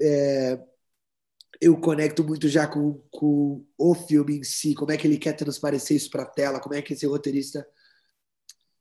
É, 0.01 0.59
eu 1.63 1.79
conecto 1.79 2.25
muito 2.25 2.49
já 2.49 2.67
com, 2.67 3.01
com 3.09 3.65
o 3.77 3.95
filme 3.95 4.39
em 4.39 4.43
si, 4.43 4.75
como 4.75 4.91
é 4.91 4.97
que 4.97 5.07
ele 5.07 5.17
quer 5.17 5.31
transparecer 5.31 5.95
isso 5.95 6.09
para 6.09 6.23
a 6.23 6.29
tela, 6.29 6.59
como 6.59 6.75
é 6.75 6.81
que 6.81 6.91
esse 6.91 7.05
roteirista 7.05 7.65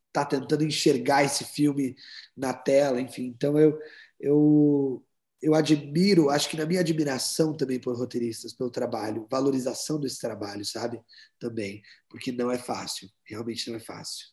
está 0.08 0.24
tentando 0.24 0.64
enxergar 0.64 1.22
esse 1.22 1.44
filme 1.44 1.94
na 2.36 2.52
tela, 2.52 3.00
enfim. 3.00 3.26
Então 3.26 3.56
eu, 3.56 3.78
eu, 4.18 5.06
eu 5.40 5.54
admiro, 5.54 6.28
acho 6.28 6.50
que 6.50 6.56
na 6.56 6.66
minha 6.66 6.80
admiração 6.80 7.56
também 7.56 7.78
por 7.78 7.96
roteiristas, 7.96 8.52
pelo 8.52 8.68
trabalho, 8.68 9.28
valorização 9.30 10.00
desse 10.00 10.20
trabalho, 10.20 10.64
sabe? 10.64 11.00
Também, 11.38 11.80
porque 12.08 12.32
não 12.32 12.50
é 12.50 12.58
fácil, 12.58 13.08
realmente 13.24 13.70
não 13.70 13.76
é 13.76 13.80
fácil. 13.80 14.26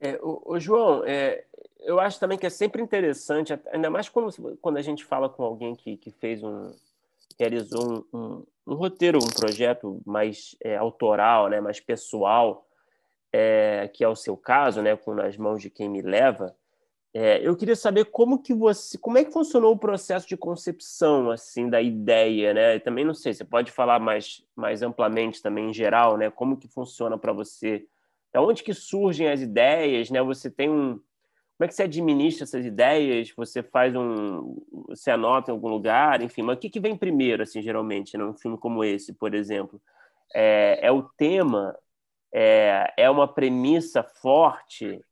É, 0.00 0.18
o, 0.20 0.42
o 0.44 0.58
João, 0.58 1.04
é, 1.04 1.44
eu 1.78 2.00
acho 2.00 2.18
também 2.18 2.36
que 2.36 2.46
é 2.46 2.50
sempre 2.50 2.82
interessante, 2.82 3.52
ainda 3.72 3.88
mais 3.88 4.08
quando, 4.08 4.56
quando 4.56 4.76
a 4.76 4.82
gente 4.82 5.04
fala 5.04 5.28
com 5.28 5.44
alguém 5.44 5.76
que, 5.76 5.96
que 5.96 6.10
fez 6.10 6.42
um, 6.42 6.74
realizou 7.38 8.04
um, 8.12 8.18
um, 8.18 8.46
um 8.66 8.74
roteiro, 8.74 9.18
um 9.18 9.30
projeto 9.30 10.00
mais 10.04 10.56
é, 10.62 10.76
autoral, 10.76 11.48
né, 11.48 11.60
mais 11.60 11.80
pessoal, 11.80 12.66
é, 13.32 13.88
que 13.92 14.02
é 14.02 14.08
o 14.08 14.16
seu 14.16 14.36
caso, 14.36 14.82
né, 14.82 14.96
com 14.96 15.14
nas 15.14 15.36
mãos 15.36 15.62
de 15.62 15.70
quem 15.70 15.88
me 15.88 16.02
leva. 16.02 16.54
É, 17.14 17.40
eu 17.46 17.56
queria 17.56 17.74
saber 17.74 18.06
como 18.06 18.42
que 18.42 18.52
você, 18.52 18.98
como 18.98 19.16
é 19.16 19.24
que 19.24 19.32
funcionou 19.32 19.72
o 19.72 19.78
processo 19.78 20.28
de 20.28 20.36
concepção 20.36 21.30
assim 21.30 21.68
da 21.68 21.80
ideia, 21.80 22.52
né? 22.52 22.76
E 22.76 22.80
também 22.80 23.04
não 23.04 23.14
sei, 23.14 23.32
você 23.32 23.44
pode 23.44 23.72
falar 23.72 23.98
mais 23.98 24.44
mais 24.54 24.82
amplamente 24.82 25.40
também 25.40 25.70
em 25.70 25.74
geral, 25.74 26.18
né? 26.18 26.30
Como 26.30 26.58
que 26.58 26.68
funciona 26.68 27.16
para 27.16 27.32
você? 27.32 27.86
Da 28.30 28.42
onde 28.42 28.62
que 28.62 28.74
surgem 28.74 29.28
as 29.30 29.40
ideias, 29.40 30.10
né? 30.10 30.22
Você 30.22 30.50
tem 30.50 30.68
um 30.68 31.00
como 31.58 31.66
é 31.66 31.68
que 31.68 31.74
você 31.74 31.82
administra 31.82 32.44
essas 32.44 32.64
ideias? 32.64 33.32
Você 33.36 33.64
faz 33.64 33.92
um. 33.96 34.62
Você 34.90 35.10
anota 35.10 35.50
em 35.50 35.54
algum 35.54 35.66
lugar, 35.68 36.22
enfim, 36.22 36.40
mas 36.42 36.56
o 36.56 36.60
que, 36.60 36.70
que 36.70 36.78
vem 36.78 36.96
primeiro, 36.96 37.42
assim, 37.42 37.60
geralmente, 37.60 38.16
num 38.16 38.32
filme 38.32 38.56
como 38.56 38.84
esse, 38.84 39.12
por 39.12 39.34
exemplo? 39.34 39.82
É, 40.32 40.78
é 40.82 40.92
o 40.92 41.02
tema? 41.02 41.76
É, 42.32 42.94
é 42.96 43.10
uma 43.10 43.26
premissa 43.26 44.04
forte? 44.04 45.04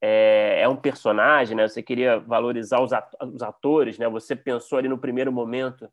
É, 0.00 0.62
é 0.62 0.68
um 0.68 0.74
personagem, 0.74 1.56
né? 1.56 1.68
Você 1.68 1.80
queria 1.80 2.18
valorizar 2.18 2.80
os 2.82 2.92
atores, 3.42 3.96
né? 3.96 4.08
Você 4.08 4.34
pensou 4.34 4.78
ali 4.78 4.88
no 4.88 4.98
primeiro 4.98 5.30
momento, 5.30 5.88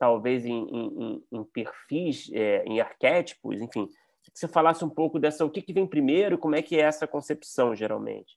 talvez 0.00 0.44
em, 0.44 0.64
em, 0.68 1.24
em 1.30 1.44
perfis, 1.44 2.28
é, 2.32 2.64
em 2.64 2.80
arquétipos, 2.80 3.60
enfim. 3.60 3.86
Que 4.24 4.32
você 4.34 4.48
falasse 4.48 4.84
um 4.84 4.90
pouco 4.90 5.16
dessa, 5.20 5.44
o 5.44 5.50
que, 5.50 5.62
que 5.62 5.72
vem 5.72 5.86
primeiro, 5.86 6.36
como 6.38 6.56
é 6.56 6.62
que 6.62 6.74
é 6.76 6.80
essa 6.80 7.06
concepção, 7.06 7.72
geralmente? 7.76 8.36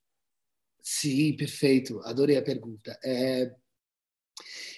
Sim, 0.81 1.35
perfeito. 1.35 1.99
Adorei 2.03 2.37
a 2.37 2.41
pergunta. 2.41 2.97
É... 3.03 3.51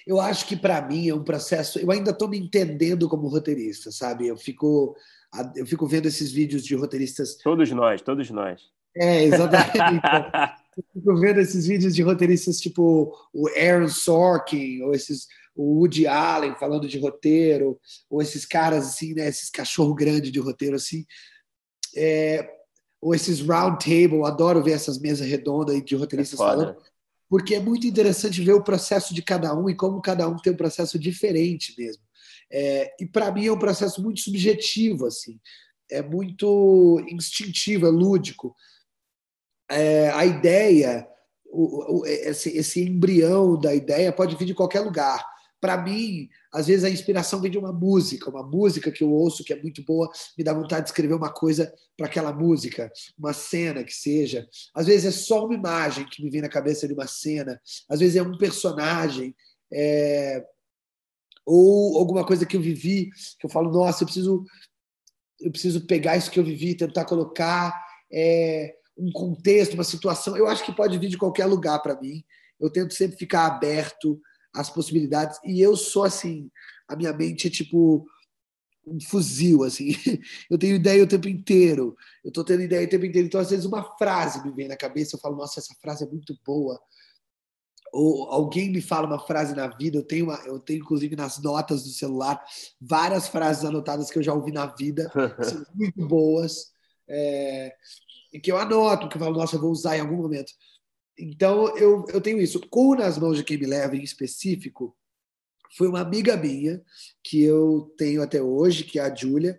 Eu 0.06 0.20
acho 0.20 0.46
que 0.46 0.56
para 0.56 0.82
mim 0.86 1.08
é 1.08 1.14
um 1.14 1.24
processo. 1.24 1.78
Eu 1.78 1.90
ainda 1.90 2.10
estou 2.10 2.28
me 2.28 2.38
entendendo 2.38 3.08
como 3.08 3.28
roteirista, 3.28 3.90
sabe? 3.90 4.26
Eu 4.26 4.36
fico, 4.36 4.94
eu 5.56 5.66
fico 5.66 5.86
vendo 5.86 6.06
esses 6.06 6.30
vídeos 6.30 6.62
de 6.64 6.74
roteiristas. 6.74 7.36
Todos 7.36 7.70
nós, 7.70 8.02
todos 8.02 8.30
nós. 8.30 8.60
É, 8.96 9.24
exatamente. 9.24 9.72
eu 10.76 10.84
fico 10.92 11.16
vendo 11.16 11.40
esses 11.40 11.66
vídeos 11.66 11.94
de 11.94 12.02
roteiristas 12.02 12.60
tipo 12.60 13.16
o 13.32 13.48
Aaron 13.48 13.88
Sorkin 13.88 14.82
ou 14.82 14.94
esses 14.94 15.26
o 15.54 15.78
Woody 15.78 16.06
Allen 16.06 16.54
falando 16.56 16.88
de 16.88 16.98
roteiro 16.98 17.78
ou 18.10 18.20
esses 18.20 18.44
caras 18.44 18.86
assim, 18.88 19.14
né? 19.14 19.28
Esses 19.28 19.50
cachorro 19.50 19.94
grande 19.94 20.30
de 20.30 20.40
roteiro 20.40 20.76
assim. 20.76 21.06
É, 21.96 22.48
ou 23.04 23.14
esses 23.14 23.42
round 23.42 23.84
table, 23.84 24.24
adoro 24.24 24.62
ver 24.62 24.72
essas 24.72 24.98
mesas 24.98 25.28
redondas 25.28 25.84
de 25.84 25.94
roteiristas 25.94 26.40
é 26.40 26.42
falando, 26.42 26.76
porque 27.28 27.54
é 27.54 27.60
muito 27.60 27.86
interessante 27.86 28.40
ver 28.40 28.54
o 28.54 28.64
processo 28.64 29.12
de 29.12 29.20
cada 29.20 29.54
um 29.54 29.68
e 29.68 29.74
como 29.74 30.00
cada 30.00 30.26
um 30.26 30.36
tem 30.36 30.54
um 30.54 30.56
processo 30.56 30.98
diferente 30.98 31.74
mesmo. 31.76 32.02
É, 32.50 32.94
e 32.98 33.04
para 33.04 33.30
mim 33.30 33.44
é 33.44 33.52
um 33.52 33.58
processo 33.58 34.02
muito 34.02 34.20
subjetivo, 34.20 35.04
assim, 35.04 35.38
é 35.90 36.00
muito 36.00 36.98
instintivo, 37.06 37.86
é 37.86 37.90
lúdico. 37.90 38.56
É, 39.70 40.08
a 40.08 40.24
ideia, 40.24 41.06
o, 41.44 41.98
o, 41.98 42.06
esse, 42.06 42.56
esse 42.56 42.80
embrião 42.82 43.60
da 43.60 43.74
ideia 43.74 44.14
pode 44.14 44.34
vir 44.34 44.46
de 44.46 44.54
qualquer 44.54 44.80
lugar 44.80 45.22
para 45.64 45.82
mim, 45.82 46.28
às 46.52 46.66
vezes 46.66 46.84
a 46.84 46.90
inspiração 46.90 47.40
vem 47.40 47.50
de 47.50 47.56
uma 47.56 47.72
música, 47.72 48.28
uma 48.28 48.42
música 48.42 48.92
que 48.92 49.02
eu 49.02 49.10
ouço 49.10 49.42
que 49.42 49.50
é 49.50 49.62
muito 49.62 49.82
boa, 49.82 50.10
me 50.36 50.44
dá 50.44 50.52
vontade 50.52 50.82
de 50.82 50.90
escrever 50.90 51.14
uma 51.14 51.32
coisa 51.32 51.72
para 51.96 52.04
aquela 52.04 52.34
música, 52.34 52.92
uma 53.18 53.32
cena 53.32 53.82
que 53.82 53.94
seja. 53.94 54.46
Às 54.74 54.84
vezes 54.84 55.06
é 55.06 55.10
só 55.10 55.46
uma 55.46 55.54
imagem 55.54 56.04
que 56.04 56.22
me 56.22 56.28
vem 56.28 56.42
na 56.42 56.50
cabeça 56.50 56.86
de 56.86 56.92
uma 56.92 57.06
cena, 57.06 57.58
às 57.88 58.00
vezes 58.00 58.14
é 58.14 58.22
um 58.22 58.36
personagem, 58.36 59.34
é... 59.72 60.44
ou 61.46 61.96
alguma 61.96 62.26
coisa 62.26 62.44
que 62.44 62.58
eu 62.58 62.60
vivi, 62.60 63.08
que 63.40 63.46
eu 63.46 63.50
falo, 63.50 63.72
nossa, 63.72 64.02
eu 64.02 64.06
preciso, 64.06 64.44
eu 65.40 65.50
preciso 65.50 65.86
pegar 65.86 66.14
isso 66.18 66.30
que 66.30 66.38
eu 66.38 66.44
vivi, 66.44 66.74
tentar 66.74 67.06
colocar 67.06 67.74
é... 68.12 68.74
um 68.98 69.10
contexto, 69.10 69.72
uma 69.72 69.82
situação. 69.82 70.36
Eu 70.36 70.46
acho 70.46 70.62
que 70.62 70.76
pode 70.76 70.98
vir 70.98 71.08
de 71.08 71.16
qualquer 71.16 71.46
lugar 71.46 71.78
para 71.78 71.98
mim. 71.98 72.22
Eu 72.60 72.68
tento 72.68 72.92
sempre 72.92 73.16
ficar 73.16 73.46
aberto 73.46 74.20
as 74.54 74.70
possibilidades. 74.70 75.38
E 75.44 75.60
eu 75.60 75.76
sou 75.76 76.04
assim, 76.04 76.50
a 76.88 76.96
minha 76.96 77.12
mente 77.12 77.48
é 77.48 77.50
tipo 77.50 78.06
um 78.86 79.00
fuzil, 79.00 79.64
assim. 79.64 79.88
Eu 80.50 80.58
tenho 80.58 80.76
ideia 80.76 81.02
o 81.02 81.06
tempo 81.06 81.28
inteiro. 81.28 81.96
Eu 82.22 82.28
estou 82.28 82.44
tendo 82.44 82.62
ideia 82.62 82.86
o 82.86 82.90
tempo 82.90 83.06
inteiro. 83.06 83.26
Então, 83.26 83.40
às 83.40 83.50
vezes, 83.50 83.64
uma 83.64 83.82
frase 83.96 84.44
me 84.44 84.52
vem 84.52 84.68
na 84.68 84.76
cabeça, 84.76 85.16
eu 85.16 85.20
falo, 85.20 85.36
nossa, 85.36 85.58
essa 85.58 85.74
frase 85.80 86.04
é 86.04 86.06
muito 86.06 86.38
boa. 86.44 86.78
Ou 87.92 88.28
alguém 88.28 88.70
me 88.70 88.82
fala 88.82 89.06
uma 89.06 89.18
frase 89.18 89.54
na 89.54 89.68
vida, 89.68 89.96
eu 89.96 90.02
tenho, 90.02 90.26
uma, 90.26 90.36
eu 90.44 90.58
tenho 90.58 90.80
inclusive 90.80 91.14
nas 91.14 91.40
notas 91.40 91.84
do 91.84 91.90
celular 91.90 92.42
várias 92.80 93.28
frases 93.28 93.64
anotadas 93.64 94.10
que 94.10 94.18
eu 94.18 94.22
já 94.22 94.34
ouvi 94.34 94.50
na 94.50 94.66
vida, 94.66 95.10
são 95.40 95.64
muito 95.74 96.04
boas, 96.06 96.72
é, 97.08 97.72
e 98.32 98.40
que 98.40 98.50
eu 98.50 98.58
anoto, 98.58 99.08
que 99.08 99.16
eu 99.16 99.20
falo, 99.20 99.36
nossa, 99.38 99.54
eu 99.54 99.60
vou 99.60 99.70
usar 99.70 99.96
em 99.96 100.00
algum 100.00 100.16
momento. 100.16 100.52
Então, 101.18 101.76
eu, 101.76 102.04
eu 102.08 102.20
tenho 102.20 102.40
isso. 102.40 102.60
Com 102.68 102.94
Nas 102.94 103.18
Mãos 103.18 103.36
de 103.36 103.44
Quem 103.44 103.58
Me 103.58 103.66
Leva, 103.66 103.96
em 103.96 104.02
específico, 104.02 104.96
foi 105.76 105.88
uma 105.88 106.00
amiga 106.00 106.36
minha, 106.36 106.82
que 107.22 107.42
eu 107.42 107.92
tenho 107.96 108.22
até 108.22 108.42
hoje, 108.42 108.84
que 108.84 108.98
é 108.98 109.02
a 109.02 109.14
Júlia. 109.14 109.58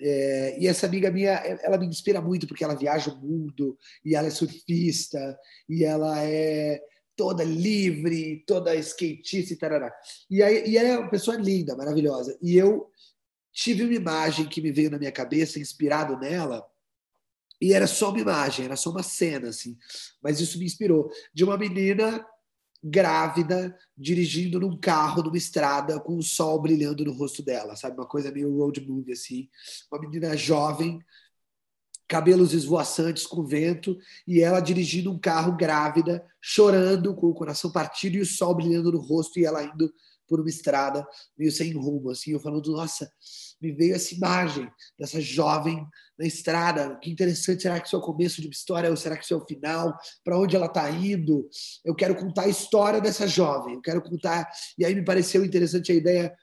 É, 0.00 0.58
e 0.60 0.66
essa 0.66 0.86
amiga 0.86 1.10
minha, 1.10 1.32
ela 1.62 1.78
me 1.78 1.86
inspira 1.86 2.20
muito, 2.20 2.46
porque 2.46 2.62
ela 2.62 2.76
viaja 2.76 3.10
o 3.10 3.20
mundo, 3.20 3.76
e 4.04 4.14
ela 4.14 4.28
é 4.28 4.30
surfista, 4.30 5.38
e 5.68 5.84
ela 5.84 6.22
é 6.22 6.80
toda 7.16 7.42
livre, 7.42 8.44
toda 8.46 8.76
skatista 8.76 9.52
e 9.52 9.56
tarará. 9.56 9.92
E, 10.30 10.42
aí, 10.42 10.70
e 10.70 10.78
ela 10.78 10.88
é 10.88 10.98
uma 10.98 11.10
pessoa 11.10 11.36
linda, 11.36 11.76
maravilhosa. 11.76 12.38
E 12.40 12.56
eu 12.56 12.90
tive 13.52 13.82
uma 13.82 13.94
imagem 13.94 14.46
que 14.48 14.62
me 14.62 14.70
veio 14.70 14.90
na 14.90 14.98
minha 14.98 15.10
cabeça, 15.10 15.58
inspirado 15.58 16.16
nela, 16.16 16.64
e 17.60 17.72
era 17.72 17.86
só 17.86 18.10
uma 18.10 18.20
imagem, 18.20 18.64
era 18.64 18.76
só 18.76 18.90
uma 18.90 19.02
cena, 19.02 19.48
assim. 19.48 19.76
Mas 20.22 20.40
isso 20.40 20.58
me 20.58 20.64
inspirou. 20.64 21.10
De 21.34 21.44
uma 21.44 21.56
menina 21.56 22.24
grávida 22.82 23.76
dirigindo 23.96 24.60
num 24.60 24.78
carro 24.78 25.22
numa 25.22 25.36
estrada 25.36 25.98
com 25.98 26.16
o 26.16 26.22
sol 26.22 26.60
brilhando 26.60 27.04
no 27.04 27.12
rosto 27.12 27.42
dela, 27.42 27.74
sabe? 27.74 27.96
Uma 27.96 28.06
coisa 28.06 28.30
meio 28.30 28.56
road 28.56 28.80
movie, 28.86 29.12
assim. 29.12 29.48
Uma 29.90 30.00
menina 30.00 30.36
jovem, 30.36 31.00
cabelos 32.06 32.54
esvoaçantes 32.54 33.26
com 33.26 33.44
vento, 33.44 33.98
e 34.26 34.40
ela 34.40 34.60
dirigindo 34.60 35.12
um 35.12 35.18
carro 35.18 35.56
grávida, 35.56 36.24
chorando, 36.40 37.14
com 37.14 37.26
o 37.26 37.34
coração 37.34 37.70
partido 37.70 38.16
e 38.16 38.20
o 38.20 38.26
sol 38.26 38.54
brilhando 38.54 38.92
no 38.92 39.00
rosto, 39.00 39.38
e 39.38 39.44
ela 39.44 39.64
indo 39.64 39.92
por 40.28 40.40
uma 40.40 40.48
estrada 40.48 41.06
meio 41.36 41.50
sem 41.50 41.72
rumo, 41.72 42.10
assim. 42.10 42.32
Eu 42.32 42.40
falando, 42.40 42.70
nossa 42.70 43.10
me 43.60 43.72
veio 43.72 43.94
essa 43.94 44.14
imagem 44.14 44.70
dessa 44.98 45.20
jovem 45.20 45.84
na 46.18 46.26
estrada. 46.26 46.96
Que 47.02 47.10
interessante, 47.10 47.62
será 47.62 47.80
que 47.80 47.86
isso 47.86 47.96
é 47.96 47.98
o 47.98 48.02
começo 48.02 48.40
de 48.40 48.46
uma 48.46 48.52
história 48.52 48.90
ou 48.90 48.96
será 48.96 49.16
que 49.16 49.24
isso 49.24 49.34
é 49.34 49.36
o 49.36 49.46
final? 49.46 49.96
Para 50.24 50.38
onde 50.38 50.54
ela 50.54 50.66
está 50.66 50.88
indo? 50.90 51.48
Eu 51.84 51.94
quero 51.94 52.14
contar 52.14 52.42
a 52.42 52.48
história 52.48 53.00
dessa 53.00 53.26
jovem, 53.26 53.74
eu 53.74 53.80
quero 53.80 54.02
contar. 54.02 54.48
E 54.78 54.84
aí 54.84 54.94
me 54.94 55.04
pareceu 55.04 55.44
interessante 55.44 55.90
a 55.90 55.94
ideia 55.94 56.34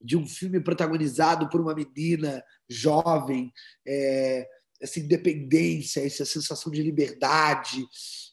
de 0.00 0.16
um 0.16 0.26
filme 0.26 0.60
protagonizado 0.60 1.48
por 1.48 1.60
uma 1.60 1.74
menina 1.74 2.42
jovem, 2.68 3.52
é, 3.86 4.46
essa 4.80 5.00
independência, 5.00 6.04
essa 6.04 6.24
sensação 6.24 6.70
de 6.70 6.82
liberdade, 6.82 7.84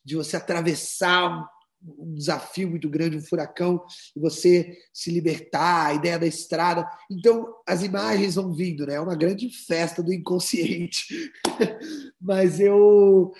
de 0.03 0.15
você 0.15 0.35
atravessar 0.35 1.47
um 1.85 2.13
desafio 2.13 2.69
muito 2.69 2.89
grande, 2.89 3.17
um 3.17 3.21
furacão, 3.21 3.83
e 4.15 4.19
você 4.19 4.77
se 4.93 5.11
libertar, 5.11 5.87
a 5.87 5.93
ideia 5.93 6.17
da 6.17 6.27
estrada. 6.27 6.87
Então, 7.11 7.53
as 7.67 7.83
imagens 7.83 8.35
vão 8.35 8.53
vindo, 8.53 8.85
né? 8.85 8.95
É 8.95 8.99
uma 8.99 9.15
grande 9.15 9.49
festa 9.49 10.01
do 10.01 10.13
inconsciente. 10.13 11.31
Mas 12.19 12.59
eu 12.59 13.33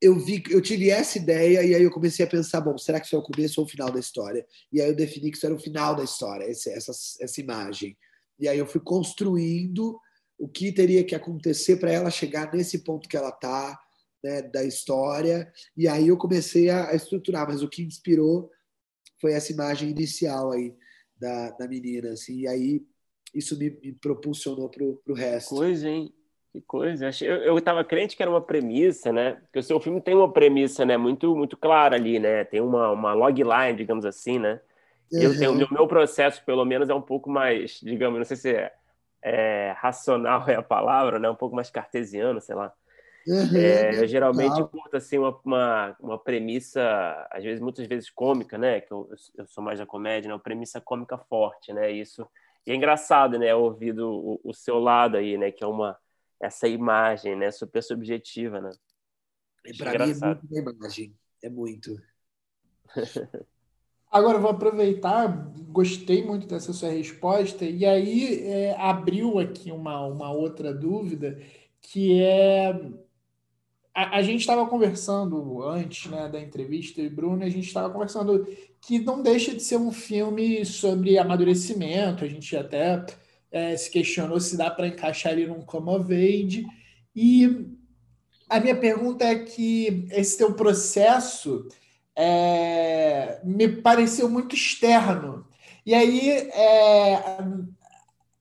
eu 0.00 0.16
vi, 0.18 0.42
eu 0.48 0.62
tive 0.62 0.90
essa 0.90 1.18
ideia 1.18 1.62
e 1.64 1.74
aí 1.74 1.82
eu 1.82 1.90
comecei 1.90 2.24
a 2.24 2.28
pensar, 2.28 2.60
bom, 2.60 2.78
será 2.78 3.00
que 3.00 3.06
isso 3.06 3.16
é 3.16 3.18
o 3.18 3.22
começo 3.22 3.60
ou 3.60 3.66
o 3.66 3.68
final 3.68 3.90
da 3.90 3.98
história? 3.98 4.46
E 4.72 4.80
aí 4.80 4.88
eu 4.88 4.94
defini 4.94 5.30
que 5.30 5.36
isso 5.36 5.46
era 5.46 5.54
o 5.54 5.58
final 5.58 5.96
da 5.96 6.04
história, 6.04 6.44
essa, 6.44 6.70
essa, 6.70 6.92
essa 7.20 7.40
imagem. 7.40 7.96
E 8.38 8.48
aí 8.48 8.58
eu 8.58 8.66
fui 8.66 8.80
construindo 8.80 9.98
o 10.38 10.48
que 10.48 10.70
teria 10.70 11.02
que 11.02 11.16
acontecer 11.16 11.78
para 11.78 11.90
ela 11.90 12.10
chegar 12.10 12.52
nesse 12.54 12.78
ponto 12.84 13.08
que 13.08 13.16
ela 13.16 13.30
está, 13.30 13.76
né, 14.22 14.42
da 14.42 14.64
história. 14.64 15.52
E 15.76 15.88
aí 15.88 16.08
eu 16.08 16.16
comecei 16.16 16.70
a, 16.70 16.90
a, 16.90 16.94
estruturar, 16.94 17.46
mas 17.48 17.62
o 17.62 17.68
que 17.68 17.82
inspirou 17.82 18.50
foi 19.20 19.32
essa 19.32 19.52
imagem 19.52 19.90
inicial 19.90 20.52
aí 20.52 20.74
da, 21.18 21.50
da 21.50 21.68
menina, 21.68 22.10
assim. 22.10 22.40
E 22.40 22.48
aí 22.48 22.86
isso 23.34 23.58
me, 23.58 23.70
me 23.70 23.92
propulsionou 23.92 24.68
pro, 24.68 25.00
pro 25.04 25.14
resto. 25.14 25.50
Que 25.50 25.56
coisa, 25.56 25.88
hein? 25.88 26.12
Que 26.52 26.60
coisa. 26.62 27.10
Eu, 27.22 27.36
eu 27.36 27.60
tava 27.60 27.84
crente 27.84 28.16
que 28.16 28.22
era 28.22 28.30
uma 28.30 28.40
premissa, 28.40 29.12
né? 29.12 29.34
Porque 29.34 29.58
o 29.58 29.62
seu 29.62 29.78
filme 29.78 30.00
tem 30.00 30.14
uma 30.14 30.32
premissa, 30.32 30.84
né? 30.84 30.96
Muito, 30.96 31.34
muito 31.36 31.56
clara 31.56 31.96
ali, 31.96 32.18
né? 32.18 32.44
Tem 32.44 32.60
uma, 32.60 32.90
uma 32.90 33.12
logline, 33.12 33.76
digamos 33.76 34.04
assim, 34.04 34.38
né? 34.38 34.60
Uhum. 35.12 35.22
Eu 35.22 35.38
tenho, 35.38 35.52
o 35.52 35.72
meu 35.72 35.86
processo, 35.86 36.44
pelo 36.44 36.64
menos, 36.64 36.88
é 36.88 36.94
um 36.94 37.02
pouco 37.02 37.30
mais, 37.30 37.80
digamos, 37.82 38.18
não 38.18 38.24
sei 38.24 38.36
se 38.36 38.50
é, 38.50 38.72
é 39.22 39.74
racional 39.78 40.44
é 40.48 40.54
a 40.54 40.62
palavra, 40.62 41.18
né? 41.18 41.28
Um 41.28 41.34
pouco 41.34 41.54
mais 41.54 41.70
cartesiano, 41.70 42.40
sei 42.40 42.54
lá. 42.54 42.72
Uhum. 43.28 43.56
É, 43.56 44.00
eu 44.00 44.06
geralmente 44.06 44.56
curto 44.70 44.96
assim 44.96 45.18
uma, 45.18 45.38
uma, 45.44 45.96
uma, 46.00 46.18
premissa, 46.18 47.28
às 47.30 47.44
vezes, 47.44 47.60
muitas 47.60 47.86
vezes 47.86 48.08
cômica, 48.08 48.56
né? 48.56 48.80
Que 48.80 48.90
eu, 48.90 49.10
eu 49.36 49.46
sou 49.46 49.62
mais 49.62 49.78
da 49.78 49.84
comédia, 49.84 50.28
né? 50.28 50.34
Uma 50.34 50.40
premissa 50.40 50.80
cômica 50.80 51.18
forte, 51.18 51.72
né? 51.72 51.90
Isso 51.90 52.26
e 52.68 52.70
é 52.70 52.74
engraçado, 52.74 53.38
né? 53.38 53.54
Ouvir 53.54 53.98
o, 53.98 54.38
o 54.44 54.52
seu 54.52 54.78
lado 54.78 55.16
aí, 55.16 55.38
né? 55.38 55.50
Que 55.50 55.64
é 55.64 55.66
uma 55.66 55.98
essa 56.38 56.68
imagem, 56.68 57.34
né? 57.34 57.50
Super 57.50 57.82
subjetiva, 57.82 58.60
né? 58.60 58.70
Para 59.76 60.06
mim 60.06 60.12
é 60.12 60.14
muito 60.14 60.46
imagem, 60.54 61.14
é 61.42 61.48
muito. 61.48 62.00
Agora, 64.10 64.38
vou 64.38 64.50
aproveitar, 64.50 65.28
gostei 65.68 66.24
muito 66.24 66.46
dessa 66.46 66.72
sua 66.72 66.90
resposta, 66.90 67.64
e 67.64 67.84
aí 67.84 68.42
é, 68.46 68.74
abriu 68.78 69.38
aqui 69.38 69.70
uma, 69.70 70.06
uma 70.06 70.30
outra 70.30 70.72
dúvida, 70.72 71.40
que 71.80 72.22
é. 72.22 72.72
A, 73.98 74.18
a 74.18 74.22
gente 74.22 74.38
estava 74.38 74.64
conversando 74.64 75.60
antes 75.64 76.08
né, 76.08 76.28
da 76.28 76.40
entrevista, 76.40 77.00
e 77.00 77.10
Bruno, 77.10 77.42
a 77.42 77.48
gente 77.48 77.66
estava 77.66 77.90
conversando 77.90 78.46
que 78.80 79.00
não 79.00 79.20
deixa 79.20 79.52
de 79.52 79.60
ser 79.60 79.76
um 79.76 79.90
filme 79.90 80.64
sobre 80.64 81.18
amadurecimento, 81.18 82.24
a 82.24 82.28
gente 82.28 82.56
até 82.56 83.04
é, 83.50 83.76
se 83.76 83.90
questionou 83.90 84.38
se 84.38 84.56
dá 84.56 84.70
para 84.70 84.86
encaixar 84.86 85.32
ele 85.32 85.48
num 85.48 85.62
come 85.62 85.90
of 85.90 86.14
age, 86.14 86.64
e 87.12 87.66
a 88.48 88.60
minha 88.60 88.76
pergunta 88.76 89.24
é 89.24 89.40
que 89.40 90.06
esse 90.12 90.38
teu 90.38 90.54
processo 90.54 91.66
é, 92.14 93.40
me 93.42 93.66
pareceu 93.66 94.28
muito 94.28 94.54
externo. 94.54 95.44
E 95.84 95.92
aí, 95.92 96.30
é, 96.30 97.20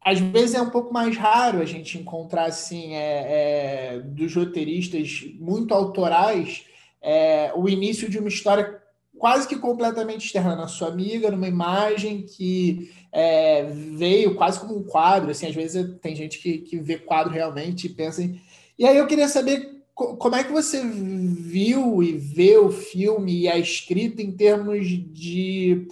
às 0.08 0.20
vezes 0.20 0.56
é 0.56 0.62
um 0.62 0.70
pouco 0.70 0.94
mais 0.94 1.18
raro 1.18 1.62
a 1.62 1.66
gente 1.66 1.98
encontrar 1.98 2.46
assim 2.46 2.96
é, 2.96 3.96
é 3.96 4.00
dos 4.00 4.34
roteiristas 4.34 5.26
muito 5.38 5.74
autorais 5.74 6.64
é, 7.02 7.52
o 7.54 7.68
início 7.68 8.10
de 8.10 8.18
uma 8.18 8.30
história 8.30 8.82
quase 9.18 9.48
que 9.48 9.58
completamente 9.58 10.26
externa 10.26 10.56
na 10.56 10.68
sua 10.68 10.88
amiga, 10.88 11.30
numa 11.30 11.48
imagem 11.48 12.22
que 12.22 12.90
é, 13.12 13.66
veio 13.66 14.36
quase 14.36 14.60
como 14.60 14.78
um 14.78 14.84
quadro. 14.84 15.32
Assim, 15.32 15.48
às 15.48 15.56
vezes 15.56 15.98
tem 16.02 16.16
gente 16.16 16.40
que, 16.40 16.60
que 16.60 16.78
vê 16.78 16.98
quadro 16.98 17.34
realmente 17.34 17.88
e 17.88 17.90
pensa 17.90 18.24
em... 18.24 18.40
E 18.78 18.86
aí 18.86 18.96
eu 18.96 19.08
queria 19.08 19.28
saber 19.28 19.84
como 19.94 20.36
é 20.36 20.44
que 20.44 20.52
você 20.52 20.82
viu 20.86 22.04
e 22.04 22.14
vê 22.14 22.58
o 22.58 22.70
filme 22.70 23.42
e 23.42 23.48
a 23.48 23.58
escrita 23.58 24.22
em 24.22 24.32
termos 24.32 24.88
de 24.88 25.88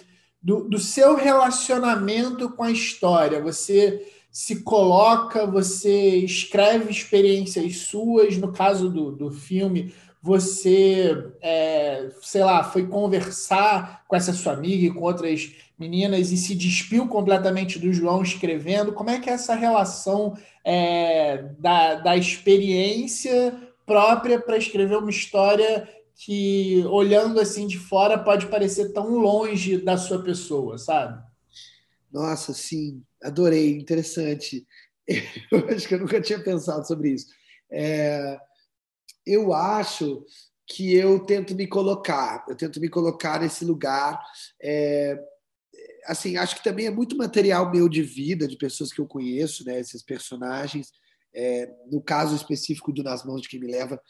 do, 0.46 0.70
do 0.70 0.78
seu 0.78 1.16
relacionamento 1.16 2.52
com 2.52 2.62
a 2.62 2.72
história? 2.72 3.42
Você 3.42 4.06
se 4.32 4.62
coloca, 4.62 5.48
você 5.48 6.18
escreve 6.18 6.92
experiências 6.92 7.78
suas, 7.78 8.38
no 8.38 8.54
caso 8.54 8.88
do, 8.88 9.12
do 9.12 9.32
filme, 9.32 9.92
você, 10.22 11.32
é, 11.42 12.12
sei 12.22 12.44
lá, 12.44 12.64
foi 12.64 12.86
conversar 12.86 14.04
com 14.08 14.16
essa 14.16 14.34
sua 14.34 14.54
amiga 14.54 14.86
e 14.86 14.94
com 14.94 15.02
outras 15.02 15.52
meninas 15.80 16.32
e 16.32 16.38
se 16.38 16.54
despiu 16.54 17.08
completamente 17.08 17.80
do 17.80 17.92
João 17.92 18.22
escrevendo. 18.22 18.94
Como 18.94 19.10
é 19.10 19.20
que 19.20 19.32
é 19.32 19.34
essa 19.34 19.56
relação 19.56 20.38
é, 20.64 21.44
da, 21.58 21.96
da 21.96 22.16
experiência 22.16 23.56
própria 23.84 24.40
para 24.40 24.58
escrever 24.58 24.98
uma 24.98 25.10
história 25.10 25.90
que, 26.16 26.84
olhando 26.86 27.40
assim 27.40 27.68
de 27.68 27.78
fora, 27.78 28.18
pode 28.18 28.48
parecer 28.48 28.94
tão 28.94 29.18
longe 29.18 29.78
da 29.78 29.98
sua 29.98 30.24
pessoa, 30.24 30.78
sabe? 30.78 31.22
Nossa, 32.12 32.54
sim, 32.54 33.04
adorei, 33.22 33.78
interessante. 33.78 34.66
Eu 35.52 35.68
acho 35.70 35.88
que 35.88 35.94
eu 35.94 36.00
nunca 36.00 36.20
tinha 36.20 36.44
pensado 36.44 36.88
sobre 36.88 37.12
isso. 37.12 37.28
É, 37.70 38.40
eu 39.24 39.54
acho 39.54 40.26
que 40.68 40.96
eu 40.96 41.20
tento 41.20 41.54
me 41.54 41.68
colocar, 41.68 42.44
eu 42.50 42.56
tento 42.56 42.80
me 42.80 42.90
colocar 42.90 43.40
nesse 43.40 43.64
lugar. 43.64 44.20
É, 44.60 45.20
assim, 46.06 46.38
acho 46.38 46.56
que 46.56 46.64
também 46.64 46.88
é 46.88 46.92
muito 46.92 47.18
material 47.18 47.72
meu 47.72 47.88
de 47.88 48.02
vida, 48.02 48.48
de 48.48 48.58
pessoas 48.58 48.92
que 48.92 49.00
eu 49.00 49.08
conheço, 49.08 49.64
né, 49.66 49.80
esses 49.80 50.02
personagens. 50.02 50.92
É, 51.34 51.70
no 51.92 52.02
caso 52.02 52.36
específico 52.36 52.94
do 52.94 53.04
Nas 53.04 53.26
Mãos 53.26 53.42
de 53.42 53.50
Quem 53.50 53.60
Me 53.60 53.68
Leva, 53.68 54.02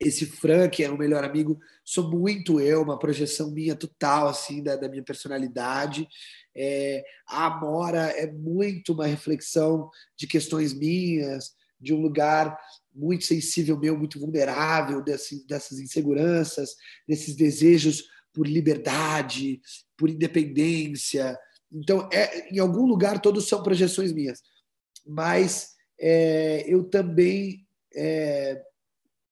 esse 0.00 0.26
Frank 0.26 0.82
é 0.82 0.90
o 0.90 0.96
melhor 0.96 1.24
amigo, 1.24 1.58
sou 1.84 2.08
muito 2.08 2.60
eu, 2.60 2.82
uma 2.82 2.98
projeção 2.98 3.50
minha 3.50 3.74
total, 3.74 4.28
assim, 4.28 4.62
da, 4.62 4.76
da 4.76 4.88
minha 4.88 5.02
personalidade. 5.02 6.08
É, 6.56 7.04
a 7.26 7.46
Amora 7.46 8.02
é 8.16 8.30
muito 8.30 8.92
uma 8.92 9.06
reflexão 9.06 9.90
de 10.16 10.26
questões 10.26 10.72
minhas, 10.72 11.52
de 11.80 11.92
um 11.92 12.00
lugar 12.00 12.56
muito 12.94 13.24
sensível 13.24 13.78
meu, 13.78 13.98
muito 13.98 14.20
vulnerável 14.20 15.02
dessas, 15.02 15.44
dessas 15.46 15.78
inseguranças, 15.80 16.74
desses 17.06 17.34
desejos 17.34 18.04
por 18.32 18.46
liberdade, 18.46 19.60
por 19.96 20.08
independência. 20.08 21.36
Então, 21.72 22.08
é, 22.12 22.48
em 22.54 22.58
algum 22.60 22.86
lugar, 22.86 23.20
todos 23.20 23.48
são 23.48 23.62
projeções 23.62 24.12
minhas. 24.12 24.40
Mas 25.04 25.70
é, 26.00 26.64
eu 26.68 26.84
também 26.84 27.66
é, 27.94 28.62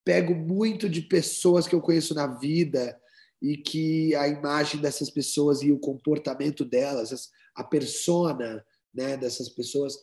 pego 0.06 0.36
muito 0.36 0.88
de 0.88 1.02
pessoas 1.02 1.66
que 1.66 1.74
eu 1.74 1.80
conheço 1.80 2.14
na 2.14 2.28
vida 2.28 2.96
e 3.42 3.56
que 3.56 4.14
a 4.14 4.28
imagem 4.28 4.80
dessas 4.80 5.10
pessoas 5.10 5.62
e 5.62 5.72
o 5.72 5.80
comportamento 5.80 6.64
delas, 6.64 7.28
a 7.56 7.64
persona 7.64 8.64
né, 8.94 9.16
dessas 9.16 9.48
pessoas 9.48 9.98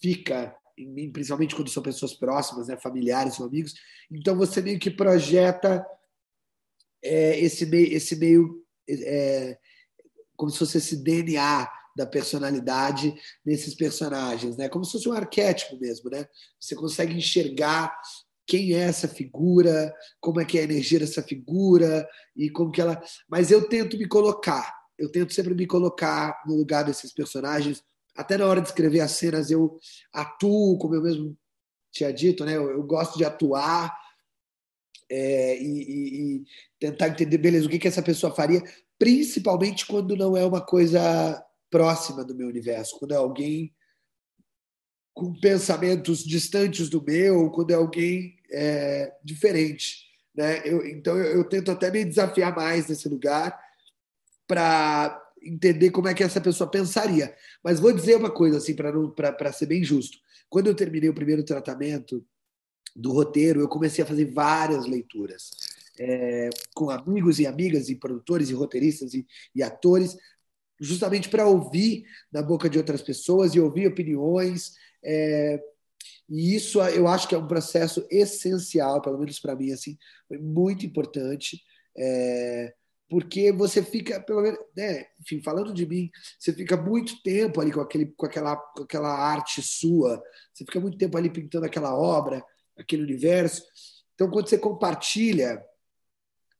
fica 0.00 0.56
em 0.78 0.88
mim, 0.88 1.12
principalmente 1.12 1.54
quando 1.54 1.68
são 1.68 1.82
pessoas 1.82 2.14
próximas, 2.14 2.68
né, 2.68 2.78
familiares 2.78 3.38
ou 3.38 3.46
amigos. 3.46 3.74
Então 4.10 4.34
você 4.34 4.62
meio 4.62 4.78
que 4.78 4.90
projeta 4.90 5.86
é, 7.04 7.38
esse 7.38 7.66
meio, 7.66 7.92
esse 7.92 8.16
meio 8.16 8.64
é, 8.88 9.58
como 10.34 10.50
se 10.50 10.58
fosse 10.58 10.78
esse 10.78 10.96
DNA 10.96 11.70
da 11.94 12.06
personalidade 12.06 13.14
nesses 13.44 13.74
personagens, 13.74 14.56
né? 14.56 14.68
Como 14.68 14.84
se 14.84 14.92
fosse 14.92 15.08
um 15.08 15.14
arquétipo 15.14 15.78
mesmo, 15.78 16.10
né? 16.10 16.26
Você 16.60 16.74
consegue 16.74 17.14
enxergar 17.14 17.98
quem 18.46 18.74
é 18.74 18.78
essa 18.78 19.08
figura, 19.08 19.92
como 20.20 20.40
é 20.40 20.44
que 20.44 20.58
é 20.58 20.60
a 20.60 20.64
energia 20.64 21.00
dessa 21.00 21.22
figura 21.22 22.08
e 22.36 22.48
como 22.48 22.70
que 22.70 22.80
ela. 22.80 23.02
Mas 23.28 23.50
eu 23.50 23.68
tento 23.68 23.98
me 23.98 24.06
colocar, 24.06 24.72
eu 24.96 25.10
tento 25.10 25.34
sempre 25.34 25.54
me 25.54 25.66
colocar 25.66 26.42
no 26.46 26.56
lugar 26.56 26.84
desses 26.84 27.12
personagens. 27.12 27.82
Até 28.16 28.38
na 28.38 28.46
hora 28.46 28.60
de 28.60 28.68
escrever 28.68 29.00
as 29.00 29.12
cenas 29.12 29.50
eu 29.50 29.78
atuo, 30.12 30.78
como 30.78 30.94
eu 30.94 31.02
mesmo 31.02 31.36
tinha 31.90 32.12
dito, 32.12 32.44
né? 32.44 32.56
Eu, 32.56 32.70
eu 32.70 32.82
gosto 32.82 33.18
de 33.18 33.24
atuar 33.24 33.94
é, 35.10 35.60
e, 35.60 35.82
e, 35.82 36.36
e, 36.38 36.44
tentar 36.78 37.08
entender, 37.08 37.38
beleza, 37.38 37.66
o 37.66 37.70
que 37.70 37.78
que 37.78 37.88
essa 37.88 38.02
pessoa 38.02 38.34
faria, 38.34 38.62
principalmente 38.98 39.86
quando 39.86 40.16
não 40.16 40.36
é 40.36 40.44
uma 40.44 40.60
coisa 40.60 41.44
próxima 41.70 42.24
do 42.24 42.34
meu 42.34 42.48
universo, 42.48 42.98
quando 42.98 43.12
é 43.12 43.16
alguém 43.16 43.74
com 45.14 45.32
pensamentos 45.40 46.22
distantes 46.22 46.90
do 46.90 47.02
meu, 47.02 47.50
quando 47.50 47.70
é 47.70 47.74
alguém 47.74 48.35
é, 48.50 49.12
diferente. 49.22 50.06
Né? 50.34 50.62
Eu, 50.64 50.86
então, 50.86 51.16
eu, 51.16 51.38
eu, 51.38 51.44
tento 51.44 51.70
até 51.70 51.90
me 51.90 52.04
desafiar 52.04 52.54
mais 52.54 52.88
nesse 52.88 53.08
lugar 53.08 53.58
para 54.46 55.22
entender 55.42 55.90
como 55.90 56.08
é 56.08 56.14
que 56.14 56.22
essa 56.22 56.40
pessoa 56.40 56.70
pensaria. 56.70 57.34
Mas 57.62 57.80
vou 57.80 57.92
dizer 57.92 58.16
uma 58.16 58.30
coisa, 58.30 58.58
assim, 58.58 58.74
para 58.74 59.52
ser 59.52 59.66
bem 59.66 59.82
justo. 59.82 60.18
Quando 60.48 60.66
eu 60.68 60.74
terminei 60.74 61.08
o 61.08 61.14
primeiro 61.14 61.44
tratamento 61.44 62.24
do 62.94 63.12
roteiro, 63.12 63.60
eu 63.60 63.68
comecei 63.68 64.02
a 64.02 64.06
fazer 64.06 64.26
várias 64.32 64.86
leituras. 64.86 65.50
É, 65.98 66.50
com 66.74 66.90
amigos 66.90 67.38
e 67.38 67.46
amigas, 67.46 67.88
e 67.88 67.96
produtores, 67.96 68.50
e 68.50 68.54
roteiristas, 68.54 69.14
e, 69.14 69.26
e 69.54 69.62
atores, 69.62 70.16
justamente 70.78 71.28
para 71.30 71.46
ouvir 71.46 72.04
na 72.30 72.42
boca 72.42 72.68
de 72.68 72.76
outras 72.76 73.00
pessoas 73.00 73.54
e 73.54 73.60
ouvir 73.60 73.86
opiniões. 73.86 74.74
É, 75.02 75.62
e 76.28 76.54
isso 76.54 76.80
eu 76.80 77.06
acho 77.06 77.28
que 77.28 77.34
é 77.34 77.38
um 77.38 77.46
processo 77.46 78.06
essencial, 78.10 79.00
pelo 79.00 79.18
menos 79.18 79.38
para 79.38 79.54
mim, 79.54 79.72
assim, 79.72 79.96
foi 80.28 80.38
muito 80.38 80.84
importante, 80.84 81.62
é, 81.96 82.74
porque 83.08 83.52
você 83.52 83.82
fica, 83.82 84.20
pelo 84.20 84.42
menos, 84.42 84.58
né, 84.76 85.06
enfim, 85.20 85.40
falando 85.40 85.72
de 85.72 85.86
mim, 85.86 86.10
você 86.38 86.52
fica 86.52 86.76
muito 86.76 87.22
tempo 87.22 87.60
ali 87.60 87.72
com, 87.72 87.80
aquele, 87.80 88.06
com, 88.06 88.26
aquela, 88.26 88.56
com 88.56 88.82
aquela 88.82 89.14
arte 89.14 89.62
sua, 89.62 90.20
você 90.52 90.64
fica 90.64 90.80
muito 90.80 90.98
tempo 90.98 91.16
ali 91.16 91.30
pintando 91.30 91.66
aquela 91.66 91.96
obra, 91.96 92.44
aquele 92.76 93.02
universo. 93.02 93.62
Então, 94.14 94.28
quando 94.28 94.48
você 94.48 94.58
compartilha, 94.58 95.62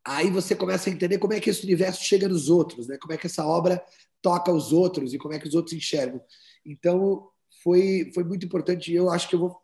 aí 0.05 0.31
você 0.31 0.55
começa 0.55 0.89
a 0.89 0.93
entender 0.93 1.19
como 1.19 1.33
é 1.33 1.41
que 1.41 1.51
esse 1.51 1.65
universo 1.65 2.05
chega 2.05 2.29
nos 2.29 2.49
outros, 2.49 2.87
né? 2.87 2.97
como 3.01 3.13
é 3.13 3.17
que 3.17 3.27
essa 3.27 3.45
obra 3.45 3.83
toca 4.23 4.53
os 4.53 4.73
outros 4.73 5.13
e 5.13 5.19
como 5.19 5.35
é 5.35 5.39
que 5.41 5.49
os 5.49 5.55
outros 5.55 5.75
enxergam. 5.75 6.21
Então, 6.65 7.29
foi, 7.63 8.11
foi 8.15 8.25
muito 8.25 8.47
importante 8.47 8.93
e 8.93 8.97
eu 8.97 9.11
acho 9.11 9.29
que 9.29 9.35
eu 9.35 9.41
vou 9.41 9.57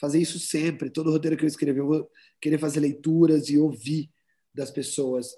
fazer 0.00 0.20
isso 0.20 0.38
sempre. 0.38 0.90
Todo 0.90 1.10
roteiro 1.10 1.36
que 1.36 1.44
eu 1.44 1.48
escrever, 1.48 1.80
eu 1.80 1.86
vou 1.86 2.10
querer 2.40 2.58
fazer 2.58 2.80
leituras 2.80 3.48
e 3.48 3.58
ouvir 3.58 4.10
das 4.52 4.70
pessoas. 4.70 5.28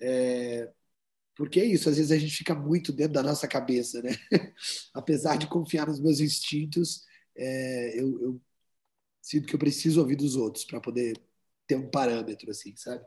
É, 0.00 0.70
porque 1.36 1.60
é 1.60 1.64
isso, 1.64 1.88
às 1.88 1.96
vezes 1.96 2.12
a 2.12 2.18
gente 2.18 2.34
fica 2.34 2.54
muito 2.54 2.92
dentro 2.92 3.12
da 3.12 3.22
nossa 3.22 3.46
cabeça, 3.46 4.02
né? 4.02 4.10
Apesar 4.94 5.36
de 5.36 5.46
confiar 5.46 5.86
nos 5.86 6.00
meus 6.00 6.18
instintos, 6.18 7.04
é, 7.36 8.00
eu, 8.00 8.22
eu, 8.22 8.40
sinto 9.20 9.46
que 9.46 9.54
eu 9.54 9.58
preciso 9.58 10.00
ouvir 10.00 10.16
dos 10.16 10.36
outros 10.36 10.64
para 10.64 10.80
poder 10.80 11.20
ter 11.66 11.76
um 11.76 11.90
parâmetro, 11.90 12.50
assim, 12.50 12.74
sabe? 12.76 13.04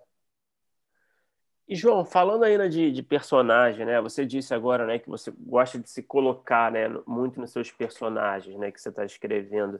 E 1.70 1.76
João, 1.76 2.04
falando 2.04 2.44
ainda 2.44 2.68
de, 2.68 2.92
de, 2.92 3.04
personagem, 3.04 3.86
né? 3.86 4.02
Você 4.02 4.26
disse 4.26 4.56
agora, 4.56 4.88
né, 4.88 4.98
que 4.98 5.08
você 5.08 5.32
gosta 5.40 5.78
de 5.78 5.88
se 5.88 6.02
colocar, 6.02 6.72
né, 6.72 6.90
muito 7.06 7.40
nos 7.40 7.52
seus 7.52 7.70
personagens, 7.70 8.58
né, 8.58 8.72
que 8.72 8.82
você 8.82 8.90
está 8.90 9.06
escrevendo. 9.06 9.80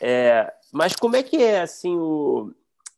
É, 0.00 0.50
mas 0.72 0.96
como 0.96 1.14
é 1.14 1.22
que 1.22 1.36
é 1.36 1.60
assim 1.60 1.94
o, 1.94 2.54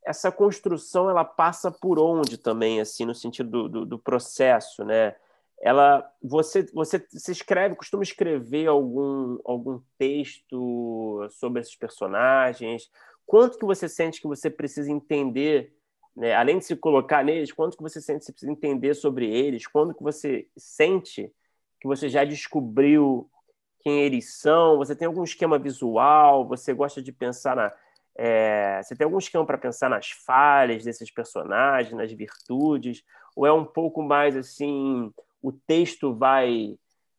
essa 0.07 0.31
construção? 0.31 1.11
Ela 1.11 1.25
passa 1.25 1.69
por 1.69 1.99
onde 1.99 2.39
também, 2.39 2.81
assim, 2.81 3.05
no 3.05 3.13
sentido 3.13 3.51
do, 3.51 3.69
do, 3.69 3.87
do 3.87 3.99
processo, 3.99 4.85
né? 4.85 5.17
Ela, 5.61 6.09
você, 6.23 6.63
você 6.73 7.05
se 7.11 7.33
escreve, 7.33 7.75
costuma 7.75 8.05
escrever 8.05 8.69
algum 8.69 9.41
algum 9.45 9.81
texto 9.99 11.27
sobre 11.33 11.61
esses 11.61 11.75
personagens? 11.75 12.89
Quanto 13.27 13.59
que 13.59 13.65
você 13.65 13.89
sente 13.89 14.21
que 14.21 14.29
você 14.29 14.49
precisa 14.49 14.93
entender 14.93 15.77
né? 16.19 16.35
Além 16.35 16.59
de 16.59 16.65
se 16.65 16.75
colocar 16.75 17.25
neles, 17.25 17.53
quanto 17.53 17.77
que 17.77 17.83
você 17.83 18.01
sente 18.01 18.25
você 18.25 18.33
precisa 18.33 18.51
entender 18.51 18.93
sobre 18.95 19.31
eles? 19.31 19.69
Quando 19.69 19.95
que 19.95 20.03
você 20.03 20.49
sente 20.57 21.33
que 21.81 21.87
você 21.87 22.09
já 22.09 22.25
descobriu 22.25 23.31
quem 23.79 24.01
eles 24.01 24.35
são? 24.35 24.79
Você 24.79 24.97
tem 24.97 25.07
algum 25.07 25.23
esquema 25.23 25.61
visual? 25.61 26.47
Você 26.49 26.75
gosta 26.75 27.01
de 27.01 27.13
pensar 27.13 27.55
na... 27.55 27.73
É, 28.17 28.83
você 28.83 28.97
tem 28.97 29.05
algum 29.05 29.19
esquema 29.19 29.47
para 29.47 29.57
pensar 29.57 29.89
nas 29.89 30.11
falhas 30.11 30.83
desses 30.83 31.09
personagens, 31.09 31.97
nas 31.97 32.11
virtudes? 32.11 33.05
Ou 33.37 33.47
é 33.47 33.53
um 33.53 33.65
pouco 33.65 34.03
mais 34.03 34.37
assim, 34.37 35.13
o 35.41 35.53
texto 35.53 36.13
vai... 36.13 36.77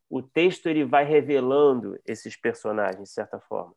O 0.10 0.22
texto 0.22 0.68
ele 0.68 0.84
vai 0.84 1.06
revelando 1.06 1.98
esses 2.06 2.36
personagens, 2.36 3.04
de 3.04 3.14
certa 3.14 3.40
forma? 3.40 3.74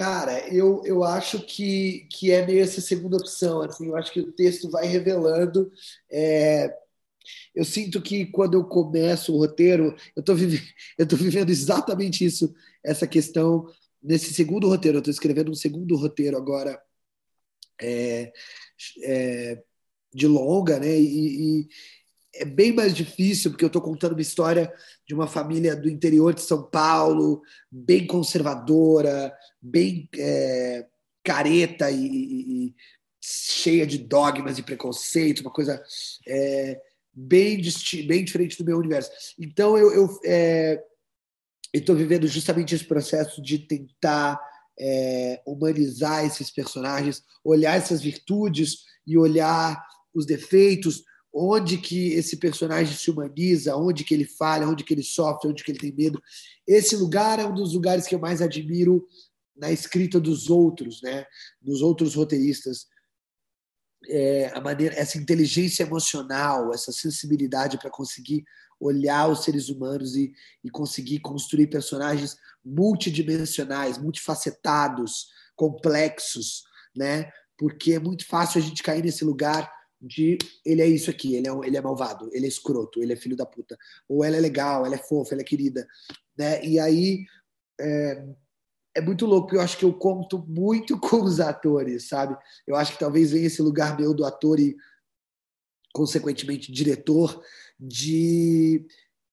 Cara, 0.00 0.48
eu, 0.48 0.82
eu 0.86 1.04
acho 1.04 1.38
que, 1.40 2.08
que 2.10 2.32
é 2.32 2.46
meio 2.46 2.62
essa 2.62 2.80
segunda 2.80 3.18
opção. 3.18 3.60
Assim, 3.60 3.88
eu 3.88 3.96
acho 3.96 4.10
que 4.10 4.20
o 4.20 4.32
texto 4.32 4.70
vai 4.70 4.86
revelando. 4.86 5.70
É, 6.10 6.74
eu 7.54 7.66
sinto 7.66 8.00
que 8.00 8.24
quando 8.24 8.54
eu 8.54 8.64
começo 8.64 9.34
o 9.34 9.38
roteiro, 9.38 9.94
eu 10.16 10.20
estou 10.20 10.34
vive, 10.34 10.62
vivendo 11.18 11.50
exatamente 11.50 12.24
isso, 12.24 12.54
essa 12.82 13.06
questão 13.06 13.66
nesse 14.02 14.32
segundo 14.32 14.68
roteiro. 14.68 14.96
Eu 14.96 15.00
estou 15.00 15.12
escrevendo 15.12 15.50
um 15.50 15.54
segundo 15.54 15.94
roteiro 15.96 16.38
agora 16.38 16.80
é, 17.78 18.32
é, 19.02 19.62
de 20.14 20.26
longa, 20.26 20.80
né? 20.80 20.98
E, 20.98 21.60
e, 21.60 21.68
é 22.34 22.44
bem 22.44 22.72
mais 22.72 22.94
difícil, 22.94 23.50
porque 23.50 23.64
eu 23.64 23.68
estou 23.68 23.82
contando 23.82 24.12
uma 24.12 24.20
história 24.20 24.72
de 25.06 25.14
uma 25.14 25.26
família 25.26 25.74
do 25.74 25.88
interior 25.88 26.32
de 26.32 26.42
São 26.42 26.62
Paulo, 26.62 27.42
bem 27.70 28.06
conservadora, 28.06 29.34
bem 29.60 30.08
é, 30.16 30.86
careta 31.24 31.90
e, 31.90 32.06
e, 32.06 32.66
e, 32.66 32.74
cheia 33.22 33.86
de 33.86 33.98
dogmas 33.98 34.58
e 34.58 34.62
preconceitos, 34.62 35.42
uma 35.42 35.50
coisa 35.50 35.82
é, 36.26 36.80
bem, 37.12 37.60
bem 38.06 38.24
diferente 38.24 38.56
do 38.56 38.64
meu 38.64 38.78
universo. 38.78 39.10
Então, 39.38 39.76
eu 39.76 40.06
estou 41.74 41.94
é, 41.94 41.98
vivendo 41.98 42.26
justamente 42.26 42.74
esse 42.74 42.84
processo 42.84 43.42
de 43.42 43.58
tentar 43.58 44.40
é, 44.78 45.42
humanizar 45.44 46.24
esses 46.24 46.50
personagens, 46.50 47.22
olhar 47.44 47.76
essas 47.76 48.00
virtudes 48.00 48.84
e 49.06 49.18
olhar 49.18 49.84
os 50.14 50.24
defeitos, 50.24 51.04
onde 51.32 51.78
que 51.78 52.12
esse 52.14 52.36
personagem 52.36 52.96
se 52.96 53.10
humaniza, 53.10 53.76
onde 53.76 54.04
que 54.04 54.12
ele 54.12 54.24
falha, 54.24 54.68
onde 54.68 54.84
que 54.84 54.92
ele 54.92 55.02
sofre, 55.02 55.48
onde 55.48 55.62
que 55.62 55.70
ele 55.70 55.78
tem 55.78 55.92
medo. 55.92 56.20
Esse 56.66 56.96
lugar 56.96 57.38
é 57.38 57.46
um 57.46 57.54
dos 57.54 57.74
lugares 57.74 58.06
que 58.06 58.14
eu 58.14 58.18
mais 58.18 58.42
admiro 58.42 59.06
na 59.56 59.70
escrita 59.70 60.18
dos 60.18 60.50
outros, 60.50 61.00
né? 61.02 61.24
Dos 61.60 61.82
outros 61.82 62.14
roteiristas. 62.14 62.86
É, 64.08 64.50
a 64.54 64.60
maneira, 64.60 64.94
essa 64.94 65.18
inteligência 65.18 65.82
emocional, 65.82 66.72
essa 66.72 66.90
sensibilidade 66.90 67.78
para 67.78 67.90
conseguir 67.90 68.44
olhar 68.80 69.28
os 69.28 69.44
seres 69.44 69.68
humanos 69.68 70.16
e, 70.16 70.32
e 70.64 70.70
conseguir 70.70 71.20
construir 71.20 71.66
personagens 71.66 72.36
multidimensionais, 72.64 73.98
multifacetados, 73.98 75.28
complexos, 75.54 76.64
né? 76.96 77.30
Porque 77.58 77.92
é 77.92 78.00
muito 78.00 78.26
fácil 78.26 78.58
a 78.58 78.64
gente 78.64 78.82
cair 78.82 79.04
nesse 79.04 79.22
lugar 79.22 79.70
de 80.00 80.38
ele 80.64 80.80
é 80.80 80.86
isso 80.86 81.10
aqui, 81.10 81.34
ele 81.34 81.48
é, 81.48 81.52
ele 81.64 81.76
é 81.76 81.80
malvado, 81.80 82.30
ele 82.32 82.46
é 82.46 82.48
escroto, 82.48 83.02
ele 83.02 83.12
é 83.12 83.16
filho 83.16 83.36
da 83.36 83.44
puta, 83.44 83.76
ou 84.08 84.24
ela 84.24 84.36
é 84.36 84.40
legal, 84.40 84.86
ela 84.86 84.94
é 84.94 84.98
fofa, 84.98 85.34
ela 85.34 85.42
é 85.42 85.44
querida, 85.44 85.86
né? 86.36 86.64
E 86.64 86.78
aí 86.78 87.26
é, 87.78 88.24
é 88.96 89.00
muito 89.00 89.26
louco, 89.26 89.54
eu 89.54 89.60
acho 89.60 89.76
que 89.76 89.84
eu 89.84 89.92
conto 89.92 90.38
muito 90.48 90.98
com 91.00 91.22
os 91.22 91.38
atores, 91.40 92.08
sabe? 92.08 92.36
Eu 92.66 92.76
acho 92.76 92.92
que 92.92 92.98
talvez 92.98 93.32
venha 93.32 93.46
esse 93.46 93.60
lugar 93.60 93.98
meu 93.98 94.14
do 94.14 94.24
ator 94.24 94.58
e 94.58 94.76
consequentemente 95.92 96.72
diretor 96.72 97.42
de 97.78 98.86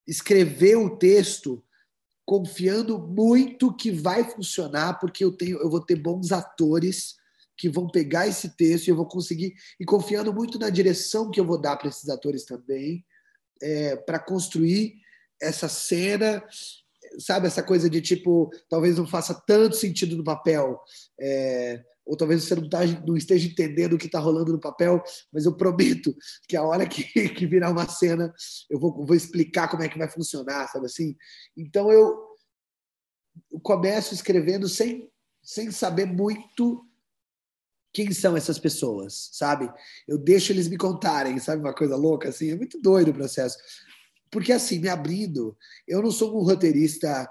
escrever 0.08 0.76
o 0.76 0.98
texto 0.98 1.64
confiando 2.26 3.00
muito 3.00 3.74
que 3.74 3.90
vai 3.90 4.24
funcionar, 4.24 5.00
porque 5.00 5.24
eu 5.24 5.32
tenho 5.32 5.60
eu 5.60 5.70
vou 5.70 5.80
ter 5.80 5.96
bons 5.96 6.32
atores 6.34 7.17
que 7.58 7.70
vão 7.70 7.88
pegar 7.88 8.28
esse 8.28 8.56
texto 8.56 8.88
e 8.88 8.92
eu 8.92 8.96
vou 8.96 9.08
conseguir, 9.08 9.54
e 9.80 9.86
confiando 9.86 10.34
muito 10.34 10.60
na 10.60 10.70
direção 10.70 11.32
que 11.32 11.40
eu 11.40 11.46
vou 11.46 11.60
dar 11.60 11.76
para 11.76 11.90
esses 11.90 12.10
atores 12.10 12.46
também, 12.46 13.06
é, 13.62 13.96
para 13.96 14.20
construir 14.20 14.96
essa 15.42 15.68
cena, 15.68 16.44
sabe, 17.20 17.48
essa 17.48 17.64
coisa 17.64 17.90
de 17.90 18.02
tipo, 18.02 18.50
talvez 18.70 18.98
não 18.98 19.08
faça 19.08 19.34
tanto 19.46 19.76
sentido 19.76 20.16
no 20.16 20.24
papel, 20.24 20.80
é, 21.20 21.84
ou 22.06 22.16
talvez 22.16 22.44
você 22.44 22.56
não, 22.56 22.70
tá, 22.70 22.86
não, 23.06 23.18
esteja 23.18 23.48
entendendo 23.48 23.94
o 23.94 23.98
que 23.98 24.06
está 24.06 24.20
rolando 24.20 24.54
no 24.54 24.60
papel, 24.60 25.04
mas 25.32 25.46
eu 25.46 25.56
prometo 25.56 26.16
que 26.48 26.56
a 26.56 26.64
hora 26.64 26.88
que, 26.88 27.04
que 27.30 27.46
virar 27.46 27.72
uma 27.72 27.88
cena, 27.88 28.34
eu 28.70 28.80
vou, 28.80 29.06
vou 29.06 29.16
explicar 29.16 29.68
como 29.68 29.84
é 29.84 29.90
que 29.90 29.98
vai 29.98 30.10
funcionar, 30.10 30.68
sabe 30.68 30.86
assim? 30.86 31.16
Então 31.56 31.92
eu 31.92 32.26
começo 33.62 34.14
escrevendo 34.14 34.70
sem, 34.70 35.10
sem 35.44 35.70
saber 35.72 36.06
muito 36.06 36.87
quem 37.98 38.12
são 38.12 38.38
essas 38.38 38.60
pessoas, 38.60 39.32
sabe? 39.34 39.68
Eu 40.08 40.20
deixo 40.20 40.52
eles 40.52 40.68
me 40.68 40.78
contarem, 40.78 41.40
sabe? 41.40 41.62
Uma 41.62 41.74
coisa 41.74 41.96
louca, 41.96 42.30
assim, 42.30 42.52
é 42.52 42.56
muito 42.56 42.80
doido 42.80 43.10
o 43.10 43.14
processo. 43.14 43.58
Porque, 44.30 44.52
assim, 44.52 44.78
me 44.78 44.88
abrindo, 44.88 45.58
eu 45.88 46.00
não 46.00 46.12
sou 46.12 46.40
um 46.40 46.44
roteirista 46.44 47.28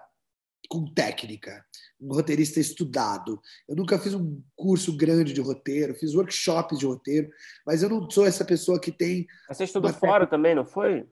com 0.68 0.92
técnica, 0.92 1.64
um 2.00 2.12
roteirista 2.12 2.58
estudado. 2.58 3.40
Eu 3.68 3.76
nunca 3.76 3.96
fiz 3.96 4.12
um 4.12 4.42
curso 4.56 4.96
grande 4.96 5.32
de 5.32 5.40
roteiro, 5.40 5.94
fiz 5.94 6.16
workshops 6.16 6.80
de 6.80 6.86
roteiro, 6.86 7.30
mas 7.64 7.84
eu 7.84 7.88
não 7.88 8.10
sou 8.10 8.26
essa 8.26 8.44
pessoa 8.44 8.80
que 8.80 8.90
tem. 8.90 9.24
Você 9.46 9.62
estudou 9.62 9.92
fora 9.92 10.26
também, 10.26 10.52
não 10.52 10.66
foi? 10.66 11.06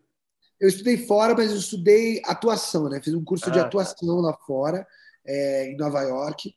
Eu 0.61 0.69
estudei 0.69 0.97
fora, 0.97 1.33
mas 1.33 1.53
eu 1.53 1.59
estudei 1.59 2.21
atuação, 2.25 2.89
né? 2.89 3.01
Fiz 3.01 3.15
um 3.15 3.23
curso 3.23 3.49
ah, 3.51 3.53
de 3.53 3.61
tá. 3.61 3.67
atuação 3.67 4.17
tá. 4.17 4.31
lá 4.31 4.37
fora, 4.45 4.85
é, 5.25 5.71
em 5.71 5.77
Nova 5.77 6.03
York. 6.03 6.53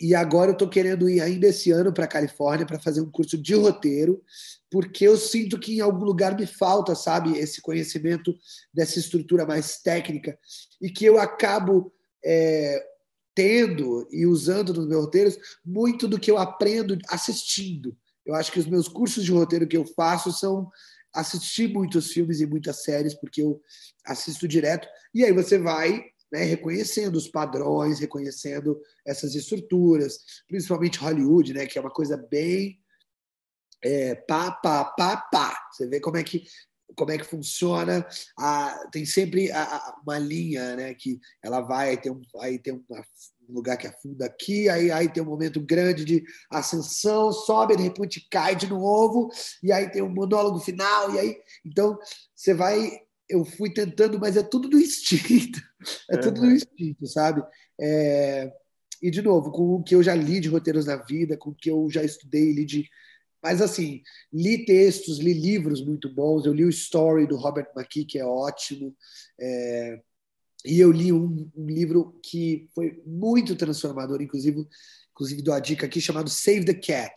E 0.00 0.14
agora 0.14 0.50
eu 0.50 0.54
estou 0.54 0.68
querendo 0.68 1.08
ir 1.08 1.20
ainda 1.20 1.46
esse 1.46 1.70
ano 1.70 1.92
para 1.92 2.04
a 2.04 2.08
Califórnia 2.08 2.66
para 2.66 2.80
fazer 2.80 3.00
um 3.00 3.10
curso 3.10 3.38
de 3.38 3.54
roteiro, 3.54 4.22
porque 4.70 5.06
eu 5.06 5.16
sinto 5.16 5.58
que 5.58 5.76
em 5.76 5.80
algum 5.80 6.04
lugar 6.04 6.36
me 6.36 6.46
falta, 6.46 6.94
sabe, 6.94 7.38
esse 7.38 7.62
conhecimento 7.62 8.34
dessa 8.72 8.98
estrutura 8.98 9.46
mais 9.46 9.78
técnica 9.80 10.38
e 10.80 10.90
que 10.90 11.04
eu 11.04 11.18
acabo 11.18 11.92
é, 12.24 12.84
tendo 13.34 14.08
e 14.10 14.26
usando 14.26 14.72
nos 14.72 14.86
meus 14.86 15.04
roteiros 15.04 15.38
muito 15.64 16.08
do 16.08 16.18
que 16.18 16.30
eu 16.30 16.38
aprendo 16.38 16.98
assistindo. 17.08 17.96
Eu 18.24 18.34
acho 18.34 18.50
que 18.50 18.58
os 18.58 18.66
meus 18.66 18.88
cursos 18.88 19.24
de 19.24 19.32
roteiro 19.32 19.66
que 19.66 19.76
eu 19.76 19.84
faço 19.84 20.32
são 20.32 20.70
assistir 21.12 21.72
muitos 21.72 22.10
filmes 22.10 22.40
e 22.40 22.46
muitas 22.46 22.82
séries, 22.82 23.14
porque 23.14 23.42
eu 23.42 23.60
assisto 24.04 24.48
direto. 24.48 24.88
E 25.14 25.24
aí 25.24 25.32
você 25.32 25.58
vai 25.58 26.02
né, 26.34 26.42
reconhecendo 26.42 27.14
os 27.14 27.28
padrões, 27.28 28.00
reconhecendo 28.00 28.80
essas 29.06 29.36
estruturas, 29.36 30.18
principalmente 30.48 30.98
Hollywood, 30.98 31.54
né, 31.54 31.64
que 31.64 31.78
é 31.78 31.80
uma 31.80 31.92
coisa 31.92 32.16
bem 32.16 32.80
é, 33.80 34.14
pá, 34.14 34.50
pá, 34.50 34.84
pá, 34.84 35.16
pá. 35.16 35.68
Você 35.70 35.86
vê 35.86 36.00
como 36.00 36.16
é 36.16 36.24
que 36.24 36.44
como 36.96 37.10
é 37.10 37.18
que 37.18 37.24
funciona. 37.24 38.06
A, 38.38 38.88
tem 38.90 39.04
sempre 39.04 39.50
a, 39.50 39.62
a, 39.62 40.00
uma 40.02 40.18
linha, 40.18 40.76
né? 40.76 40.94
Que 40.94 41.20
ela 41.42 41.60
vai, 41.60 41.90
aí 41.90 41.96
tem 41.96 42.12
um, 42.12 42.20
aí 42.40 42.58
tem 42.58 42.72
uma, 42.72 43.00
um 43.48 43.54
lugar 43.54 43.76
que 43.76 43.86
afunda 43.86 44.26
aqui, 44.26 44.68
aí, 44.68 44.90
aí 44.90 45.08
tem 45.12 45.22
um 45.22 45.26
momento 45.26 45.60
grande 45.60 46.04
de 46.04 46.24
ascensão, 46.50 47.32
sobe, 47.32 47.76
de 47.76 47.82
repente 47.82 48.26
cai 48.30 48.56
de 48.56 48.66
novo, 48.66 49.28
e 49.62 49.72
aí 49.72 49.90
tem 49.90 50.02
um 50.02 50.08
monólogo 50.08 50.60
final, 50.60 51.14
e 51.14 51.18
aí. 51.18 51.36
Então, 51.64 51.98
você 52.34 52.54
vai 52.54 53.03
eu 53.28 53.44
fui 53.44 53.72
tentando, 53.72 54.18
mas 54.18 54.36
é 54.36 54.42
tudo 54.42 54.68
do 54.68 54.78
instinto. 54.78 55.60
É 56.10 56.16
tudo 56.16 56.40
do 56.40 56.50
instinto, 56.50 57.06
sabe? 57.06 57.42
É, 57.78 58.50
E, 59.02 59.10
de 59.10 59.20
novo, 59.20 59.50
com 59.50 59.74
o 59.74 59.82
que 59.82 59.94
eu 59.94 60.02
já 60.02 60.14
li 60.14 60.40
de 60.40 60.48
roteiros 60.48 60.86
na 60.86 60.96
vida, 60.96 61.36
com 61.36 61.50
o 61.50 61.54
que 61.54 61.70
eu 61.70 61.88
já 61.90 62.02
estudei, 62.02 62.52
li 62.52 62.64
de. 62.64 62.88
Mas, 63.42 63.60
assim, 63.60 64.02
li 64.32 64.64
textos, 64.64 65.18
li 65.18 65.34
livros 65.34 65.84
muito 65.84 66.08
bons. 66.08 66.46
Eu 66.46 66.54
li 66.54 66.64
o 66.64 66.70
Story 66.70 67.26
do 67.26 67.36
Robert 67.36 67.68
McKee, 67.76 68.06
que 68.06 68.18
é 68.18 68.24
ótimo. 68.24 68.96
É... 69.38 70.00
E 70.64 70.80
eu 70.80 70.90
li 70.90 71.12
um, 71.12 71.50
um, 71.54 71.66
livro 71.66 72.18
que 72.22 72.66
foi 72.74 73.02
muito 73.04 73.54
transformador, 73.54 74.22
inclusive, 74.22 74.66
inclusive 75.12 75.42
dou 75.42 75.52
a 75.52 75.60
dica 75.60 75.84
aqui, 75.84 76.00
chamado 76.00 76.30
Save 76.30 76.64
the 76.64 76.72
Cat, 76.72 77.12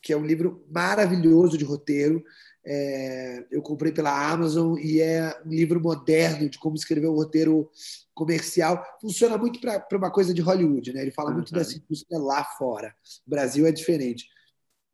que 0.00 0.12
é 0.12 0.16
um 0.16 0.24
livro 0.24 0.66
maravilhoso 0.70 1.58
de 1.58 1.64
roteiro. 1.64 2.24
É, 2.66 3.44
eu 3.50 3.60
comprei 3.60 3.92
pela 3.92 4.32
Amazon 4.32 4.78
e 4.78 5.00
é 5.00 5.38
um 5.44 5.50
livro 5.50 5.80
moderno 5.80 6.48
de 6.48 6.58
como 6.58 6.76
escrever 6.76 7.08
um 7.08 7.14
roteiro 7.14 7.70
comercial. 8.14 8.82
Funciona 9.00 9.36
muito 9.36 9.60
para 9.60 9.86
uma 9.92 10.10
coisa 10.10 10.32
de 10.32 10.40
Hollywood, 10.40 10.92
né? 10.92 11.02
Ele 11.02 11.10
fala 11.10 11.30
muito 11.30 11.50
uhum. 11.50 11.58
dessa 11.58 11.76
indústria 11.76 12.18
lá 12.18 12.42
fora. 12.42 12.94
O 13.26 13.30
Brasil 13.30 13.66
é 13.66 13.72
diferente. 13.72 14.26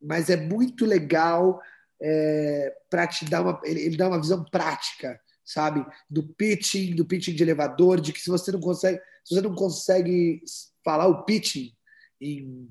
Mas 0.02 0.30
é 0.30 0.36
muito 0.36 0.84
legal 0.84 1.60
é, 2.02 2.74
para 2.88 3.06
te 3.06 3.24
dar 3.24 3.42
uma. 3.42 3.60
Ele, 3.62 3.80
ele, 3.80 3.96
dá 3.96 4.08
uma 4.08 4.20
visão 4.20 4.42
prática, 4.44 5.20
sabe? 5.44 5.84
Do 6.08 6.22
pitching, 6.22 6.94
do 6.94 7.04
pitching 7.04 7.34
de 7.34 7.42
elevador, 7.42 8.00
de 8.00 8.12
que 8.12 8.20
se 8.20 8.30
você 8.30 8.50
não 8.50 8.60
consegue, 8.60 8.98
se 9.24 9.34
você 9.34 9.40
não 9.42 9.54
consegue 9.54 10.42
falar 10.82 11.06
o 11.06 11.24
pitching 11.24 11.72
em 12.20 12.68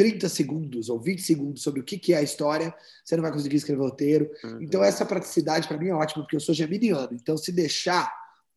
30 0.00 0.30
segundos 0.30 0.88
ou 0.88 0.98
20 0.98 1.20
segundos 1.20 1.62
sobre 1.62 1.78
o 1.78 1.84
que 1.84 2.14
é 2.14 2.16
a 2.16 2.22
história, 2.22 2.74
você 3.04 3.16
não 3.16 3.22
vai 3.22 3.30
conseguir 3.30 3.56
escrever 3.56 3.82
roteiro. 3.82 4.30
Uhum. 4.42 4.62
Então, 4.62 4.82
essa 4.82 5.04
praticidade 5.04 5.68
para 5.68 5.76
mim 5.76 5.88
é 5.88 5.94
ótima, 5.94 6.22
porque 6.22 6.36
eu 6.36 6.40
sou 6.40 6.54
geminiano. 6.54 7.10
Então, 7.12 7.36
se 7.36 7.52
deixar, 7.52 8.10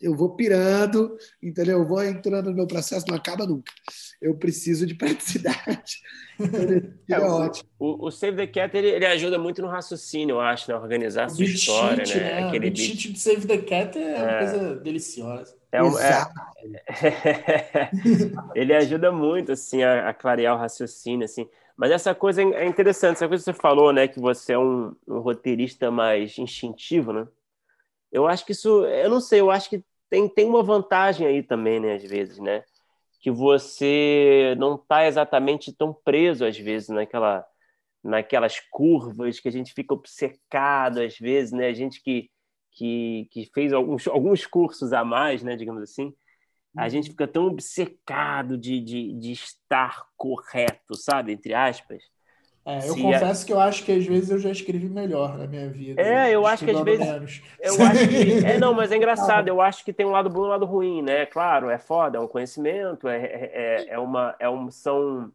eu 0.04 0.14
vou 0.14 0.36
pirando, 0.36 1.18
entendeu? 1.41 1.80
Eu 1.80 1.88
vou 1.88 2.04
entrando 2.04 2.49
no 2.49 2.56
meu 2.56 2.68
processo, 2.68 3.06
não 3.08 3.16
acaba 3.16 3.47
nunca. 3.47 3.72
Eu 4.22 4.36
preciso 4.36 4.86
de 4.86 4.93
praticidade. 4.95 6.01
Então, 6.38 6.60
é, 7.10 7.14
é 7.14 7.20
ótimo. 7.20 7.70
O, 7.80 8.08
o, 8.08 8.12
Save 8.12 8.36
the 8.36 8.47
Cat 8.47 8.76
ele, 8.76 8.89
ele, 8.89 9.06
ajuda 9.06 9.39
muito 9.39 9.62
no 9.62 9.70
raciocínio, 9.70 10.36
eu 10.36 10.41
acho, 10.41 10.70
né? 10.70 10.78
Organizar 10.78 11.26
a 11.26 11.30
sua 11.30 11.45
história, 11.45 12.06
cheat, 12.06 12.20
né? 12.20 12.41
né? 12.41 12.47
Aquele 12.47 12.70
o 12.70 12.76
cheat 12.76 13.14
de 13.14 13.20
Save 13.20 13.47
the 13.47 13.58
Cat 13.60 13.97
é, 13.97 14.01
é. 14.01 14.24
uma 14.24 14.38
coisa 14.39 14.76
deliciosa. 14.76 15.56
É, 15.72 15.82
um, 15.82 15.97
é... 15.97 16.30
ele 18.54 18.74
ajuda 18.74 19.12
muito 19.12 19.54
assim 19.54 19.84
a, 19.84 20.10
a, 20.10 20.14
clarear 20.14 20.56
o 20.56 20.60
raciocínio 20.60 21.26
assim. 21.26 21.49
Mas 21.76 21.91
essa 21.91 22.14
coisa 22.14 22.43
é 22.43 22.68
interessante, 22.68 23.16
essa 23.16 23.28
coisa 23.28 23.43
que 23.43 23.51
você 23.51 23.60
falou, 23.60 23.91
né, 23.91 24.08
que 24.08 24.20
você 24.20 24.54
é 24.54 24.60
um, 24.60 24.95
um, 25.08 25.20
roteirista 25.20 25.89
mais 25.89 26.38
instintivo, 26.38 27.12
né? 27.12 27.28
Eu 28.12 28.28
acho 28.28 28.45
que 28.45 28.51
isso, 28.51 28.86
eu 28.86 29.10
não 29.10 29.20
sei, 29.20 29.41
eu 29.41 29.49
acho 29.49 29.72
que 29.72 29.84
tem, 30.14 30.30
tem 30.30 30.45
uma 30.45 30.61
vantagem 30.61 31.26
aí 31.26 31.41
também, 31.41 31.80
né, 31.80 31.95
às 31.95 32.03
vezes, 32.03 32.38
né? 32.38 32.64
Que 33.20 33.32
você 33.32 34.53
não 34.59 34.76
está 34.76 35.07
exatamente 35.07 35.74
tão 35.74 35.91
preso 35.91 36.45
às 36.45 36.55
vezes 36.55 36.89
naquela 36.89 37.43
naquelas 38.03 38.59
curvas 38.59 39.39
que 39.39 39.47
a 39.47 39.51
gente 39.51 39.74
fica 39.74 39.93
obcecado 39.93 41.01
às 41.01 41.18
vezes, 41.18 41.51
né? 41.51 41.68
A 41.68 41.74
gente 41.74 41.99
que 42.03 42.30
que, 42.76 43.28
que 43.32 43.49
fez 43.53 43.74
alguns, 43.74 44.07
alguns 44.07 44.45
cursos 44.45 44.93
a 44.93 45.03
mais, 45.03 45.41
né, 45.43 45.55
digamos 45.55 45.82
assim, 45.82 46.14
a 46.78 46.89
gente 46.89 47.05
uhum. 47.05 47.11
fica 47.11 47.28
tão 47.28 47.47
obcecado 47.47 48.57
de, 48.57 48.80
de, 48.80 49.14
de 49.14 49.32
estar 49.32 50.07
correto, 50.18 50.95
sabe? 50.95 51.34
Entre 51.34 51.53
aspas. 51.53 52.03
É, 52.66 52.78
eu 52.78 52.93
Se 52.93 53.01
confesso 53.01 53.43
a... 53.43 53.45
que 53.45 53.53
eu 53.53 53.59
acho 53.59 53.84
que 53.84 53.91
às 53.91 54.05
vezes 54.05 54.30
eu 54.30 54.39
já 54.39 54.49
escrevi 54.49 54.88
melhor 54.88 55.38
na 55.38 55.45
minha 55.45 55.70
vida. 55.70 56.01
É, 56.01 56.34
eu 56.34 56.47
acho 56.47 56.64
que 56.64 56.72
às 56.72 56.80
vezes. 56.82 57.05
Menos. 57.05 57.41
Eu 57.59 57.74
acho 57.84 58.07
que. 58.07 58.24
É, 58.45 58.57
não, 58.57 58.74
mas 58.74 58.91
é 58.91 58.95
engraçado. 58.95 59.47
Eu 59.47 59.59
acho 59.59 59.84
que 59.84 59.91
tem 59.91 60.05
um 60.05 60.11
lado 60.11 60.30
bom 60.30 60.43
e 60.43 60.45
um 60.45 60.49
lado 60.49 60.66
ruim, 60.66 61.01
né? 61.01 61.26
Claro, 61.26 61.70
é 61.70 61.78
foda, 61.78 62.18
é 62.18 62.22
um 62.22 62.28
conhecimento, 62.28 63.07
é, 63.07 63.18
é, 63.26 63.86
é, 63.89 63.99
uma, 63.99 64.34
é 64.39 64.49
um, 64.49 64.72
são 64.72 65.32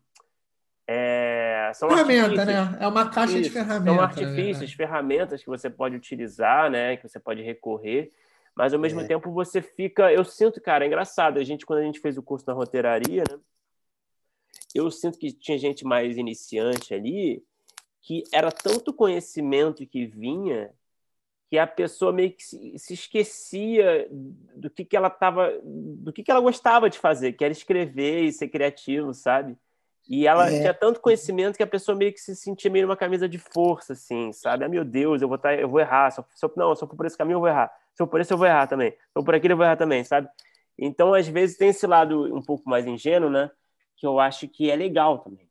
é, 0.90 1.70
são 1.74 1.90
ferramenta, 1.90 2.46
né? 2.46 2.78
É 2.80 2.88
uma 2.88 3.10
caixa 3.10 3.34
Isso, 3.34 3.42
de 3.42 3.50
ferramentas. 3.50 3.94
São 3.94 4.02
artifícios, 4.02 4.70
né? 4.70 4.76
ferramentas 4.76 5.42
que 5.42 5.50
você 5.50 5.68
pode 5.68 5.94
utilizar, 5.94 6.70
né? 6.70 6.96
Que 6.96 7.06
você 7.06 7.20
pode 7.20 7.42
recorrer. 7.42 8.10
Mas 8.56 8.72
ao 8.72 8.80
mesmo 8.80 9.02
é. 9.02 9.04
tempo 9.04 9.30
você 9.30 9.60
fica. 9.60 10.10
Eu 10.10 10.24
sinto, 10.24 10.62
cara, 10.62 10.84
é 10.84 10.86
engraçado. 10.86 11.38
A 11.38 11.44
gente, 11.44 11.66
quando 11.66 11.80
a 11.80 11.82
gente 11.82 12.00
fez 12.00 12.16
o 12.16 12.22
curso 12.22 12.46
na 12.46 12.54
roteiraria, 12.54 13.22
né? 13.30 13.38
Eu 14.74 14.90
sinto 14.90 15.18
que 15.18 15.32
tinha 15.32 15.58
gente 15.58 15.84
mais 15.84 16.16
iniciante 16.16 16.94
ali 16.94 17.42
que 18.00 18.22
era 18.32 18.50
tanto 18.50 18.92
conhecimento 18.92 19.86
que 19.86 20.06
vinha 20.06 20.70
que 21.50 21.58
a 21.58 21.66
pessoa 21.66 22.12
meio 22.12 22.32
que 22.32 22.42
se, 22.42 22.92
esquecia 22.92 24.06
do 24.10 24.68
que, 24.68 24.84
que 24.84 24.96
ela 24.96 25.08
tava, 25.08 25.50
do 25.64 26.12
que, 26.12 26.22
que 26.22 26.30
ela 26.30 26.40
gostava 26.40 26.90
de 26.90 26.98
fazer, 26.98 27.32
que 27.32 27.44
era 27.44 27.52
escrever 27.52 28.24
e 28.24 28.32
ser 28.32 28.48
criativo, 28.48 29.14
sabe? 29.14 29.56
E 30.08 30.26
ela 30.26 30.50
é. 30.50 30.60
tinha 30.60 30.74
tanto 30.74 31.00
conhecimento 31.00 31.56
que 31.56 31.62
a 31.62 31.66
pessoa 31.66 31.96
meio 31.96 32.12
que 32.12 32.20
se 32.20 32.34
sentia 32.34 32.70
meio 32.70 32.86
uma 32.86 32.96
camisa 32.96 33.28
de 33.28 33.38
força, 33.38 33.94
assim, 33.94 34.32
sabe? 34.32 34.64
Ah, 34.64 34.68
meu 34.68 34.84
Deus, 34.84 35.20
eu 35.20 35.28
vou, 35.28 35.38
tá, 35.38 35.54
eu 35.54 35.68
vou 35.68 35.80
errar. 35.80 36.10
Se 36.10 36.20
eu, 36.20 36.24
se 36.34 36.46
eu, 36.46 36.52
não, 36.56 36.74
se 36.74 36.82
eu 36.82 36.88
for 36.88 36.96
por 36.96 37.06
esse 37.06 37.16
caminho, 37.16 37.36
eu 37.36 37.40
vou 37.40 37.48
errar. 37.48 37.70
Se 37.94 38.02
eu 38.02 38.06
for 38.06 38.10
por 38.10 38.20
esse, 38.20 38.32
eu 38.32 38.38
vou 38.38 38.46
errar 38.46 38.66
também. 38.66 38.90
Se 38.92 38.96
eu 38.96 39.20
for 39.20 39.24
por 39.24 39.34
aquele, 39.34 39.52
eu 39.52 39.56
vou 39.56 39.66
errar 39.66 39.76
também, 39.76 40.02
sabe? 40.04 40.28
Então, 40.78 41.12
às 41.12 41.28
vezes, 41.28 41.58
tem 41.58 41.68
esse 41.68 41.86
lado 41.86 42.34
um 42.34 42.42
pouco 42.42 42.68
mais 42.68 42.86
ingênuo, 42.86 43.28
né? 43.28 43.50
Que 43.98 44.06
eu 44.06 44.18
acho 44.18 44.48
que 44.48 44.70
é 44.70 44.76
legal 44.76 45.18
também. 45.18 45.48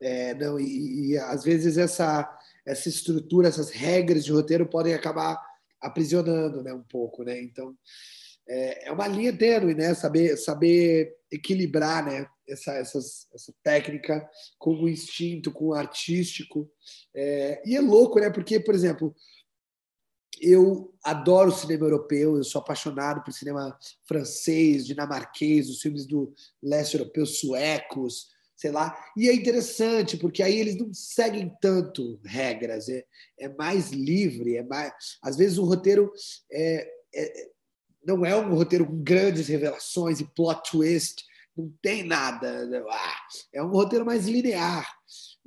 É, 0.00 0.34
não, 0.34 0.58
e, 0.58 1.10
e 1.10 1.18
às 1.18 1.44
vezes 1.44 1.76
essa, 1.76 2.28
essa 2.66 2.88
estrutura, 2.88 3.48
essas 3.48 3.70
regras 3.70 4.24
de 4.24 4.32
roteiro 4.32 4.66
podem 4.66 4.94
acabar 4.94 5.38
aprisionando, 5.80 6.62
né, 6.62 6.72
um 6.72 6.82
pouco, 6.82 7.22
né? 7.22 7.40
Então, 7.40 7.76
é, 8.48 8.88
é 8.88 8.92
uma 8.92 9.06
linha 9.06 9.36
tênue, 9.36 9.74
né? 9.74 9.94
Saber, 9.94 10.36
saber 10.36 11.16
equilibrar, 11.30 12.04
né? 12.04 12.26
essa, 12.52 12.72
essas, 12.72 13.26
essa 13.32 13.54
técnica 13.62 14.28
com 14.58 14.74
o 14.74 14.88
instinto, 14.88 15.52
com 15.52 15.66
o 15.66 15.74
artístico. 15.74 16.70
É, 17.14 17.62
e 17.64 17.76
é 17.76 17.80
louco, 17.80 18.18
né? 18.18 18.30
Porque, 18.30 18.58
por 18.58 18.74
exemplo, 18.74 19.14
eu 20.40 20.94
adoro 21.02 21.50
o 21.50 21.54
cinema 21.54 21.86
europeu, 21.86 22.36
eu 22.36 22.44
sou 22.44 22.60
apaixonado 22.60 23.22
por 23.22 23.32
cinema 23.32 23.76
francês, 24.04 24.86
dinamarquês, 24.86 25.68
os 25.68 25.80
filmes 25.80 26.06
do 26.06 26.32
leste 26.62 26.96
europeu, 26.96 27.26
suecos, 27.26 28.28
sei 28.56 28.70
lá. 28.70 28.94
E 29.16 29.28
é 29.28 29.34
interessante, 29.34 30.16
porque 30.18 30.42
aí 30.42 30.58
eles 30.58 30.76
não 30.76 30.92
seguem 30.92 31.50
tanto 31.60 32.20
regras, 32.24 32.88
é, 32.88 33.04
é 33.38 33.48
mais 33.48 33.90
livre, 33.90 34.56
é 34.56 34.62
mais. 34.62 34.92
Às 35.22 35.36
vezes 35.36 35.58
o 35.58 35.64
roteiro 35.64 36.12
é, 36.52 36.86
é, 37.14 37.48
não 38.04 38.24
é 38.24 38.36
um 38.36 38.54
roteiro 38.54 38.86
com 38.86 39.02
grandes 39.02 39.48
revelações 39.48 40.20
e 40.20 40.24
plot 40.24 40.70
twist, 40.70 41.24
não 41.56 41.72
tem 41.80 42.04
nada. 42.04 42.66
Né? 42.66 42.82
Ah, 42.88 43.20
é 43.54 43.62
um 43.62 43.70
roteiro 43.70 44.04
mais 44.04 44.26
linear, 44.26 44.86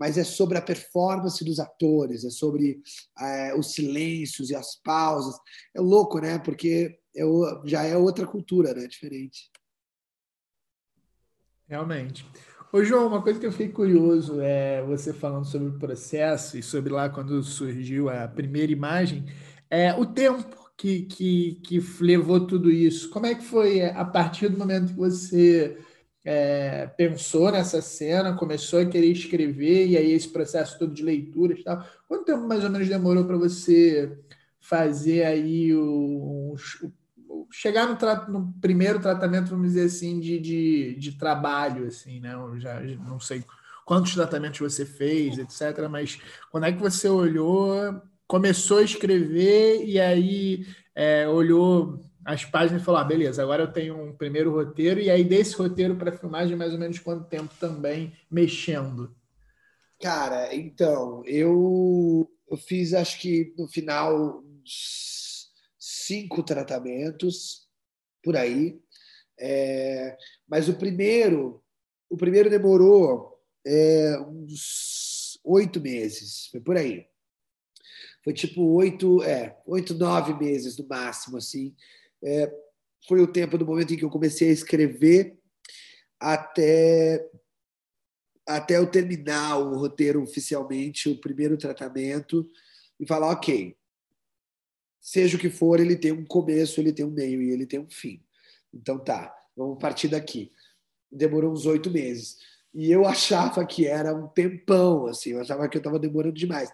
mas 0.03 0.17
é 0.17 0.23
sobre 0.25 0.57
a 0.57 0.61
performance 0.61 1.45
dos 1.45 1.61
atores, 1.61 2.25
é 2.25 2.29
sobre 2.29 2.81
é, 3.17 3.55
os 3.55 3.71
silêncios 3.71 4.49
e 4.49 4.55
as 4.55 4.75
pausas. 4.83 5.33
É 5.73 5.79
louco, 5.79 6.19
né? 6.19 6.37
Porque 6.39 6.99
é, 7.15 7.23
já 7.63 7.83
é 7.83 7.95
outra 7.95 8.27
cultura, 8.27 8.73
né? 8.73 8.85
Diferente. 8.85 9.49
Realmente. 11.69 12.25
Ô, 12.73 12.83
João, 12.83 13.07
uma 13.07 13.21
coisa 13.21 13.39
que 13.39 13.45
eu 13.45 13.51
fiquei 13.53 13.69
curioso 13.69 14.41
é 14.41 14.83
você 14.83 15.13
falando 15.13 15.45
sobre 15.45 15.69
o 15.69 15.79
processo 15.79 16.57
e 16.57 16.61
sobre 16.61 16.91
lá 16.91 17.07
quando 17.07 17.41
surgiu 17.41 18.09
a 18.09 18.27
primeira 18.27 18.73
imagem, 18.73 19.23
é 19.69 19.93
o 19.93 20.05
tempo 20.05 20.69
que, 20.77 21.03
que, 21.03 21.61
que 21.63 21.79
levou 22.01 22.45
tudo 22.45 22.69
isso. 22.69 23.09
Como 23.09 23.25
é 23.25 23.35
que 23.35 23.45
foi 23.45 23.85
a 23.85 24.03
partir 24.03 24.49
do 24.49 24.57
momento 24.57 24.89
que 24.89 24.99
você 24.99 25.77
é, 26.25 26.87
pensou 26.87 27.51
nessa 27.51 27.81
cena, 27.81 28.33
começou 28.33 28.79
a 28.79 28.85
querer 28.85 29.11
escrever, 29.11 29.87
e 29.87 29.97
aí 29.97 30.11
esse 30.11 30.29
processo 30.29 30.79
todo 30.79 30.93
de 30.93 31.03
leitura 31.03 31.53
e 31.53 31.63
tal. 31.63 31.85
Quanto 32.07 32.25
tempo 32.25 32.47
mais 32.47 32.63
ou 32.63 32.69
menos 32.69 32.87
demorou 32.87 33.25
para 33.25 33.37
você 33.37 34.17
fazer 34.59 35.25
aí 35.25 35.73
o, 35.75 36.55
o 36.55 37.47
chegar 37.51 37.87
no, 37.87 37.97
no, 38.31 38.53
primeiro 38.59 38.99
tratamento, 38.99 39.49
vamos 39.49 39.67
dizer 39.67 39.85
assim, 39.85 40.19
de, 40.19 40.39
de, 40.39 40.95
de 40.95 41.11
trabalho, 41.17 41.87
assim, 41.87 42.19
né? 42.19 42.33
Eu 42.33 42.59
já, 42.59 42.79
não 42.79 43.19
sei 43.19 43.43
quantos 43.85 44.13
tratamentos 44.13 44.59
você 44.59 44.85
fez, 44.85 45.37
etc. 45.37 45.87
Mas 45.89 46.19
quando 46.49 46.65
é 46.65 46.71
que 46.71 46.79
você 46.79 47.09
olhou, 47.09 48.01
começou 48.25 48.77
a 48.77 48.83
escrever 48.83 49.85
e 49.85 49.99
aí 49.99 50.65
é, 50.95 51.27
olhou 51.27 52.03
as 52.25 52.45
páginas 52.45 52.81
e 52.81 52.85
falou: 52.85 53.01
ah, 53.01 53.03
beleza, 53.03 53.41
agora 53.41 53.63
eu 53.63 53.71
tenho 53.71 54.01
um 54.01 54.15
primeiro 54.15 54.51
roteiro, 54.51 54.99
e 54.99 55.09
aí 55.09 55.23
desse 55.23 55.55
roteiro 55.55 55.95
para 55.95 56.11
filmagem, 56.17 56.55
mais 56.55 56.73
ou 56.73 56.79
menos 56.79 56.99
quanto 56.99 57.27
tempo 57.27 57.53
também 57.59 58.13
mexendo? 58.29 59.15
Cara, 60.01 60.53
então, 60.53 61.23
eu, 61.25 62.29
eu 62.49 62.57
fiz 62.57 62.93
acho 62.93 63.19
que 63.19 63.53
no 63.57 63.67
final 63.67 64.43
cinco 65.79 66.43
tratamentos 66.43 67.67
por 68.23 68.35
aí. 68.35 68.79
É, 69.39 70.17
mas 70.47 70.69
o 70.69 70.75
primeiro, 70.75 71.63
o 72.09 72.17
primeiro 72.17 72.49
demorou 72.49 73.39
é, 73.65 74.17
uns 74.19 75.39
oito 75.43 75.81
meses, 75.81 76.47
foi 76.47 76.61
por 76.61 76.77
aí. 76.77 77.05
Foi 78.23 78.33
tipo 78.33 78.61
oito, 78.75 79.21
é, 79.23 79.57
oito, 79.65 79.93
nove 79.93 80.33
meses 80.33 80.77
no 80.77 80.87
máximo, 80.87 81.37
assim. 81.37 81.75
É, 82.23 82.53
foi 83.07 83.21
o 83.21 83.27
tempo 83.27 83.57
do 83.57 83.65
momento 83.65 83.93
em 83.93 83.97
que 83.97 84.05
eu 84.05 84.09
comecei 84.09 84.49
a 84.49 84.53
escrever 84.53 85.37
até 86.19 87.29
até 88.45 88.77
eu 88.77 88.85
terminar 88.85 89.57
o 89.57 89.77
roteiro 89.77 90.21
oficialmente, 90.21 91.09
o 91.09 91.19
primeiro 91.19 91.57
tratamento, 91.57 92.49
e 92.99 93.07
falar, 93.07 93.31
ok, 93.31 93.75
seja 94.99 95.37
o 95.37 95.39
que 95.39 95.49
for, 95.49 95.79
ele 95.79 95.95
tem 95.95 96.11
um 96.11 96.25
começo, 96.25 96.79
ele 96.79 96.91
tem 96.91 97.05
um 97.05 97.11
meio 97.11 97.41
e 97.41 97.51
ele 97.51 97.65
tem 97.65 97.79
um 97.79 97.89
fim. 97.89 98.21
Então 98.73 98.99
tá, 98.99 99.33
vamos 99.55 99.77
partir 99.79 100.09
daqui. 100.09 100.51
Demorou 101.11 101.53
uns 101.53 101.65
oito 101.65 101.89
meses. 101.89 102.37
E 102.73 102.91
eu 102.91 103.05
achava 103.05 103.65
que 103.65 103.85
era 103.85 104.13
um 104.13 104.27
tempão, 104.27 105.05
assim, 105.05 105.31
eu 105.31 105.41
achava 105.41 105.69
que 105.69 105.77
eu 105.77 105.79
estava 105.79 105.99
demorando 105.99 106.35
demais. 106.35 106.69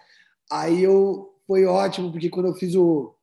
Aí 0.50 0.82
eu 0.82 1.36
foi 1.46 1.66
ótimo, 1.66 2.12
porque 2.12 2.30
quando 2.30 2.48
eu 2.48 2.56
fiz 2.56 2.74
o, 2.76 3.14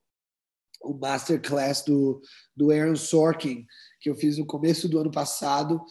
o 0.87 0.99
masterclass 0.99 1.83
do, 1.85 2.21
do 2.55 2.71
Aaron 2.71 2.97
Sorkin, 2.97 3.65
que 4.01 4.11
eu 4.11 4.15
fiz 4.15 4.39
no 4.39 4.47
começo 4.47 4.89
do 4.89 4.99
ano 4.99 5.11
passado, 5.11 5.83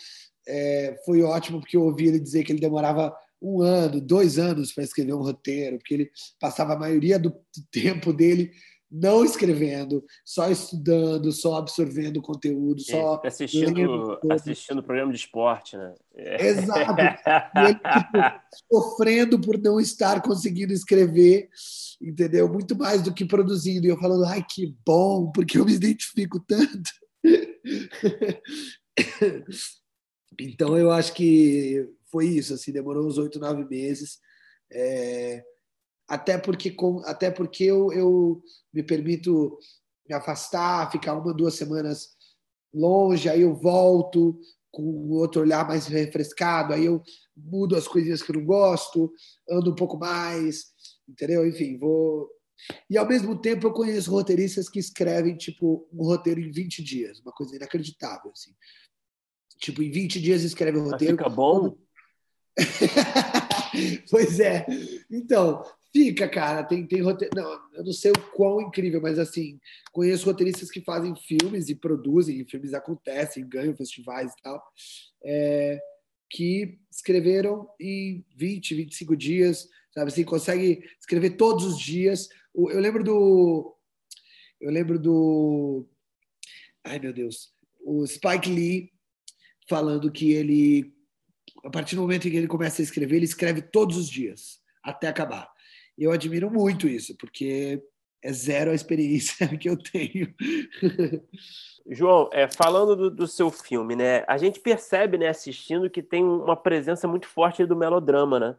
é, 0.47 0.95
foi 1.05 1.21
ótimo 1.21 1.59
porque 1.59 1.77
eu 1.77 1.83
ouvi 1.83 2.07
ele 2.07 2.19
dizer 2.19 2.43
que 2.43 2.51
ele 2.51 2.59
demorava 2.59 3.15
um 3.41 3.61
ano, 3.61 4.01
dois 4.01 4.39
anos 4.39 4.73
para 4.73 4.83
escrever 4.83 5.13
um 5.13 5.21
roteiro, 5.21 5.77
porque 5.77 5.93
ele 5.93 6.11
passava 6.39 6.73
a 6.73 6.79
maioria 6.79 7.19
do 7.19 7.35
tempo 7.71 8.13
dele 8.13 8.51
não 8.91 9.25
escrevendo, 9.25 10.03
só 10.23 10.49
estudando, 10.49 11.31
só 11.31 11.55
absorvendo 11.55 12.21
conteúdo, 12.21 12.81
só 12.81 13.19
assistindo, 13.23 14.19
assistindo 14.31 14.83
programa 14.83 15.11
de 15.11 15.17
esporte, 15.17 15.75
né? 15.75 15.93
É. 16.15 16.47
Exato. 16.47 16.95
E 17.55 17.59
ele 17.59 17.75
tipo, 17.75 18.41
sofrendo 18.71 19.39
por 19.39 19.57
não 19.57 19.79
estar 19.79 20.21
conseguindo 20.21 20.73
escrever, 20.73 21.49
entendeu? 22.01 22.51
Muito 22.51 22.75
mais 22.75 23.01
do 23.01 23.13
que 23.13 23.25
produzindo. 23.25 23.85
E 23.85 23.89
eu 23.89 23.97
falando, 23.97 24.25
ai 24.25 24.45
que 24.47 24.75
bom, 24.85 25.31
porque 25.31 25.57
eu 25.57 25.65
me 25.65 25.73
identifico 25.73 26.39
tanto. 26.39 26.91
Então 30.39 30.77
eu 30.77 30.91
acho 30.91 31.13
que 31.13 31.87
foi 32.11 32.27
isso, 32.27 32.53
assim, 32.53 32.71
demorou 32.71 33.07
uns 33.07 33.17
oito, 33.17 33.39
nove 33.39 33.65
meses. 33.65 34.19
É, 34.71 35.43
até 36.07 36.37
porque, 36.37 36.71
com, 36.71 36.99
até 37.05 37.31
porque 37.31 37.63
eu, 37.63 37.91
eu 37.91 38.41
me 38.73 38.83
permito 38.83 39.57
me 40.07 40.15
afastar, 40.15 40.91
ficar 40.91 41.15
uma, 41.15 41.33
duas 41.33 41.55
semanas 41.55 42.09
longe, 42.73 43.27
aí 43.27 43.41
eu 43.41 43.55
volto 43.55 44.39
com 44.71 45.09
outro 45.11 45.41
olhar 45.41 45.65
mais 45.67 45.87
refrescado, 45.87 46.73
aí 46.73 46.85
eu 46.85 47.01
mudo 47.35 47.75
as 47.75 47.87
coisinhas 47.87 48.21
que 48.21 48.31
eu 48.31 48.35
não 48.35 48.45
gosto, 48.45 49.11
ando 49.49 49.71
um 49.71 49.75
pouco 49.75 49.97
mais, 49.97 50.65
entendeu? 51.07 51.47
Enfim, 51.47 51.77
vou. 51.77 52.29
E 52.89 52.97
ao 52.97 53.07
mesmo 53.07 53.39
tempo 53.39 53.67
eu 53.67 53.73
conheço 53.73 54.11
roteiristas 54.11 54.69
que 54.69 54.79
escrevem 54.79 55.35
tipo 55.37 55.87
um 55.93 56.03
roteiro 56.03 56.41
em 56.41 56.51
20 56.51 56.83
dias, 56.83 57.19
uma 57.19 57.31
coisa 57.31 57.55
inacreditável, 57.55 58.31
assim. 58.31 58.51
Tipo, 59.59 59.81
em 59.81 59.89
20 59.89 60.19
dias 60.19 60.43
escreve 60.43 60.77
o 60.77 60.83
roteiro. 60.83 61.15
Mas 61.15 61.25
fica 61.25 61.35
bom? 61.35 61.77
pois 64.11 64.39
é. 64.39 64.65
Então, 65.09 65.63
fica, 65.95 66.27
cara. 66.27 66.61
Tem, 66.61 66.85
tem 66.85 67.01
roteiro. 67.01 67.33
Não, 67.33 67.59
eu 67.73 67.85
não 67.85 67.93
sei 67.93 68.11
o 68.11 68.31
quão 68.33 68.59
incrível, 68.59 69.01
mas 69.01 69.17
assim, 69.17 69.57
conheço 69.93 70.25
roteiristas 70.25 70.69
que 70.69 70.81
fazem 70.81 71.15
filmes 71.15 71.69
e 71.69 71.75
produzem, 71.75 72.41
e 72.41 72.45
filmes 72.45 72.73
acontecem, 72.73 73.47
ganham 73.47 73.73
festivais 73.77 74.33
e 74.33 74.41
tal, 74.43 74.61
é, 75.23 75.79
que 76.29 76.77
escreveram 76.91 77.69
em 77.79 78.25
20, 78.35 78.75
25 78.75 79.15
dias, 79.15 79.69
sabe 79.93 80.11
assim, 80.11 80.25
consegue 80.25 80.83
escrever 80.99 81.37
todos 81.37 81.63
os 81.63 81.79
dias. 81.79 82.27
Eu 82.53 82.81
lembro 82.81 83.01
do. 83.01 83.73
Eu 84.59 84.71
lembro 84.71 84.99
do. 84.99 85.87
Ai, 86.83 86.99
meu 86.99 87.13
Deus. 87.13 87.53
O 87.79 88.05
Spike 88.05 88.49
Lee 88.49 88.91
falando 89.69 90.11
que 90.11 90.31
ele, 90.33 90.93
a 91.63 91.69
partir 91.69 91.95
do 91.95 92.01
momento 92.01 92.27
em 92.27 92.31
que 92.31 92.37
ele 92.37 92.47
começa 92.47 92.81
a 92.81 92.83
escrever, 92.83 93.15
ele 93.15 93.25
escreve 93.25 93.61
todos 93.61 93.95
os 93.95 94.09
dias, 94.09 94.59
até 94.83 95.07
acabar. 95.07 95.54
Eu 95.97 96.11
admiro 96.11 96.49
muito 96.51 96.87
isso, 96.87 97.15
porque 97.17 97.81
é 98.23 98.31
zero 98.33 98.71
a 98.71 98.75
experiência 98.75 99.47
que 99.57 99.69
eu 99.69 99.77
tenho. 99.77 100.33
João, 101.87 102.29
é, 102.33 102.47
falando 102.47 102.95
do, 102.95 103.11
do, 103.11 103.27
seu 103.27 103.51
filme, 103.51 103.95
né? 103.95 104.23
A 104.27 104.37
gente 104.37 104.59
percebe, 104.59 105.17
né, 105.17 105.27
assistindo, 105.27 105.89
que 105.89 106.01
tem 106.01 106.23
uma 106.23 106.55
presença 106.55 107.07
muito 107.07 107.27
forte 107.27 107.65
do 107.65 107.75
melodrama, 107.75 108.39
né? 108.39 108.55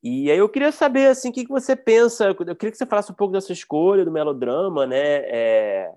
E 0.00 0.30
aí 0.30 0.38
eu 0.38 0.48
queria 0.48 0.70
saber, 0.70 1.08
assim, 1.08 1.30
o 1.30 1.32
que, 1.32 1.44
que 1.44 1.50
você 1.50 1.74
pensa. 1.74 2.26
Eu 2.26 2.34
queria 2.36 2.70
que 2.70 2.76
você 2.76 2.86
falasse 2.86 3.10
um 3.10 3.16
pouco 3.16 3.32
da 3.32 3.40
sua 3.40 3.52
escolha 3.52 4.04
do 4.04 4.12
melodrama, 4.12 4.86
né? 4.86 5.22
É, 5.26 5.92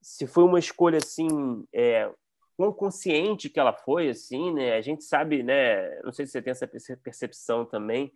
se 0.00 0.26
foi 0.28 0.44
uma 0.44 0.60
escolha, 0.60 0.98
assim, 0.98 1.66
é, 1.72 2.08
quão 2.56 2.72
consciente 2.72 3.50
que 3.50 3.58
ela 3.58 3.72
foi, 3.72 4.08
assim, 4.08 4.52
né? 4.52 4.76
A 4.76 4.80
gente 4.80 5.02
sabe, 5.02 5.42
né? 5.42 6.00
Não 6.02 6.12
sei 6.12 6.24
se 6.24 6.32
você 6.32 6.42
tem 6.42 6.52
essa 6.52 6.68
percepção 7.02 7.64
também, 7.64 8.12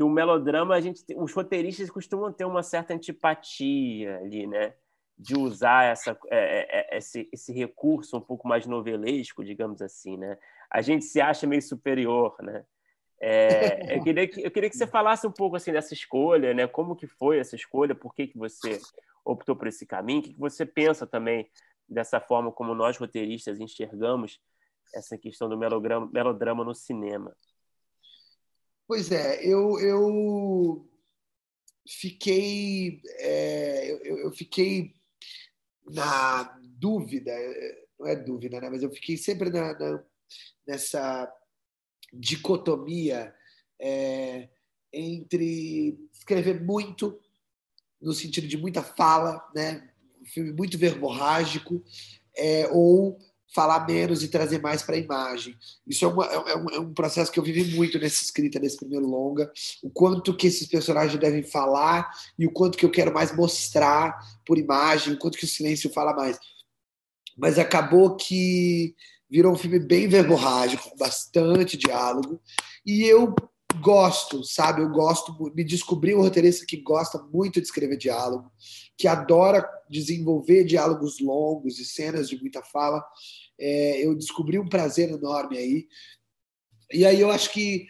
que 0.00 0.04
o 0.04 0.08
melodrama, 0.08 0.74
a 0.74 0.80
gente, 0.80 1.04
os 1.14 1.30
roteiristas 1.34 1.90
costumam 1.90 2.32
ter 2.32 2.46
uma 2.46 2.62
certa 2.62 2.94
antipatia 2.94 4.16
ali, 4.16 4.46
né? 4.46 4.72
De 5.18 5.36
usar 5.36 5.84
essa, 5.84 6.18
é, 6.30 6.38
é, 6.38 6.94
é, 6.94 6.96
esse, 6.96 7.28
esse 7.30 7.52
recurso 7.52 8.16
um 8.16 8.20
pouco 8.22 8.48
mais 8.48 8.64
novelesco, 8.64 9.44
digamos 9.44 9.82
assim, 9.82 10.16
né? 10.16 10.38
A 10.70 10.80
gente 10.80 11.04
se 11.04 11.20
acha 11.20 11.46
meio 11.46 11.60
superior, 11.60 12.34
né? 12.40 12.64
É, 13.20 13.94
eu, 13.94 14.00
queria 14.02 14.26
que, 14.26 14.40
eu 14.40 14.50
queria 14.50 14.70
que 14.70 14.76
você 14.78 14.86
falasse 14.86 15.26
um 15.26 15.32
pouco 15.32 15.56
assim 15.56 15.70
dessa 15.70 15.92
escolha, 15.92 16.54
né? 16.54 16.66
Como 16.66 16.96
que 16.96 17.06
foi 17.06 17.38
essa 17.38 17.54
escolha? 17.54 17.94
Por 17.94 18.14
que, 18.14 18.28
que 18.28 18.38
você 18.38 18.80
optou 19.22 19.54
por 19.54 19.66
esse 19.66 19.84
caminho? 19.84 20.20
O 20.20 20.22
que, 20.22 20.32
que 20.32 20.40
você 20.40 20.64
pensa 20.64 21.06
também 21.06 21.46
dessa 21.86 22.18
forma 22.18 22.50
como 22.50 22.74
nós 22.74 22.96
roteiristas 22.96 23.60
enxergamos 23.60 24.40
essa 24.94 25.18
questão 25.18 25.46
do 25.46 25.58
melodrama, 25.58 26.08
melodrama 26.10 26.64
no 26.64 26.74
cinema. 26.74 27.36
Pois 28.90 29.12
é, 29.12 29.40
eu, 29.46 29.78
eu 29.78 30.84
fiquei 31.86 33.00
é, 33.20 33.88
eu, 33.88 34.18
eu, 34.18 34.32
fiquei 34.32 34.96
na 35.88 36.58
dúvida, 36.76 37.32
não 37.96 38.08
é 38.08 38.16
dúvida, 38.16 38.60
né? 38.60 38.68
mas 38.68 38.82
eu 38.82 38.90
fiquei 38.90 39.16
sempre 39.16 39.48
na, 39.48 39.78
na 39.78 40.04
nessa 40.66 41.32
dicotomia 42.12 43.32
é, 43.80 44.48
entre 44.92 45.96
escrever 46.12 46.60
muito 46.60 47.16
no 48.02 48.12
sentido 48.12 48.48
de 48.48 48.56
muita 48.56 48.82
fala, 48.82 49.40
né? 49.54 49.88
um 50.20 50.26
filme 50.26 50.50
muito 50.50 50.76
verborrágico, 50.76 51.80
é, 52.36 52.66
ou 52.66 53.20
falar 53.54 53.86
menos 53.86 54.22
e 54.22 54.28
trazer 54.28 54.60
mais 54.60 54.82
para 54.82 54.94
a 54.94 54.98
imagem. 54.98 55.56
Isso 55.86 56.04
é, 56.04 56.08
uma, 56.08 56.26
é, 56.26 56.56
um, 56.56 56.70
é, 56.70 56.80
um, 56.80 56.94
processo 56.94 57.30
que 57.30 57.38
eu 57.38 57.42
vivi 57.44 57.74
muito 57.74 57.98
nessa 57.98 58.22
escrita, 58.22 58.58
nesse 58.58 58.76
primeiro 58.76 59.06
longa, 59.06 59.50
o 59.82 59.90
quanto 59.90 60.36
que 60.36 60.46
esses 60.46 60.66
personagens 60.68 61.18
devem 61.18 61.42
falar 61.42 62.10
e 62.38 62.46
o 62.46 62.52
quanto 62.52 62.78
que 62.78 62.84
eu 62.84 62.90
quero 62.90 63.12
mais 63.12 63.34
mostrar 63.34 64.18
por 64.46 64.58
imagem, 64.58 65.14
o 65.14 65.18
quanto 65.18 65.38
que 65.38 65.44
o 65.44 65.48
silêncio 65.48 65.90
fala 65.90 66.14
mais. 66.14 66.38
Mas 67.36 67.58
acabou 67.58 68.16
que 68.16 68.94
virou 69.28 69.52
um 69.52 69.58
filme 69.58 69.78
bem 69.78 70.08
verborrágico, 70.08 70.90
com 70.90 70.96
bastante 70.96 71.76
diálogo, 71.76 72.40
e 72.84 73.04
eu 73.04 73.34
gosto, 73.80 74.44
sabe? 74.44 74.82
Eu 74.82 74.90
gosto, 74.90 75.34
me 75.54 75.64
descobri 75.64 76.14
um 76.14 76.20
roteirista 76.20 76.66
que 76.66 76.76
gosta 76.78 77.18
muito 77.32 77.60
de 77.60 77.66
escrever 77.66 77.96
diálogo, 77.96 78.50
que 78.96 79.08
adora 79.08 79.68
desenvolver 79.88 80.64
diálogos 80.64 81.20
longos 81.20 81.78
e 81.78 81.84
cenas 81.84 82.28
de 82.28 82.40
muita 82.40 82.62
fala. 82.62 83.04
É, 83.58 84.04
eu 84.04 84.14
descobri 84.14 84.58
um 84.58 84.68
prazer 84.68 85.10
enorme 85.10 85.58
aí. 85.58 85.88
E 86.92 87.04
aí 87.04 87.20
eu 87.20 87.30
acho 87.30 87.52
que 87.52 87.86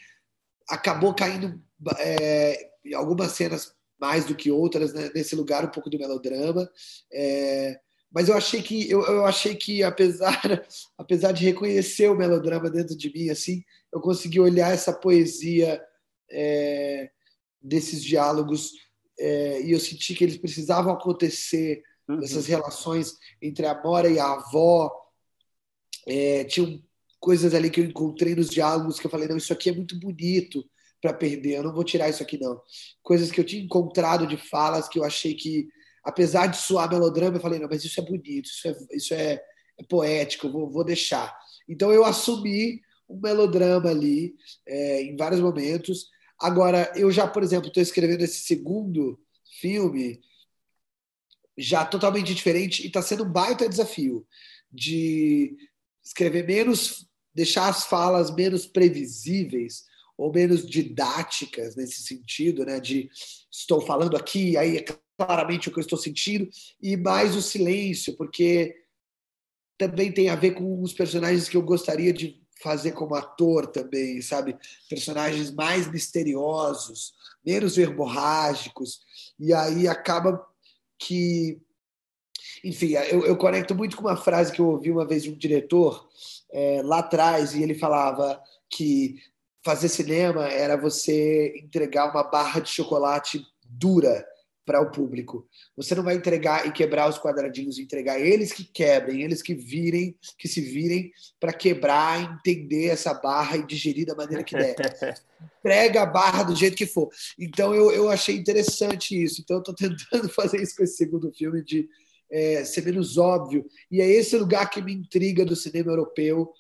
acabou 0.68 1.14
caindo 1.14 1.62
é, 1.99 2.70
algumas 2.95 3.33
cenas 3.33 3.74
mais 4.01 4.24
do 4.24 4.35
que 4.35 4.51
outras 4.51 4.95
né? 4.95 5.11
nesse 5.14 5.37
lugar 5.37 5.64
um 5.64 5.70
pouco 5.70 5.91
do 5.91 5.99
melodrama. 5.99 6.68
É, 7.12 7.78
mas 8.12 8.28
eu 8.28 8.36
achei 8.36 8.61
que 8.61 8.90
eu, 8.90 9.02
eu 9.02 9.24
achei 9.24 9.54
que 9.54 9.82
apesar 9.82 10.40
apesar 10.98 11.32
de 11.32 11.44
reconhecer 11.44 12.11
o 12.11 12.16
melodrama 12.16 12.68
dentro 12.70 12.96
de 12.96 13.12
mim 13.12 13.30
assim 13.30 13.62
eu 13.92 14.00
consegui 14.00 14.40
olhar 14.40 14.72
essa 14.72 14.92
poesia 14.92 15.80
é, 16.30 17.11
desses 17.62 18.02
diálogos 18.02 18.72
é, 19.18 19.62
e 19.62 19.72
eu 19.72 19.80
senti 19.80 20.14
que 20.14 20.24
eles 20.24 20.38
precisavam 20.38 20.92
acontecer 20.92 21.82
uhum. 22.08 22.22
essas 22.22 22.46
relações 22.46 23.16
entre 23.40 23.66
a 23.66 23.80
Mora 23.80 24.08
e 24.08 24.18
a 24.18 24.32
avó 24.32 24.90
é, 26.06 26.44
tinham 26.44 26.82
coisas 27.18 27.54
ali 27.54 27.70
que 27.70 27.80
eu 27.80 27.84
encontrei 27.84 28.34
nos 28.34 28.48
diálogos 28.48 28.98
que 28.98 29.06
eu 29.06 29.11
falei 29.11 29.28
não 29.28 29.36
isso 29.36 29.52
aqui 29.52 29.70
é 29.70 29.74
muito 29.74 29.98
bonito 29.98 30.64
para 31.00 31.12
perder 31.12 31.58
eu 31.58 31.62
não 31.62 31.72
vou 31.72 31.84
tirar 31.84 32.08
isso 32.08 32.22
aqui 32.22 32.38
não 32.38 32.61
coisas 33.02 33.30
que 33.30 33.40
eu 33.40 33.44
tinha 33.44 33.62
encontrado 33.62 34.26
de 34.26 34.36
falas 34.36 34.88
que 34.88 34.98
eu 34.98 35.04
achei 35.04 35.34
que 35.34 35.68
apesar 36.05 36.46
de 36.46 36.57
soar 36.57 36.88
melodrama, 36.90 37.36
eu 37.36 37.40
falei, 37.40 37.59
não, 37.59 37.68
mas 37.68 37.84
isso 37.84 38.01
é 38.01 38.05
bonito, 38.05 38.46
isso 38.46 38.68
é, 38.68 38.76
isso 38.92 39.14
é, 39.14 39.42
é 39.78 39.84
poético, 39.88 40.51
vou, 40.51 40.70
vou 40.70 40.84
deixar. 40.84 41.36
Então 41.68 41.92
eu 41.92 42.05
assumi 42.05 42.80
um 43.09 43.20
melodrama 43.20 43.90
ali 43.90 44.34
é, 44.66 45.03
em 45.03 45.16
vários 45.16 45.40
momentos. 45.40 46.09
Agora, 46.40 46.92
eu 46.96 47.11
já, 47.11 47.26
por 47.26 47.42
exemplo, 47.42 47.68
estou 47.68 47.82
escrevendo 47.82 48.22
esse 48.22 48.40
segundo 48.40 49.20
filme 49.61 50.20
já 51.59 51.84
totalmente 51.84 52.34
diferente 52.34 52.82
e 52.82 52.86
está 52.86 53.03
sendo 53.03 53.24
um 53.24 53.30
baita 53.30 53.68
desafio 53.68 54.26
de 54.72 55.57
escrever 56.03 56.46
menos 56.46 57.07
deixar 57.34 57.68
as 57.68 57.86
falas 57.86 58.34
menos 58.34 58.66
previsíveis 58.66 59.84
ou 60.16 60.32
menos 60.32 60.66
didáticas 60.66 61.76
nesse 61.76 62.03
sentido, 62.03 62.64
né? 62.64 62.78
De 62.80 63.09
estou 63.51 63.80
falando 63.80 64.16
aqui, 64.16 64.57
aí 64.57 64.76
é 64.76 64.84
claramente 65.27 65.68
o 65.68 65.73
que 65.73 65.79
eu 65.79 65.83
estou 65.83 65.99
sentindo, 65.99 66.49
e 66.81 66.97
mais 66.97 67.37
o 67.37 67.43
silêncio, 67.43 68.16
porque 68.16 68.75
também 69.77 70.11
tem 70.11 70.31
a 70.31 70.35
ver 70.35 70.53
com 70.53 70.83
os 70.83 70.95
personagens 70.95 71.47
que 71.47 71.59
eu 71.59 71.62
gostaria 71.62 72.11
de 72.11 72.41
fazer 72.62 72.93
como 72.93 73.14
ator 73.14 73.66
também, 73.66 74.23
sabe? 74.23 74.57
Personagens 74.89 75.51
mais 75.51 75.91
misteriosos, 75.91 77.12
menos 77.45 77.77
verborrágicos, 77.77 79.01
e 79.39 79.53
aí 79.53 79.87
acaba 79.87 80.43
que. 80.99 81.61
Enfim, 82.64 82.93
eu, 83.11 83.27
eu 83.27 83.37
conecto 83.37 83.75
muito 83.75 83.97
com 83.97 84.03
uma 84.03 84.16
frase 84.16 84.53
que 84.53 84.61
eu 84.61 84.68
ouvi 84.68 84.91
uma 84.91 85.07
vez 85.07 85.23
de 85.23 85.31
um 85.31 85.37
diretor 85.37 86.09
é, 86.51 86.81
lá 86.83 87.01
atrás, 87.01 87.55
e 87.55 87.62
ele 87.62 87.75
falava 87.75 88.43
que 88.71 89.16
fazer 89.62 89.91
cinema 89.91 90.49
era 90.49 90.77
você 90.77 91.55
entregar 91.62 92.11
uma 92.11 92.23
barra 92.23 92.61
de 92.61 92.71
chocolate 92.71 93.45
dura 93.64 94.27
para 94.71 94.81
o 94.81 94.89
público. 94.89 95.49
Você 95.77 95.97
não 95.97 96.05
vai 96.05 96.14
entregar 96.14 96.64
e 96.64 96.71
quebrar 96.71 97.09
os 97.09 97.18
quadradinhos, 97.18 97.77
entregar 97.77 98.21
eles 98.21 98.53
que 98.53 98.62
quebrem, 98.62 99.21
eles 99.21 99.43
que 99.43 99.53
virem, 99.53 100.16
que 100.39 100.47
se 100.47 100.61
virem 100.61 101.12
para 101.41 101.53
quebrar, 101.53 102.39
entender 102.39 102.87
essa 102.87 103.12
barra 103.12 103.57
e 103.57 103.66
digerir 103.66 104.07
da 104.07 104.14
maneira 104.14 104.45
que 104.45 104.55
der. 104.55 104.77
Entrega 105.59 106.03
a 106.03 106.07
barra 106.07 106.45
do 106.45 106.55
jeito 106.55 106.77
que 106.77 106.87
for. 106.87 107.09
Então 107.37 107.75
eu, 107.75 107.91
eu 107.91 108.09
achei 108.09 108.37
interessante 108.37 109.21
isso. 109.21 109.41
Então 109.41 109.57
eu 109.57 109.61
estou 109.61 109.75
tentando 109.75 110.29
fazer 110.31 110.62
isso 110.62 110.77
com 110.77 110.85
esse 110.85 110.97
segundo 110.97 111.33
filme 111.33 111.64
de 111.64 111.89
é, 112.31 112.64
ser 112.64 112.85
menos 112.85 113.18
óbvio. 113.18 113.66
E 113.91 114.01
é 114.01 114.07
esse 114.09 114.37
lugar 114.37 114.71
que 114.71 114.81
me 114.81 114.95
intriga 114.95 115.45
do 115.45 115.57
cinema 115.57 115.91
europeu. 115.91 116.53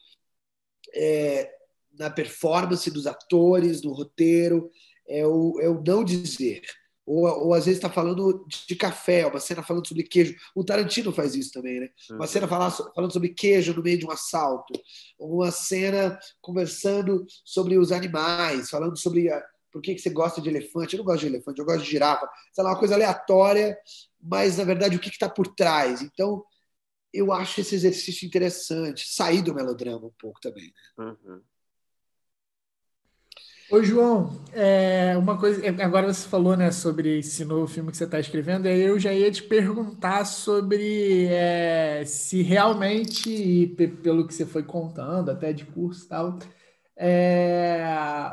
É, 0.92 1.48
na 1.96 2.10
performance 2.10 2.90
dos 2.90 3.06
atores, 3.06 3.82
no 3.82 3.92
roteiro, 3.92 4.68
é 5.06 5.24
o, 5.24 5.60
é 5.60 5.68
o 5.68 5.80
não 5.80 6.02
dizer 6.02 6.62
ou, 7.10 7.46
ou 7.46 7.54
às 7.54 7.64
vezes 7.64 7.78
está 7.78 7.90
falando 7.90 8.46
de 8.48 8.76
café, 8.76 9.26
uma 9.26 9.40
cena 9.40 9.64
falando 9.64 9.86
sobre 9.86 10.04
queijo. 10.04 10.36
O 10.54 10.64
Tarantino 10.64 11.12
faz 11.12 11.34
isso 11.34 11.52
também, 11.52 11.80
né? 11.80 11.88
Uma 12.10 12.26
cena 12.28 12.46
falando 12.46 13.12
sobre 13.12 13.30
queijo 13.30 13.74
no 13.74 13.82
meio 13.82 13.98
de 13.98 14.06
um 14.06 14.12
assalto, 14.12 14.72
uma 15.18 15.50
cena 15.50 16.16
conversando 16.40 17.26
sobre 17.44 17.76
os 17.76 17.90
animais, 17.90 18.70
falando 18.70 18.96
sobre 18.96 19.28
a, 19.28 19.44
por 19.72 19.82
que, 19.82 19.94
que 19.96 20.00
você 20.00 20.10
gosta 20.10 20.40
de 20.40 20.48
elefante. 20.48 20.94
Eu 20.94 20.98
não 20.98 21.04
gosto 21.04 21.22
de 21.22 21.26
elefante, 21.26 21.58
eu 21.58 21.64
gosto 21.64 21.82
de 21.82 21.90
girafa. 21.90 22.28
Sei 22.52 22.62
lá, 22.62 22.70
uma 22.70 22.78
coisa 22.78 22.94
aleatória, 22.94 23.76
mas 24.22 24.56
na 24.56 24.64
verdade 24.64 24.96
o 24.96 25.00
que 25.00 25.08
está 25.08 25.28
por 25.28 25.48
trás. 25.48 26.02
Então, 26.02 26.44
eu 27.12 27.32
acho 27.32 27.60
esse 27.60 27.74
exercício 27.74 28.24
interessante, 28.24 29.08
sair 29.08 29.42
do 29.42 29.52
melodrama 29.52 30.06
um 30.06 30.14
pouco 30.16 30.40
também. 30.40 30.72
Né? 30.96 31.16
Uhum. 31.24 31.42
Ô, 33.72 33.82
João, 33.84 34.44
é, 34.52 35.16
uma 35.16 35.38
coisa. 35.38 35.64
É, 35.64 35.68
agora 35.84 36.12
você 36.12 36.28
falou 36.28 36.56
né, 36.56 36.72
sobre 36.72 37.18
esse 37.20 37.44
novo 37.44 37.68
filme 37.68 37.90
que 37.92 37.96
você 37.96 38.04
está 38.04 38.18
escrevendo, 38.18 38.66
aí 38.66 38.80
eu 38.80 38.98
já 38.98 39.12
ia 39.12 39.30
te 39.30 39.42
perguntar 39.44 40.24
sobre 40.24 41.26
é, 41.26 42.04
se 42.04 42.42
realmente, 42.42 43.68
pelo 44.02 44.26
que 44.26 44.34
você 44.34 44.44
foi 44.44 44.64
contando, 44.64 45.30
até 45.30 45.52
de 45.52 45.64
curso 45.66 46.04
e 46.04 46.08
tal, 46.08 46.38
é, 46.96 47.84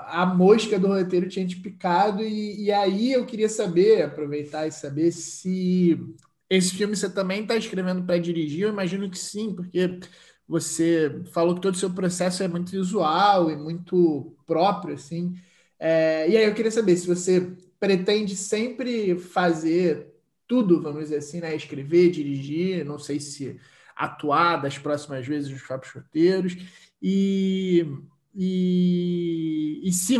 a 0.07 0.25
mosca 0.25 0.79
do 0.79 0.87
roteiro 0.87 1.29
tinha 1.29 1.47
te 1.47 1.57
picado, 1.57 2.23
e, 2.23 2.65
e 2.65 2.71
aí 2.71 3.13
eu 3.13 3.25
queria 3.25 3.49
saber, 3.49 4.03
aproveitar 4.03 4.67
e 4.67 4.71
saber 4.71 5.11
se 5.11 5.99
esse 6.49 6.75
filme 6.75 6.95
você 6.95 7.09
também 7.09 7.41
está 7.43 7.55
escrevendo 7.55 8.03
para 8.05 8.19
dirigir. 8.19 8.61
Eu 8.63 8.69
imagino 8.69 9.09
que 9.09 9.17
sim, 9.19 9.53
porque 9.55 9.99
você 10.47 11.21
falou 11.33 11.55
que 11.55 11.61
todo 11.61 11.75
o 11.75 11.77
seu 11.77 11.89
processo 11.89 12.41
é 12.43 12.47
muito 12.47 12.71
visual 12.71 13.51
e 13.51 13.55
muito 13.55 14.35
próprio, 14.45 14.95
assim. 14.95 15.35
É, 15.79 16.29
e 16.29 16.37
aí 16.37 16.45
eu 16.45 16.53
queria 16.53 16.71
saber 16.71 16.95
se 16.95 17.07
você 17.07 17.55
pretende 17.79 18.35
sempre 18.35 19.17
fazer 19.17 20.13
tudo, 20.47 20.81
vamos 20.81 21.01
dizer 21.03 21.17
assim, 21.17 21.41
né? 21.41 21.55
Escrever, 21.55 22.09
dirigir, 22.11 22.85
não 22.85 22.97
sei 22.97 23.19
se 23.19 23.59
atuar 23.95 24.57
das 24.57 24.77
próximas 24.77 25.25
vezes 25.27 25.51
nos 25.51 25.61
próprios 25.61 25.93
roteiros. 25.93 26.55
E, 27.01 27.85
e, 28.33 29.81
e 29.83 29.91
se 29.91 30.17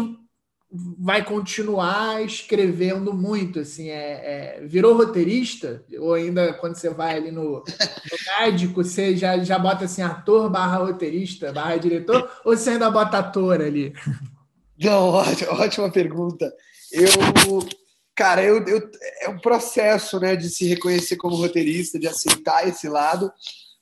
vai 0.70 1.24
continuar 1.24 2.24
escrevendo 2.24 3.14
muito, 3.14 3.60
assim, 3.60 3.90
é, 3.90 4.58
é, 4.58 4.62
virou 4.66 4.98
roteirista, 4.98 5.84
ou 6.00 6.14
ainda 6.14 6.54
quando 6.54 6.76
você 6.76 6.90
vai 6.90 7.16
ali 7.16 7.32
no, 7.32 7.60
no 7.60 7.64
médico, 8.40 8.84
você 8.84 9.16
já, 9.16 9.38
já 9.40 9.58
bota 9.58 9.86
assim, 9.86 10.02
ator 10.02 10.50
barra 10.50 10.78
roteirista, 10.78 11.54
barra 11.54 11.78
diretor, 11.78 12.30
ou 12.44 12.56
você 12.56 12.72
ainda 12.72 12.92
bota 12.92 13.20
ator 13.20 13.62
ali? 13.62 13.94
Não, 14.78 15.10
ótima, 15.10 15.54
ótima 15.54 15.90
pergunta. 15.90 16.54
Eu, 16.92 17.66
cara, 18.14 18.44
eu, 18.44 18.64
eu, 18.66 18.92
é 19.22 19.30
um 19.30 19.40
processo, 19.40 20.20
né, 20.20 20.36
de 20.36 20.50
se 20.50 20.68
reconhecer 20.68 21.16
como 21.16 21.38
roteirista, 21.38 21.98
de 21.98 22.08
aceitar 22.08 22.68
esse 22.68 22.90
lado, 22.90 23.32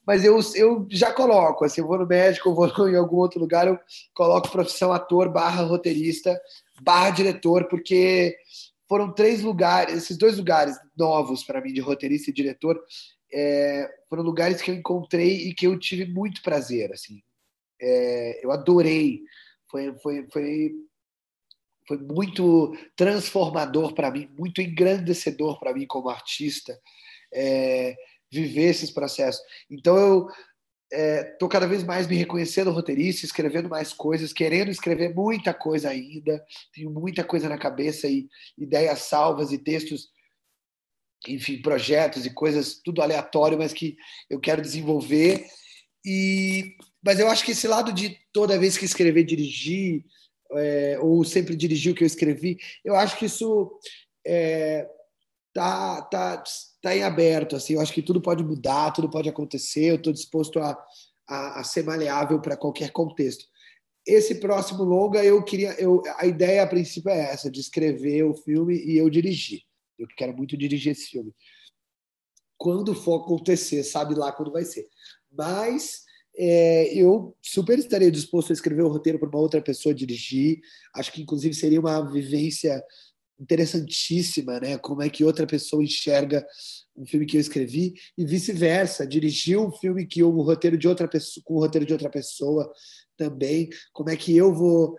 mas 0.05 0.23
eu, 0.23 0.39
eu 0.53 0.85
já 0.91 1.11
coloco, 1.11 1.65
assim, 1.65 1.81
eu 1.81 1.87
vou 1.87 1.97
no 1.97 2.05
médico, 2.05 2.49
eu 2.49 2.53
vou 2.53 2.67
em 2.87 2.95
algum 2.95 3.17
outro 3.17 3.39
lugar, 3.39 3.67
eu 3.67 3.79
coloco 4.13 4.51
profissão 4.51 4.93
ator 4.93 5.29
barra 5.29 5.63
roteirista, 5.63 6.39
barra 6.81 7.09
diretor, 7.11 7.67
porque 7.67 8.35
foram 8.87 9.13
três 9.13 9.41
lugares, 9.41 9.95
esses 9.95 10.17
dois 10.17 10.37
lugares 10.37 10.75
novos 10.97 11.43
para 11.43 11.61
mim, 11.61 11.73
de 11.73 11.81
roteirista 11.81 12.29
e 12.29 12.33
diretor, 12.33 12.81
é, 13.33 13.89
foram 14.09 14.23
lugares 14.23 14.61
que 14.61 14.71
eu 14.71 14.75
encontrei 14.75 15.47
e 15.47 15.53
que 15.53 15.67
eu 15.67 15.77
tive 15.79 16.05
muito 16.05 16.41
prazer, 16.41 16.91
assim. 16.93 17.21
É, 17.81 18.45
eu 18.45 18.51
adorei. 18.51 19.21
Foi, 19.69 19.93
foi, 19.99 20.27
foi, 20.31 20.71
foi 21.87 21.97
muito 21.97 22.77
transformador 22.95 23.93
para 23.93 24.11
mim, 24.11 24.29
muito 24.37 24.61
engrandecedor 24.61 25.59
para 25.59 25.73
mim 25.73 25.85
como 25.85 26.09
artista 26.09 26.79
é, 27.33 27.95
viver 28.31 28.69
esses 28.69 28.91
processos. 28.91 29.41
Então 29.69 29.97
eu 29.97 30.27
estou 30.91 31.47
é, 31.47 31.51
cada 31.51 31.67
vez 31.67 31.83
mais 31.83 32.07
me 32.07 32.15
reconhecendo 32.15 32.71
roteirista, 32.71 33.25
escrevendo 33.25 33.69
mais 33.69 33.91
coisas, 33.93 34.31
querendo 34.31 34.69
escrever 34.69 35.13
muita 35.13 35.53
coisa 35.53 35.89
ainda. 35.89 36.43
Tenho 36.73 36.91
muita 36.91 37.23
coisa 37.23 37.49
na 37.49 37.57
cabeça 37.57 38.07
e 38.07 38.27
ideias 38.57 38.99
salvas 38.99 39.51
e 39.51 39.57
textos, 39.57 40.09
enfim, 41.27 41.61
projetos 41.61 42.25
e 42.25 42.29
coisas, 42.29 42.79
tudo 42.83 43.01
aleatório, 43.01 43.57
mas 43.57 43.73
que 43.73 43.97
eu 44.29 44.39
quero 44.39 44.61
desenvolver. 44.61 45.45
E, 46.05 46.75
mas 47.03 47.19
eu 47.19 47.27
acho 47.29 47.43
que 47.43 47.51
esse 47.51 47.67
lado 47.67 47.91
de 47.91 48.17
toda 48.31 48.59
vez 48.59 48.77
que 48.77 48.85
escrever, 48.85 49.23
dirigir, 49.23 50.05
é, 50.51 50.99
ou 51.01 51.23
sempre 51.23 51.55
dirigir 51.55 51.91
o 51.91 51.95
que 51.95 52.03
eu 52.03 52.07
escrevi, 52.07 52.57
eu 52.83 52.95
acho 52.95 53.17
que 53.17 53.25
isso 53.25 53.71
é, 54.25 54.87
tá, 55.55 56.01
tá, 56.01 56.43
tá 56.81 56.95
em 56.95 57.01
aberto. 57.01 57.55
Assim, 57.55 57.73
eu 57.73 57.81
acho 57.81 57.93
que 57.93 58.01
tudo 58.01 58.21
pode 58.21 58.43
mudar, 58.43 58.91
tudo 58.91 59.09
pode 59.09 59.29
acontecer. 59.29 59.85
Eu 59.85 59.95
estou 59.95 60.11
disposto 60.11 60.59
a, 60.59 60.77
a, 61.27 61.61
a, 61.61 61.63
ser 61.63 61.83
maleável 61.85 62.41
para 62.41 62.57
qualquer 62.57 62.91
contexto. 62.91 63.45
Esse 64.05 64.35
próximo 64.35 64.83
longa, 64.83 65.23
eu 65.23 65.41
queria, 65.43 65.71
eu, 65.79 66.03
a 66.17 66.27
ideia 66.27 66.61
a 66.61 66.67
princípio 66.67 67.09
é 67.09 67.31
essa, 67.31 67.49
de 67.49 67.59
escrever 67.61 68.23
o 68.23 68.35
filme 68.35 68.75
e 68.75 68.97
eu 68.97 69.09
dirigir. 69.09 69.61
Eu 69.97 70.07
quero 70.15 70.35
muito 70.35 70.57
dirigir 70.57 70.91
esse 70.91 71.07
filme. 71.07 71.33
Quando 72.57 72.93
for 72.93 73.21
acontecer, 73.21 73.81
sabe 73.83 74.13
lá 74.13 74.31
quando 74.31 74.51
vai 74.51 74.65
ser. 74.65 74.85
Mas 75.31 76.03
é, 76.37 76.93
eu 76.93 77.35
super 77.41 77.79
estaria 77.79 78.11
disposto 78.11 78.51
a 78.51 78.53
escrever 78.53 78.83
o 78.83 78.89
roteiro 78.89 79.17
para 79.17 79.29
uma 79.29 79.39
outra 79.39 79.61
pessoa 79.61 79.95
dirigir. 79.95 80.59
Acho 80.93 81.13
que, 81.13 81.21
inclusive, 81.21 81.55
seria 81.55 81.79
uma 81.79 82.01
vivência 82.11 82.83
interessantíssima, 83.39 84.59
né? 84.59 84.77
Como 84.77 85.01
é 85.01 85.09
que 85.09 85.23
outra 85.23 85.45
pessoa 85.45 85.83
enxerga 85.83 86.45
um 86.95 87.05
filme 87.05 87.25
que 87.25 87.37
eu 87.37 87.41
escrevi 87.41 87.93
e 88.17 88.25
vice-versa, 88.25 89.05
dirigir 89.05 89.59
um 89.59 89.71
filme 89.71 90.05
que 90.05 90.21
roteiro 90.41 90.77
de 90.77 90.87
outra 90.87 91.07
pessoa, 91.07 91.43
com 91.45 91.55
o 91.55 91.59
roteiro 91.59 91.85
de 91.85 91.93
outra 91.93 92.09
pessoa 92.09 92.71
também, 93.17 93.69
como 93.93 94.09
é 94.09 94.15
que 94.15 94.35
eu 94.35 94.53
vou 94.53 94.97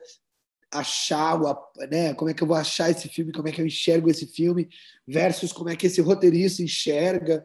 achar, 0.70 1.38
né? 1.90 2.14
Como 2.14 2.30
é 2.30 2.34
que 2.34 2.42
eu 2.42 2.46
vou 2.46 2.56
achar 2.56 2.90
esse 2.90 3.08
filme, 3.08 3.32
como 3.32 3.48
é 3.48 3.52
que 3.52 3.60
eu 3.60 3.66
enxergo 3.66 4.10
esse 4.10 4.26
filme 4.26 4.68
versus 5.06 5.52
como 5.52 5.70
é 5.70 5.76
que 5.76 5.86
esse 5.86 6.00
roteirista 6.00 6.62
enxerga. 6.62 7.44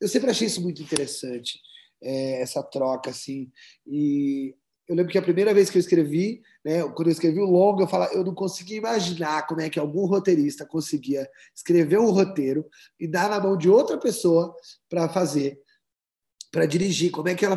Eu 0.00 0.08
sempre 0.08 0.30
achei 0.30 0.46
isso 0.46 0.60
muito 0.60 0.82
interessante, 0.82 1.60
é, 2.02 2.42
essa 2.42 2.62
troca 2.62 3.10
assim. 3.10 3.50
E 3.86 4.54
eu 4.90 4.96
lembro 4.96 5.12
que 5.12 5.18
a 5.18 5.22
primeira 5.22 5.54
vez 5.54 5.70
que 5.70 5.78
eu 5.78 5.80
escrevi, 5.80 6.42
né, 6.64 6.82
quando 6.82 7.06
eu 7.06 7.12
escrevi 7.12 7.38
o 7.38 7.48
longo, 7.48 7.80
eu, 7.80 7.88
eu 8.12 8.24
não 8.24 8.34
conseguia 8.34 8.76
imaginar 8.76 9.46
como 9.46 9.60
é 9.60 9.70
que 9.70 9.78
algum 9.78 10.04
roteirista 10.04 10.66
conseguia 10.66 11.30
escrever 11.54 12.00
um 12.00 12.10
roteiro 12.10 12.66
e 12.98 13.06
dar 13.06 13.30
na 13.30 13.38
mão 13.38 13.56
de 13.56 13.70
outra 13.70 13.96
pessoa 13.96 14.52
para 14.88 15.08
fazer, 15.08 15.60
para 16.50 16.66
dirigir. 16.66 17.12
Como 17.12 17.28
é 17.28 17.36
que 17.36 17.44
ela 17.44 17.56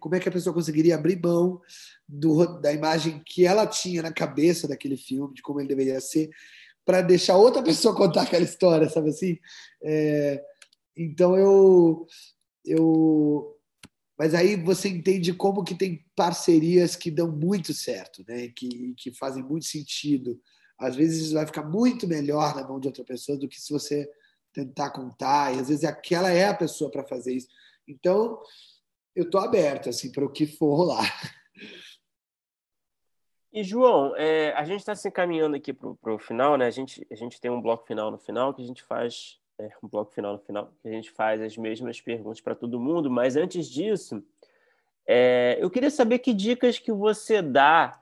como 0.00 0.14
é 0.16 0.18
que 0.18 0.28
a 0.28 0.32
pessoa 0.32 0.52
conseguiria 0.52 0.96
abrir 0.96 1.22
mão 1.22 1.60
do, 2.08 2.44
da 2.60 2.72
imagem 2.72 3.22
que 3.24 3.46
ela 3.46 3.64
tinha 3.64 4.02
na 4.02 4.12
cabeça 4.12 4.66
daquele 4.66 4.96
filme, 4.96 5.34
de 5.34 5.42
como 5.42 5.60
ele 5.60 5.68
deveria 5.68 6.00
ser, 6.00 6.30
para 6.84 7.00
deixar 7.00 7.36
outra 7.36 7.62
pessoa 7.62 7.94
contar 7.94 8.22
aquela 8.22 8.42
história, 8.42 8.88
sabe 8.88 9.10
assim? 9.10 9.38
É, 9.84 10.42
então 10.96 11.36
eu 11.36 12.08
eu 12.64 13.56
Mas 14.20 14.34
aí 14.34 14.54
você 14.54 14.86
entende 14.90 15.32
como 15.32 15.64
que 15.64 15.74
tem 15.74 16.04
parcerias 16.14 16.94
que 16.94 17.10
dão 17.10 17.32
muito 17.32 17.72
certo, 17.72 18.22
né? 18.28 18.48
Que, 18.48 18.92
que 18.92 19.10
fazem 19.14 19.42
muito 19.42 19.64
sentido. 19.64 20.38
Às 20.78 20.94
vezes 20.94 21.32
vai 21.32 21.46
ficar 21.46 21.62
muito 21.62 22.06
melhor 22.06 22.54
na 22.54 22.62
mão 22.68 22.78
de 22.78 22.86
outra 22.86 23.02
pessoa 23.02 23.38
do 23.38 23.48
que 23.48 23.58
se 23.58 23.72
você 23.72 24.06
tentar 24.52 24.90
contar. 24.90 25.54
E 25.54 25.60
às 25.60 25.68
vezes 25.68 25.84
aquela 25.84 26.30
é 26.30 26.48
a 26.48 26.54
pessoa 26.54 26.90
para 26.90 27.02
fazer 27.02 27.32
isso. 27.32 27.48
Então, 27.88 28.38
eu 29.16 29.24
estou 29.24 29.40
aberto 29.40 29.88
assim 29.88 30.12
para 30.12 30.26
o 30.26 30.30
que 30.30 30.46
for 30.46 30.74
rolar. 30.74 31.10
E, 33.50 33.64
João, 33.64 34.14
é, 34.16 34.52
a 34.52 34.64
gente 34.66 34.80
está 34.80 34.94
se 34.94 35.08
encaminhando 35.08 35.56
aqui 35.56 35.72
para 35.72 36.14
o 36.14 36.18
final, 36.18 36.58
né? 36.58 36.66
A 36.66 36.70
gente, 36.70 37.06
a 37.10 37.14
gente 37.14 37.40
tem 37.40 37.50
um 37.50 37.62
bloco 37.62 37.86
final 37.86 38.10
no 38.10 38.18
final 38.18 38.52
que 38.52 38.60
a 38.60 38.66
gente 38.66 38.82
faz. 38.82 39.39
É, 39.60 39.70
um 39.82 39.88
bloco 39.88 40.12
final 40.12 40.32
no 40.32 40.38
final, 40.38 40.72
que 40.80 40.88
a 40.88 40.90
gente 40.90 41.10
faz 41.10 41.42
as 41.42 41.54
mesmas 41.54 42.00
perguntas 42.00 42.40
para 42.40 42.54
todo 42.54 42.80
mundo, 42.80 43.10
mas 43.10 43.36
antes 43.36 43.68
disso, 43.68 44.24
é, 45.06 45.58
eu 45.60 45.68
queria 45.68 45.90
saber 45.90 46.20
que 46.20 46.32
dicas 46.32 46.78
que 46.78 46.90
você 46.90 47.42
dá 47.42 48.00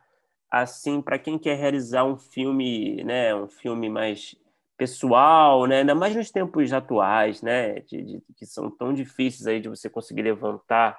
assim 0.49 1.03
para 1.03 1.19
quem 1.19 1.37
quer 1.37 1.57
realizar 1.57 2.05
um 2.05 2.17
filme, 2.17 3.03
né, 3.03 3.35
um 3.35 3.49
filme 3.49 3.89
mais 3.89 4.37
pessoal, 4.77 5.67
né, 5.67 5.81
ainda 5.81 5.97
mais 5.97 6.15
nos 6.15 6.31
tempos 6.31 6.73
atuais, 6.73 7.43
né, 7.43 7.81
de, 7.81 8.03
de, 8.03 8.23
que 8.37 8.47
são 8.47 8.71
tão 8.71 8.95
difíceis 8.95 9.49
aí 9.49 9.61
de 9.61 9.69
você 9.69 9.91
conseguir 9.91 10.23
levantar 10.23 10.97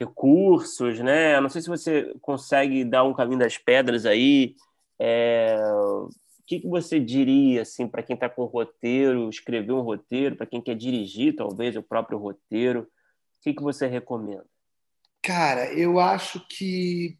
recursos, 0.00 1.00
né? 1.00 1.40
Não 1.40 1.48
sei 1.48 1.60
se 1.60 1.68
você 1.68 2.14
consegue 2.20 2.84
dar 2.84 3.04
um 3.04 3.14
caminho 3.14 3.40
das 3.40 3.58
pedras 3.58 4.06
aí. 4.06 4.54
É... 4.98 5.56
Que, 6.48 6.60
que 6.60 6.66
você 6.66 6.98
diria 6.98 7.62
assim 7.62 7.86
para 7.86 8.02
quem 8.02 8.14
está 8.14 8.28
com 8.28 8.44
roteiro, 8.44 9.28
escrever 9.28 9.72
um 9.72 9.82
roteiro, 9.82 10.34
para 10.34 10.46
quem 10.46 10.62
quer 10.62 10.74
dirigir 10.74 11.36
talvez 11.36 11.76
o 11.76 11.82
próprio 11.82 12.18
roteiro? 12.18 12.80
O 12.80 12.86
que, 13.42 13.52
que 13.52 13.62
você 13.62 13.86
recomenda? 13.86 14.46
Cara, 15.22 15.70
eu 15.74 16.00
acho 16.00 16.44
que 16.48 17.18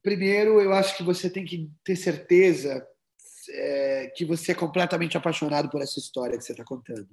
primeiro 0.00 0.60
eu 0.60 0.72
acho 0.72 0.96
que 0.96 1.02
você 1.02 1.28
tem 1.28 1.44
que 1.44 1.68
ter 1.82 1.96
certeza 1.96 2.86
é, 3.50 4.12
que 4.14 4.24
você 4.24 4.52
é 4.52 4.54
completamente 4.54 5.16
apaixonado 5.16 5.68
por 5.68 5.82
essa 5.82 5.98
história 5.98 6.38
que 6.38 6.44
você 6.44 6.52
está 6.52 6.64
contando 6.64 7.08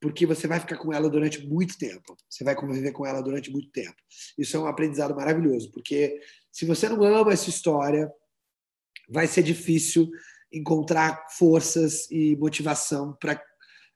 porque 0.00 0.26
você 0.26 0.46
vai 0.46 0.60
ficar 0.60 0.76
com 0.76 0.92
ela 0.92 1.08
durante 1.08 1.44
muito 1.46 1.78
tempo. 1.78 2.16
Você 2.28 2.44
vai 2.44 2.54
conviver 2.54 2.92
com 2.92 3.06
ela 3.06 3.22
durante 3.22 3.50
muito 3.50 3.70
tempo. 3.70 3.96
Isso 4.38 4.56
é 4.56 4.60
um 4.60 4.66
aprendizado 4.66 5.14
maravilhoso, 5.16 5.70
porque 5.72 6.20
se 6.52 6.66
você 6.66 6.88
não 6.88 7.02
ama 7.02 7.32
essa 7.32 7.48
história, 7.48 8.12
vai 9.08 9.26
ser 9.26 9.42
difícil 9.42 10.10
encontrar 10.52 11.26
forças 11.30 12.10
e 12.10 12.36
motivação 12.36 13.16
para 13.20 13.42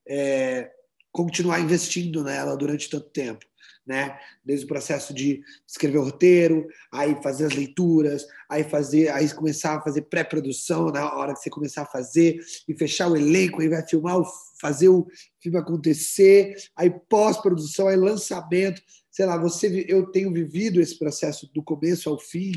é, 0.09 0.71
continuar 1.13 1.61
investindo 1.61 2.23
nela 2.23 2.57
durante 2.57 2.91
tanto 2.91 3.11
tempo 3.11 3.45
né? 3.87 4.17
Desde 4.45 4.65
o 4.65 4.69
processo 4.69 5.13
de 5.13 5.43
escrever 5.67 5.99
o 5.99 6.05
roteiro, 6.05 6.67
aí 6.93 7.21
fazer 7.23 7.47
as 7.47 7.55
leituras, 7.55 8.25
aí 8.49 8.63
fazer, 8.63 9.09
aí 9.09 9.29
começar 9.35 9.77
a 9.77 9.83
fazer 9.83 10.03
pré-produção 10.03 10.87
na 10.87 11.13
hora 11.17 11.33
que 11.33 11.41
você 11.41 11.51
começar 11.51 11.83
a 11.83 11.87
fazer 11.87 12.39
e 12.69 12.75
fechar 12.75 13.09
o 13.09 13.17
elenco, 13.17 13.61
aí 13.61 13.69
vai 13.69 13.85
filmar, 13.87 14.21
fazer 14.61 14.89
o 14.89 15.09
filme 15.41 15.59
acontecer, 15.59 16.55
aí 16.77 16.91
pós-produção, 17.09 17.89
aí 17.89 17.97
lançamento, 17.97 18.81
sei 19.11 19.27
lá, 19.27 19.37
você 19.37 19.85
eu 19.89 20.07
tenho 20.07 20.33
vivido 20.33 20.81
esse 20.81 20.97
processo 20.97 21.51
do 21.53 21.63
começo 21.63 22.09
ao 22.09 22.19
fim 22.19 22.53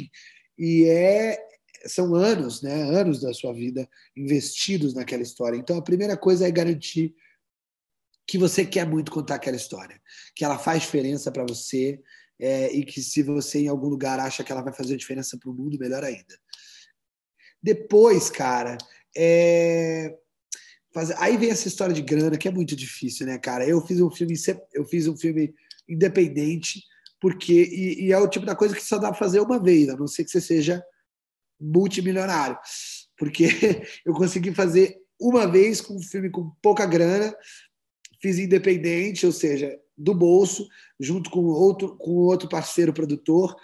e 0.57 0.85
é 0.85 1.37
são 1.85 2.15
anos, 2.15 2.61
né? 2.61 2.83
Anos 2.83 3.21
da 3.21 3.33
sua 3.33 3.53
vida 3.53 3.87
investidos 4.15 4.93
naquela 4.93 5.23
história. 5.23 5.57
Então 5.57 5.77
a 5.77 5.81
primeira 5.81 6.17
coisa 6.17 6.47
é 6.47 6.51
garantir 6.51 7.15
que 8.25 8.37
você 8.37 8.65
quer 8.65 8.87
muito 8.87 9.11
contar 9.11 9.35
aquela 9.35 9.57
história, 9.57 10.01
que 10.35 10.45
ela 10.45 10.57
faz 10.57 10.83
diferença 10.83 11.31
para 11.31 11.45
você 11.45 12.01
é, 12.39 12.71
e 12.71 12.85
que 12.85 13.01
se 13.01 13.21
você 13.21 13.59
em 13.59 13.67
algum 13.67 13.87
lugar 13.87 14.19
acha 14.19 14.43
que 14.43 14.51
ela 14.51 14.61
vai 14.61 14.73
fazer 14.73 14.95
diferença 14.95 15.37
para 15.37 15.49
o 15.49 15.53
mundo, 15.53 15.77
melhor 15.77 16.03
ainda. 16.03 16.39
Depois, 17.61 18.29
cara, 18.29 18.77
é... 19.15 20.17
aí 21.17 21.37
vem 21.37 21.49
essa 21.49 21.67
história 21.67 21.93
de 21.93 22.01
grana 22.01 22.37
que 22.37 22.47
é 22.47 22.51
muito 22.51 22.75
difícil, 22.75 23.25
né, 23.25 23.37
cara? 23.37 23.67
Eu 23.67 23.85
fiz 23.85 23.99
um 24.01 24.09
filme, 24.09 24.35
eu 24.73 24.85
fiz 24.85 25.07
um 25.07 25.17
filme 25.17 25.53
independente 25.87 26.81
porque 27.19 27.53
e, 27.53 28.07
e 28.07 28.11
é 28.11 28.19
o 28.19 28.27
tipo 28.27 28.45
da 28.45 28.53
coisa 28.53 28.75
que 28.75 28.83
só 28.83 28.97
dá 28.97 29.09
para 29.09 29.17
fazer 29.17 29.39
uma 29.39 29.57
vez, 29.57 29.87
a 29.87 29.95
não 29.95 30.07
ser 30.07 30.25
que 30.25 30.31
você 30.31 30.41
seja 30.41 30.83
multimilionário, 31.63 32.57
porque 33.17 33.45
eu 34.05 34.13
consegui 34.13 34.53
fazer 34.53 34.97
uma 35.19 35.47
vez 35.47 35.79
com 35.79 35.95
um 35.95 36.01
filme 36.01 36.29
com 36.29 36.51
pouca 36.61 36.85
grana, 36.85 37.33
fiz 38.21 38.37
independente, 38.37 39.25
ou 39.25 39.31
seja, 39.31 39.79
do 39.97 40.13
bolso, 40.13 40.67
junto 40.99 41.29
com 41.29 41.45
outro, 41.45 41.95
com 41.97 42.11
outro 42.11 42.49
parceiro 42.49 42.93
produtor. 42.93 43.55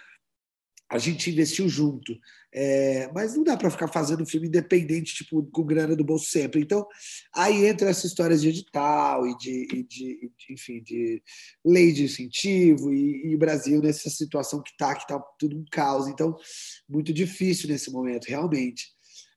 A 0.90 0.98
gente 0.98 1.30
investiu 1.30 1.68
junto. 1.68 2.18
É, 2.52 3.12
mas 3.14 3.36
não 3.36 3.44
dá 3.44 3.56
para 3.56 3.70
ficar 3.70 3.88
fazendo 3.88 4.26
filme 4.26 4.48
independente, 4.48 5.14
tipo, 5.14 5.44
com 5.52 5.64
grana 5.64 5.96
do 5.96 6.04
bolso 6.04 6.30
sempre. 6.30 6.62
Então, 6.62 6.86
aí 7.36 7.66
entra 7.66 7.90
essa 7.90 8.08
histórias 8.08 8.42
de 8.42 8.50
edital 8.50 9.28
e 9.28 9.38
de, 9.38 9.68
e 9.72 9.84
de, 9.84 10.32
enfim, 10.50 10.82
de 10.82 11.22
lei 11.64 11.92
de 11.92 12.06
incentivo 12.06 12.92
e, 12.92 13.32
e 13.32 13.38
Brasil 13.38 13.82
nessa 13.82 14.10
situação 14.10 14.64
que 14.64 14.72
está, 14.72 14.96
que 14.96 15.04
está 15.04 15.20
tudo 15.38 15.58
um 15.58 15.66
caos. 15.72 16.08
Então, 16.08 16.36
muito 16.88 17.14
difícil 17.14 17.70
nesse 17.70 17.92
momento, 17.92 18.26
realmente. 18.26 18.88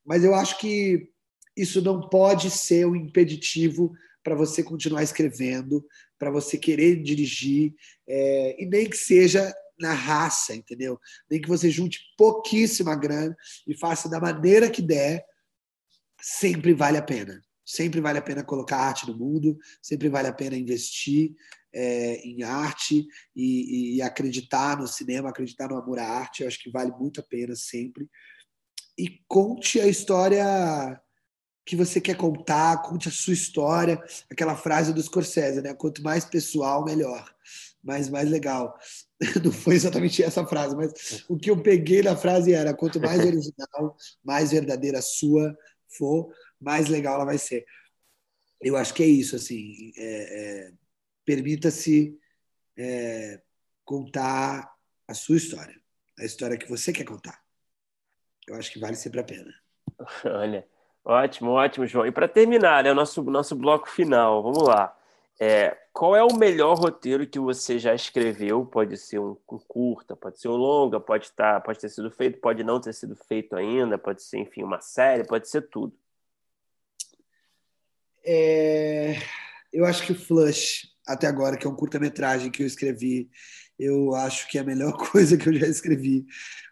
Mas 0.04 0.24
eu 0.24 0.34
acho 0.34 0.58
que 0.58 1.10
isso 1.56 1.82
não 1.82 2.08
pode 2.08 2.50
ser 2.50 2.86
um 2.86 2.96
impeditivo 2.96 3.92
para 4.24 4.34
você 4.34 4.62
continuar 4.62 5.02
escrevendo, 5.02 5.84
para 6.18 6.30
você 6.30 6.56
querer 6.56 7.02
dirigir, 7.02 7.74
é, 8.08 8.62
e 8.62 8.66
nem 8.66 8.88
que 8.88 8.96
seja 8.96 9.52
na 9.78 9.92
raça, 9.92 10.54
entendeu? 10.54 10.98
Nem 11.30 11.40
que 11.40 11.48
você 11.48 11.70
junte 11.70 12.00
pouquíssima 12.16 12.94
grana 12.94 13.36
e 13.66 13.76
faça 13.76 14.08
da 14.08 14.20
maneira 14.20 14.70
que 14.70 14.82
der, 14.82 15.24
sempre 16.20 16.72
vale 16.72 16.98
a 16.98 17.02
pena. 17.02 17.40
Sempre 17.64 18.00
vale 18.00 18.18
a 18.18 18.22
pena 18.22 18.44
colocar 18.44 18.76
arte 18.76 19.06
no 19.06 19.16
mundo, 19.16 19.56
sempre 19.80 20.08
vale 20.08 20.28
a 20.28 20.32
pena 20.32 20.56
investir 20.56 21.32
é, 21.72 22.16
em 22.16 22.42
arte 22.42 23.06
e, 23.34 23.96
e, 23.96 24.02
acreditar 24.02 24.76
no 24.76 24.86
cinema, 24.86 25.30
acreditar 25.30 25.68
no 25.68 25.76
amor 25.76 25.98
à 25.98 26.06
arte. 26.06 26.42
Eu 26.42 26.48
acho 26.48 26.60
que 26.60 26.70
vale 26.70 26.90
muito 26.90 27.20
a 27.20 27.24
pena 27.24 27.54
sempre. 27.54 28.08
E 28.98 29.20
conte 29.26 29.80
a 29.80 29.86
história 29.86 30.44
que 31.64 31.76
você 31.76 32.00
quer 32.00 32.16
contar, 32.16 32.82
conte 32.82 33.08
a 33.08 33.12
sua 33.12 33.32
história, 33.32 34.02
aquela 34.30 34.56
frase 34.56 34.92
do 34.92 35.02
Scorsese, 35.02 35.62
né? 35.62 35.72
Quanto 35.74 36.02
mais 36.02 36.24
pessoal, 36.24 36.84
melhor, 36.84 37.32
mais 37.82 38.08
mais 38.08 38.30
legal. 38.30 38.78
Não 39.44 39.52
foi 39.52 39.74
exatamente 39.74 40.22
essa 40.22 40.46
frase, 40.46 40.76
mas 40.76 41.24
o 41.28 41.36
que 41.36 41.50
eu 41.50 41.62
peguei 41.62 42.02
da 42.02 42.16
frase 42.16 42.52
era: 42.52 42.74
quanto 42.74 43.00
mais 43.00 43.20
original, 43.24 43.96
mais 44.24 44.50
verdadeira 44.52 45.00
sua 45.02 45.56
for, 45.96 46.32
mais 46.60 46.88
legal 46.88 47.16
ela 47.16 47.24
vai 47.24 47.38
ser. 47.38 47.64
Eu 48.60 48.76
acho 48.76 48.94
que 48.94 49.02
é 49.02 49.06
isso, 49.06 49.36
assim. 49.36 49.92
É, 49.96 50.68
é, 50.68 50.72
Permita-se 51.24 52.18
é, 52.76 53.40
contar 53.84 54.72
a 55.06 55.14
sua 55.14 55.36
história, 55.36 55.80
a 56.18 56.24
história 56.24 56.56
que 56.56 56.68
você 56.68 56.92
quer 56.92 57.04
contar. 57.04 57.40
Eu 58.46 58.56
acho 58.56 58.72
que 58.72 58.78
vale 58.78 58.96
sempre 58.96 59.20
a 59.20 59.24
pena. 59.24 59.52
Olha, 60.24 60.66
Ótimo, 61.04 61.50
ótimo, 61.50 61.86
João. 61.86 62.06
E 62.06 62.12
para 62.12 62.28
terminar, 62.28 62.84
né, 62.84 62.92
o 62.92 62.94
nosso, 62.94 63.22
nosso 63.24 63.56
bloco 63.56 63.90
final, 63.90 64.42
vamos 64.42 64.62
lá. 64.62 64.96
É, 65.44 65.76
qual 65.92 66.14
é 66.14 66.22
o 66.22 66.36
melhor 66.36 66.78
roteiro 66.78 67.26
que 67.26 67.40
você 67.40 67.76
já 67.76 67.92
escreveu? 67.92 68.64
Pode 68.64 68.96
ser 68.96 69.18
um, 69.18 69.34
curta, 69.66 70.14
pode 70.14 70.38
ser 70.38 70.46
um 70.46 70.54
longa, 70.54 71.00
pode, 71.00 71.32
tá, 71.32 71.60
pode 71.60 71.80
ter 71.80 71.88
sido 71.88 72.12
feito, 72.12 72.38
pode 72.38 72.62
não 72.62 72.80
ter 72.80 72.92
sido 72.92 73.16
feito 73.16 73.56
ainda, 73.56 73.98
pode 73.98 74.22
ser, 74.22 74.38
enfim, 74.38 74.62
uma 74.62 74.80
série, 74.80 75.26
pode 75.26 75.48
ser 75.48 75.62
tudo. 75.62 75.92
É, 78.24 79.16
eu 79.72 79.84
acho 79.84 80.06
que 80.06 80.12
o 80.12 80.14
Flush, 80.14 80.91
até 81.06 81.26
agora, 81.26 81.56
que 81.56 81.66
é 81.66 81.70
um 81.70 81.74
curta-metragem 81.74 82.50
que 82.50 82.62
eu 82.62 82.66
escrevi, 82.66 83.28
eu 83.78 84.14
acho 84.14 84.48
que 84.48 84.58
é 84.58 84.60
a 84.60 84.64
melhor 84.64 84.92
coisa 85.10 85.36
que 85.36 85.48
eu 85.48 85.54
já 85.54 85.66
escrevi 85.66 86.24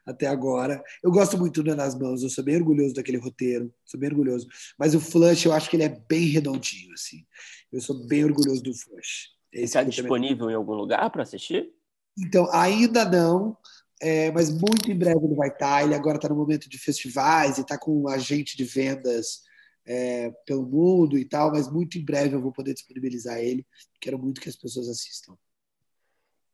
até 0.06 0.26
agora. 0.26 0.82
Eu 1.02 1.10
gosto 1.10 1.36
muito 1.36 1.62
do 1.62 1.74
Nas 1.74 1.98
Mãos, 1.98 2.22
eu 2.22 2.30
sou 2.30 2.44
bem 2.44 2.56
orgulhoso 2.56 2.94
daquele 2.94 3.18
roteiro, 3.18 3.72
sou 3.84 3.98
bem 3.98 4.10
orgulhoso. 4.10 4.46
Mas 4.78 4.94
o 4.94 5.00
Flush, 5.00 5.46
eu 5.46 5.52
acho 5.52 5.68
que 5.68 5.76
ele 5.76 5.84
é 5.84 6.00
bem 6.08 6.26
redondinho, 6.26 6.92
assim. 6.92 7.24
Eu 7.72 7.80
sou 7.80 8.06
bem 8.06 8.24
orgulhoso 8.24 8.62
do 8.62 8.74
Flush. 8.74 9.30
Está 9.52 9.82
disponível 9.82 10.50
em 10.50 10.54
algum 10.54 10.74
lugar 10.74 11.10
para 11.10 11.22
assistir? 11.22 11.70
Então, 12.16 12.48
ainda 12.52 13.04
não, 13.04 13.56
é, 14.00 14.30
mas 14.30 14.50
muito 14.50 14.90
em 14.90 14.96
breve 14.96 15.24
ele 15.24 15.34
vai 15.34 15.48
estar. 15.48 15.78
Tá. 15.78 15.82
Ele 15.82 15.94
agora 15.94 16.16
está 16.16 16.28
no 16.28 16.36
momento 16.36 16.68
de 16.68 16.78
festivais 16.78 17.58
e 17.58 17.62
está 17.62 17.76
com 17.78 18.02
um 18.02 18.08
agente 18.08 18.56
de 18.56 18.64
vendas 18.64 19.42
é, 19.86 20.30
pelo 20.46 20.66
mundo 20.66 21.18
e 21.18 21.24
tal, 21.24 21.50
mas 21.50 21.70
muito 21.70 21.98
em 21.98 22.04
breve 22.04 22.34
eu 22.34 22.40
vou 22.40 22.52
poder 22.52 22.74
disponibilizar 22.74 23.38
ele. 23.38 23.66
Quero 24.00 24.18
muito 24.18 24.40
que 24.40 24.48
as 24.48 24.56
pessoas 24.56 24.88
assistam. 24.88 25.36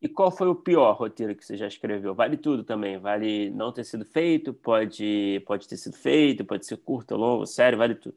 E 0.00 0.08
qual 0.08 0.30
foi 0.30 0.48
o 0.48 0.54
pior 0.54 0.96
roteiro 0.96 1.34
que 1.34 1.44
você 1.44 1.56
já 1.56 1.66
escreveu? 1.66 2.14
Vale 2.14 2.36
tudo 2.36 2.62
também. 2.62 2.98
Vale 2.98 3.50
não 3.50 3.72
ter 3.72 3.84
sido 3.84 4.04
feito, 4.04 4.52
pode, 4.52 5.42
pode 5.46 5.66
ter 5.66 5.76
sido 5.76 5.96
feito, 5.96 6.44
pode 6.44 6.66
ser 6.66 6.76
curto, 6.76 7.16
longo, 7.16 7.46
sério, 7.46 7.78
vale 7.78 7.94
tudo. 7.94 8.16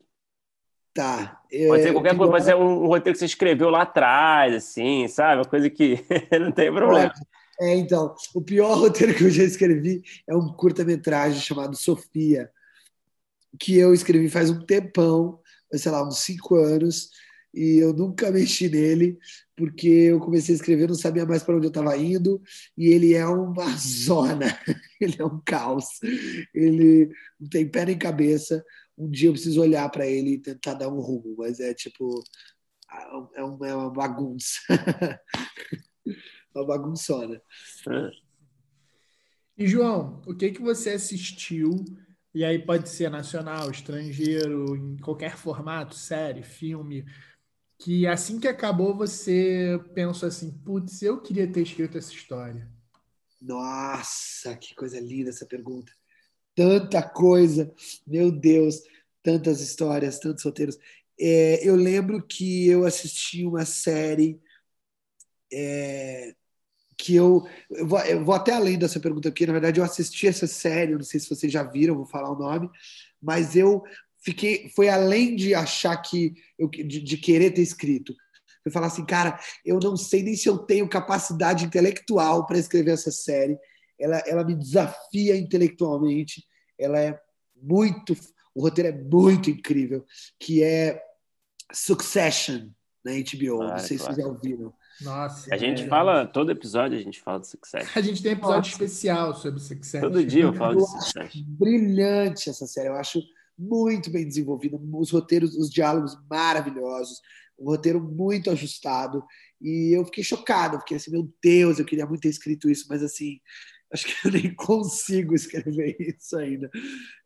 Tá. 0.94 1.42
Pode 1.68 1.84
ser 1.84 1.94
qualquer 1.94 2.18
coisa, 2.18 2.32
mas 2.32 2.48
é 2.48 2.56
um, 2.56 2.84
um, 2.84 2.88
roteiro 2.88 3.14
que 3.14 3.20
você 3.20 3.26
escreveu 3.26 3.70
lá 3.70 3.84
atrás, 3.84 4.54
assim, 4.54 5.08
sabe? 5.08 5.38
Uma 5.38 5.50
coisa 5.50 5.70
que 5.70 6.04
não 6.40 6.52
tem 6.52 6.72
problema. 6.74 7.14
É, 7.62 7.76
então, 7.76 8.14
o 8.36 8.42
pior 8.42 8.76
roteiro 8.78 9.16
que 9.16 9.24
eu 9.24 9.30
já 9.30 9.44
escrevi 9.44 10.04
é 10.28 10.36
um 10.36 10.52
curta-metragem 10.52 11.40
chamado 11.40 11.76
Sofia, 11.78 12.52
que 13.58 13.78
eu 13.78 13.94
escrevi 13.94 14.30
faz 14.30 14.50
um 14.50 14.66
tempão, 14.66 15.40
sei 15.74 15.92
lá, 15.92 16.06
uns 16.08 16.20
cinco 16.20 16.56
anos, 16.56 17.10
e 17.54 17.78
eu 17.78 17.94
nunca 17.94 18.30
mexi 18.32 18.70
nele, 18.70 19.18
porque 19.56 19.88
eu 19.88 20.20
comecei 20.20 20.54
a 20.54 20.58
escrever, 20.58 20.88
não 20.88 20.96
sabia 20.96 21.26
mais 21.26 21.44
para 21.44 21.56
onde 21.56 21.66
eu 21.66 21.70
estava 21.70 21.96
indo, 21.98 22.42
e 22.78 22.88
ele 22.88 23.14
é 23.14 23.26
uma 23.26 23.66
zona, 23.78 24.48
ele 25.00 25.16
é 25.18 25.26
um 25.26 25.42
caos, 25.46 25.86
ele 26.54 27.10
não 27.40 27.50
tem 27.50 27.68
pé 27.68 27.86
nem 27.86 27.98
cabeça. 27.98 28.64
Um 28.98 29.10
dia 29.10 29.30
eu 29.30 29.34
preciso 29.34 29.62
olhar 29.62 29.90
para 29.90 30.06
ele 30.06 30.34
e 30.34 30.40
tentar 30.40 30.74
dar 30.74 30.90
um 30.90 31.00
rumo, 31.00 31.36
mas 31.38 31.62
é 31.62 31.74
tipo, 31.74 32.22
é 33.34 33.44
uma, 33.44 33.68
é 33.68 33.74
uma 33.74 33.90
bagunça. 33.90 34.60
uma 36.54 36.66
bagunçona. 36.66 37.42
E 39.58 39.68
João, 39.68 40.22
o 40.28 40.36
que 40.36 40.52
que 40.52 40.62
você 40.62 40.92
assistiu? 40.92 41.86
E 42.34 42.46
aí 42.46 42.60
pode 42.60 42.90
ser 42.90 43.10
nacional, 43.10 43.72
estrangeiro, 43.72 44.76
em 44.76 44.98
qualquer 44.98 45.36
formato, 45.36 45.96
série, 45.96 46.44
filme, 46.44 47.06
que 47.80 48.06
assim 48.06 48.40
que 48.40 48.48
acabou 48.48 48.96
você 48.96 49.80
pensou 49.96 50.28
assim, 50.28 50.52
putz, 50.52 51.02
eu 51.02 51.22
queria 51.22 51.52
ter 51.52 51.62
escrito 51.62 51.98
essa 51.98 52.14
história. 52.14 52.70
Nossa, 53.42 54.56
que 54.58 54.76
coisa 54.76 55.00
linda 55.00 55.30
essa 55.30 55.46
pergunta. 55.46 55.92
Tanta 56.54 57.02
coisa, 57.02 57.74
meu 58.06 58.32
Deus, 58.32 58.84
tantas 59.24 59.62
histórias, 59.62 60.20
tantos 60.20 60.44
roteiros. 60.44 60.78
É, 61.20 61.68
eu 61.68 61.76
lembro 61.76 62.22
que 62.22 62.68
eu 62.68 62.86
assisti 62.86 63.46
uma 63.46 63.66
série 63.66 64.42
é, 65.52 66.36
que 67.00 67.16
eu, 67.16 67.48
eu 67.72 67.88
vou, 67.88 68.00
eu, 68.00 68.26
vou, 68.26 68.36
até 68.36 68.54
além 68.54 68.78
dessa 68.78 69.00
pergunta 69.00 69.30
aqui. 69.30 69.48
Na 69.48 69.54
verdade, 69.54 69.80
eu 69.80 69.86
assisti 69.86 70.28
essa 70.28 70.46
série, 70.46 70.94
não 70.94 71.02
sei 71.02 71.18
se 71.18 71.30
vocês 71.30 71.52
já 71.52 71.64
viram, 71.64 71.96
vou 71.96 72.06
falar 72.06 72.30
o 72.30 72.38
nome, 72.38 72.70
mas 73.22 73.56
eu 73.56 73.82
fiquei, 74.22 74.70
foi 74.76 74.90
além 74.90 75.34
de 75.34 75.56
achar 75.56 75.96
que, 75.96 76.34
eu, 76.58 76.68
de, 76.68 77.00
de 77.00 77.18
querer 77.18 77.52
ter 77.52 77.62
escrito. 77.62 78.14
Eu 78.66 78.72
falar 78.72 78.88
assim, 78.88 79.06
cara, 79.06 79.40
eu 79.66 79.80
não 79.80 79.96
sei 79.96 80.22
nem 80.22 80.36
se 80.36 80.50
eu 80.50 80.58
tenho 80.58 80.90
capacidade 80.90 81.64
intelectual 81.64 82.46
para 82.46 82.60
escrever 82.60 82.92
essa 82.92 83.12
série. 83.12 83.58
Ela, 83.98 84.22
ela 84.28 84.44
me 84.44 84.54
desafia 84.54 85.38
intelectualmente. 85.38 86.44
Ela 86.78 87.00
é 87.00 87.18
muito, 87.56 88.14
o 88.54 88.62
roteiro 88.62 88.90
é 88.90 89.04
muito 89.04 89.50
incrível, 89.50 90.06
que 90.38 90.62
é 90.62 91.02
Succession 91.72 92.70
na 93.06 93.12
HBO. 93.14 93.62
Ah, 93.62 93.72
não 93.72 93.80
sei 93.80 93.96
é 93.96 94.00
se 94.00 94.06
vocês 94.06 94.18
já 94.18 94.28
ouviram. 94.28 94.74
Nossa. 95.02 95.54
A 95.54 95.58
gente 95.58 95.84
é... 95.84 95.88
fala, 95.88 96.26
todo 96.26 96.52
episódio 96.52 96.98
a 96.98 97.02
gente 97.02 97.22
fala 97.22 97.40
do 97.40 97.48
Succession. 97.48 97.90
A 97.96 98.02
gente 98.02 98.22
tem 98.22 98.34
episódio 98.34 98.58
Nossa. 98.58 98.70
especial 98.70 99.36
sobre 99.36 99.60
Succession. 99.60 100.02
Todo 100.02 100.26
dia 100.26 100.44
eu 100.44 100.54
falo 100.54 100.80
eu 100.80 100.86
de 100.86 100.92
Succession. 100.92 101.44
Brilhante 101.46 102.50
essa 102.50 102.68
série, 102.68 102.90
eu 102.90 102.96
acho 102.96 103.22
muito 103.58 104.10
bem 104.10 104.26
desenvolvida, 104.26 104.80
os 104.94 105.12
roteiros, 105.12 105.56
os 105.56 105.70
diálogos 105.70 106.18
maravilhosos, 106.30 107.20
um 107.60 107.66
roteiro 107.66 108.02
muito 108.02 108.50
ajustado. 108.50 109.24
E 109.62 109.96
eu 109.96 110.06
fiquei 110.06 110.24
chocado, 110.24 110.80
fiquei 110.80 110.98
assim, 110.98 111.12
meu 111.12 111.30
Deus, 111.44 111.78
eu 111.78 111.86
queria 111.86 112.06
muito 112.06 112.22
ter 112.22 112.30
escrito 112.30 112.70
isso, 112.70 112.86
mas 112.90 113.04
assim, 113.04 113.40
acho 113.92 114.06
que 114.06 114.28
eu 114.28 114.32
nem 114.32 114.54
consigo 114.56 115.36
escrever 115.36 115.96
isso 116.00 116.38
ainda. 116.38 116.70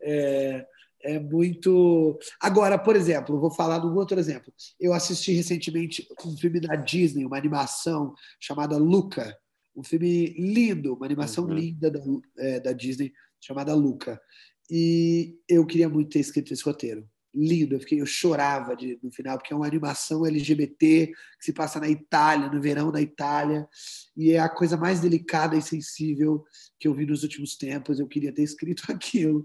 É, 0.02 0.66
é 1.04 1.20
muito. 1.20 2.18
Agora, 2.40 2.80
por 2.80 2.96
exemplo, 2.96 3.40
vou 3.40 3.52
falar 3.52 3.80
de 3.80 3.88
um 3.88 3.96
outro 3.96 4.20
exemplo. 4.20 4.54
Eu 4.80 4.94
assisti 4.94 5.34
recentemente 5.34 6.08
um 6.26 6.38
filme 6.38 6.60
da 6.60 6.76
Disney, 6.76 7.26
uma 7.26 7.38
animação 7.38 8.14
chamada 8.40 8.78
Luca. 8.78 9.38
Um 9.76 9.84
filme 9.84 10.28
lindo, 10.38 10.94
uma 10.94 11.06
animação 11.06 11.46
uhum. 11.46 11.54
linda 11.54 11.92
da, 11.92 12.00
é, 12.38 12.60
da 12.60 12.72
Disney 12.72 13.12
chamada 13.42 13.74
Luca. 13.74 14.22
E 14.70 15.36
eu 15.48 15.66
queria 15.66 15.90
muito 15.90 16.12
ter 16.12 16.20
escrito 16.20 16.54
esse 16.54 16.64
roteiro. 16.64 17.08
Lindo, 17.36 17.76
eu, 17.76 17.80
fiquei, 17.80 18.00
eu 18.00 18.06
chorava 18.06 18.76
de, 18.76 19.00
no 19.02 19.12
final, 19.12 19.38
porque 19.38 19.54
é 19.54 19.56
uma 19.56 19.66
animação 19.66 20.26
LGBT 20.26 21.08
que 21.08 21.46
se 21.46 21.52
passa 21.52 21.80
na 21.80 21.90
Itália, 21.90 22.50
no 22.50 22.62
verão 22.62 22.92
da 22.92 23.02
Itália, 23.02 23.68
e 24.16 24.32
é 24.32 24.40
a 24.40 24.50
coisa 24.50 24.78
mais 24.78 25.00
delicada 25.02 25.56
e 25.56 25.62
sensível 25.62 26.44
que 26.80 26.88
eu 26.88 26.94
vi 26.94 27.06
nos 27.06 27.24
últimos 27.24 27.56
tempos. 27.56 28.00
Eu 28.00 28.08
queria 28.08 28.34
ter 28.34 28.44
escrito 28.44 28.84
aquilo. 28.92 29.44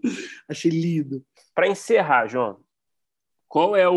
Achei 0.49 0.71
lindo. 0.71 1.25
Para 1.55 1.69
encerrar, 1.69 2.27
João, 2.27 2.61
qual 3.49 3.75
é 3.75 3.89
o, 3.89 3.95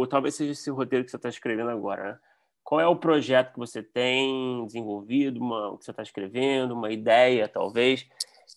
o, 0.00 0.06
Talvez 0.06 0.34
seja 0.34 0.52
esse 0.52 0.70
roteiro 0.70 1.04
que 1.04 1.10
você 1.10 1.16
está 1.16 1.28
escrevendo 1.28 1.70
agora, 1.70 2.12
né? 2.12 2.18
Qual 2.62 2.80
é 2.80 2.86
o 2.86 2.94
projeto 2.94 3.54
que 3.54 3.58
você 3.58 3.82
tem 3.82 4.64
desenvolvido, 4.66 5.40
uma, 5.40 5.76
que 5.78 5.84
você 5.84 5.90
está 5.90 6.02
escrevendo, 6.02 6.74
uma 6.74 6.92
ideia, 6.92 7.48
talvez, 7.48 8.06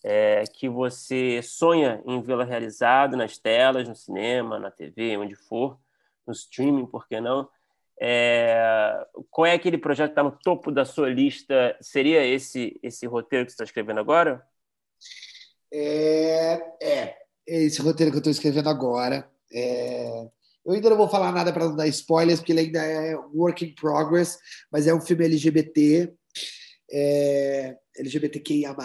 é, 0.03 0.43
que 0.45 0.69
você 0.69 1.41
sonha 1.41 2.01
em 2.05 2.21
vê-la 2.21 2.43
realizada 2.43 3.17
nas 3.17 3.37
telas, 3.37 3.87
no 3.87 3.95
cinema, 3.95 4.59
na 4.59 4.71
TV, 4.71 5.17
onde 5.17 5.35
for, 5.35 5.79
no 6.25 6.33
streaming, 6.33 6.85
por 6.85 7.07
que 7.07 7.19
não? 7.19 7.49
É, 7.99 9.05
qual 9.29 9.45
é 9.45 9.53
aquele 9.53 9.77
projeto 9.77 10.09
que 10.09 10.11
está 10.13 10.23
no 10.23 10.31
topo 10.31 10.71
da 10.71 10.85
sua 10.85 11.09
lista? 11.09 11.77
Seria 11.79 12.25
esse 12.25 12.79
esse 12.81 13.05
roteiro 13.05 13.45
que 13.45 13.51
você 13.51 13.55
está 13.55 13.63
escrevendo 13.63 13.99
agora? 13.99 14.43
É, 15.71 16.61
é, 16.81 17.17
esse 17.47 17.81
roteiro 17.81 18.11
que 18.11 18.17
eu 18.17 18.19
estou 18.19 18.31
escrevendo 18.31 18.69
agora. 18.69 19.29
É... 19.51 20.27
Eu 20.65 20.73
ainda 20.73 20.89
não 20.89 20.97
vou 20.97 21.09
falar 21.09 21.31
nada 21.31 21.51
para 21.51 21.65
não 21.65 21.75
dar 21.75 21.87
spoilers, 21.87 22.39
porque 22.39 22.53
ele 22.53 22.61
ainda 22.61 22.79
é 22.79 23.15
work 23.33 23.65
in 23.65 23.75
progress, 23.75 24.39
mas 24.71 24.87
é 24.87 24.93
um 24.93 25.01
filme 25.01 25.25
LGBT, 25.25 26.13
é... 26.93 27.77
LGBTQIA+, 27.97 28.75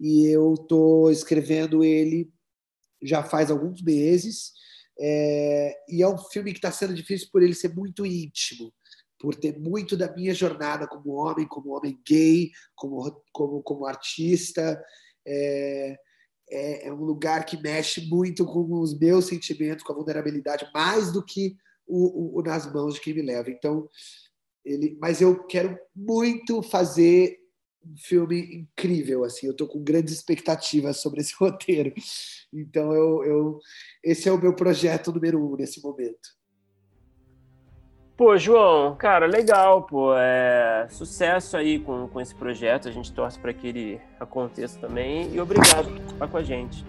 e 0.00 0.26
eu 0.26 0.54
estou 0.54 1.10
escrevendo 1.10 1.84
ele 1.84 2.30
já 3.02 3.22
faz 3.22 3.50
alguns 3.50 3.82
meses, 3.82 4.52
é... 4.98 5.76
e 5.88 6.02
é 6.02 6.08
um 6.08 6.18
filme 6.18 6.52
que 6.52 6.58
está 6.58 6.72
sendo 6.72 6.94
difícil 6.94 7.28
por 7.32 7.42
ele 7.42 7.54
ser 7.54 7.74
muito 7.74 8.04
íntimo, 8.04 8.72
por 9.18 9.34
ter 9.36 9.58
muito 9.58 9.96
da 9.96 10.12
minha 10.12 10.34
jornada 10.34 10.86
como 10.86 11.12
homem, 11.12 11.46
como 11.46 11.76
homem 11.76 11.98
gay, 12.06 12.50
como, 12.74 13.22
como, 13.32 13.62
como 13.62 13.86
artista, 13.86 14.82
é 15.26 15.96
é, 16.52 16.88
é, 16.88 16.92
um 16.92 17.02
lugar 17.02 17.46
que 17.46 17.56
mexe 17.56 18.06
muito 18.06 18.44
com 18.44 18.78
os 18.78 18.96
meus 18.98 19.24
sentimentos, 19.26 19.82
com 19.82 19.92
a 19.92 19.96
vulnerabilidade, 19.96 20.68
mais 20.74 21.10
do 21.10 21.24
que 21.24 21.56
o, 21.86 22.36
o, 22.36 22.38
o 22.38 22.42
nas 22.42 22.70
mãos 22.70 22.94
de 22.94 23.00
quem 23.00 23.14
me 23.14 23.22
leva. 23.22 23.50
Então, 23.50 23.88
ele, 24.64 24.96
mas 25.00 25.20
eu 25.20 25.44
quero 25.44 25.78
muito 25.94 26.62
fazer 26.62 27.38
um 27.84 27.96
filme 27.96 28.54
incrível, 28.54 29.24
assim. 29.24 29.46
Eu 29.46 29.52
estou 29.52 29.66
com 29.66 29.82
grandes 29.82 30.14
expectativas 30.14 30.98
sobre 30.98 31.20
esse 31.20 31.34
roteiro. 31.38 31.92
Então, 32.52 32.92
eu, 32.92 33.24
eu, 33.24 33.58
esse 34.04 34.28
é 34.28 34.32
o 34.32 34.40
meu 34.40 34.54
projeto 34.54 35.12
número 35.12 35.44
um 35.44 35.56
nesse 35.56 35.82
momento. 35.82 36.42
Pô, 38.16 38.36
João, 38.36 38.94
cara, 38.94 39.26
legal, 39.26 39.82
pô. 39.82 40.14
É... 40.14 40.86
Sucesso 40.90 41.56
aí 41.56 41.78
com, 41.78 42.06
com 42.08 42.20
esse 42.20 42.34
projeto. 42.34 42.88
A 42.88 42.92
gente 42.92 43.12
torce 43.12 43.38
para 43.38 43.52
que 43.52 43.66
ele 43.66 44.00
aconteça 44.20 44.78
também. 44.78 45.34
E 45.34 45.40
obrigado 45.40 45.90
por 45.90 46.12
estar 46.12 46.28
com 46.28 46.36
a 46.36 46.42
gente. 46.42 46.84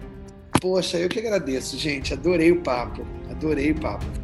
Poxa, 0.60 0.98
eu 0.98 1.08
que 1.08 1.18
agradeço, 1.18 1.76
gente. 1.76 2.12
Adorei 2.12 2.52
o 2.52 2.62
papo. 2.62 3.02
Adorei 3.30 3.72
o 3.72 3.80
papo. 3.80 4.23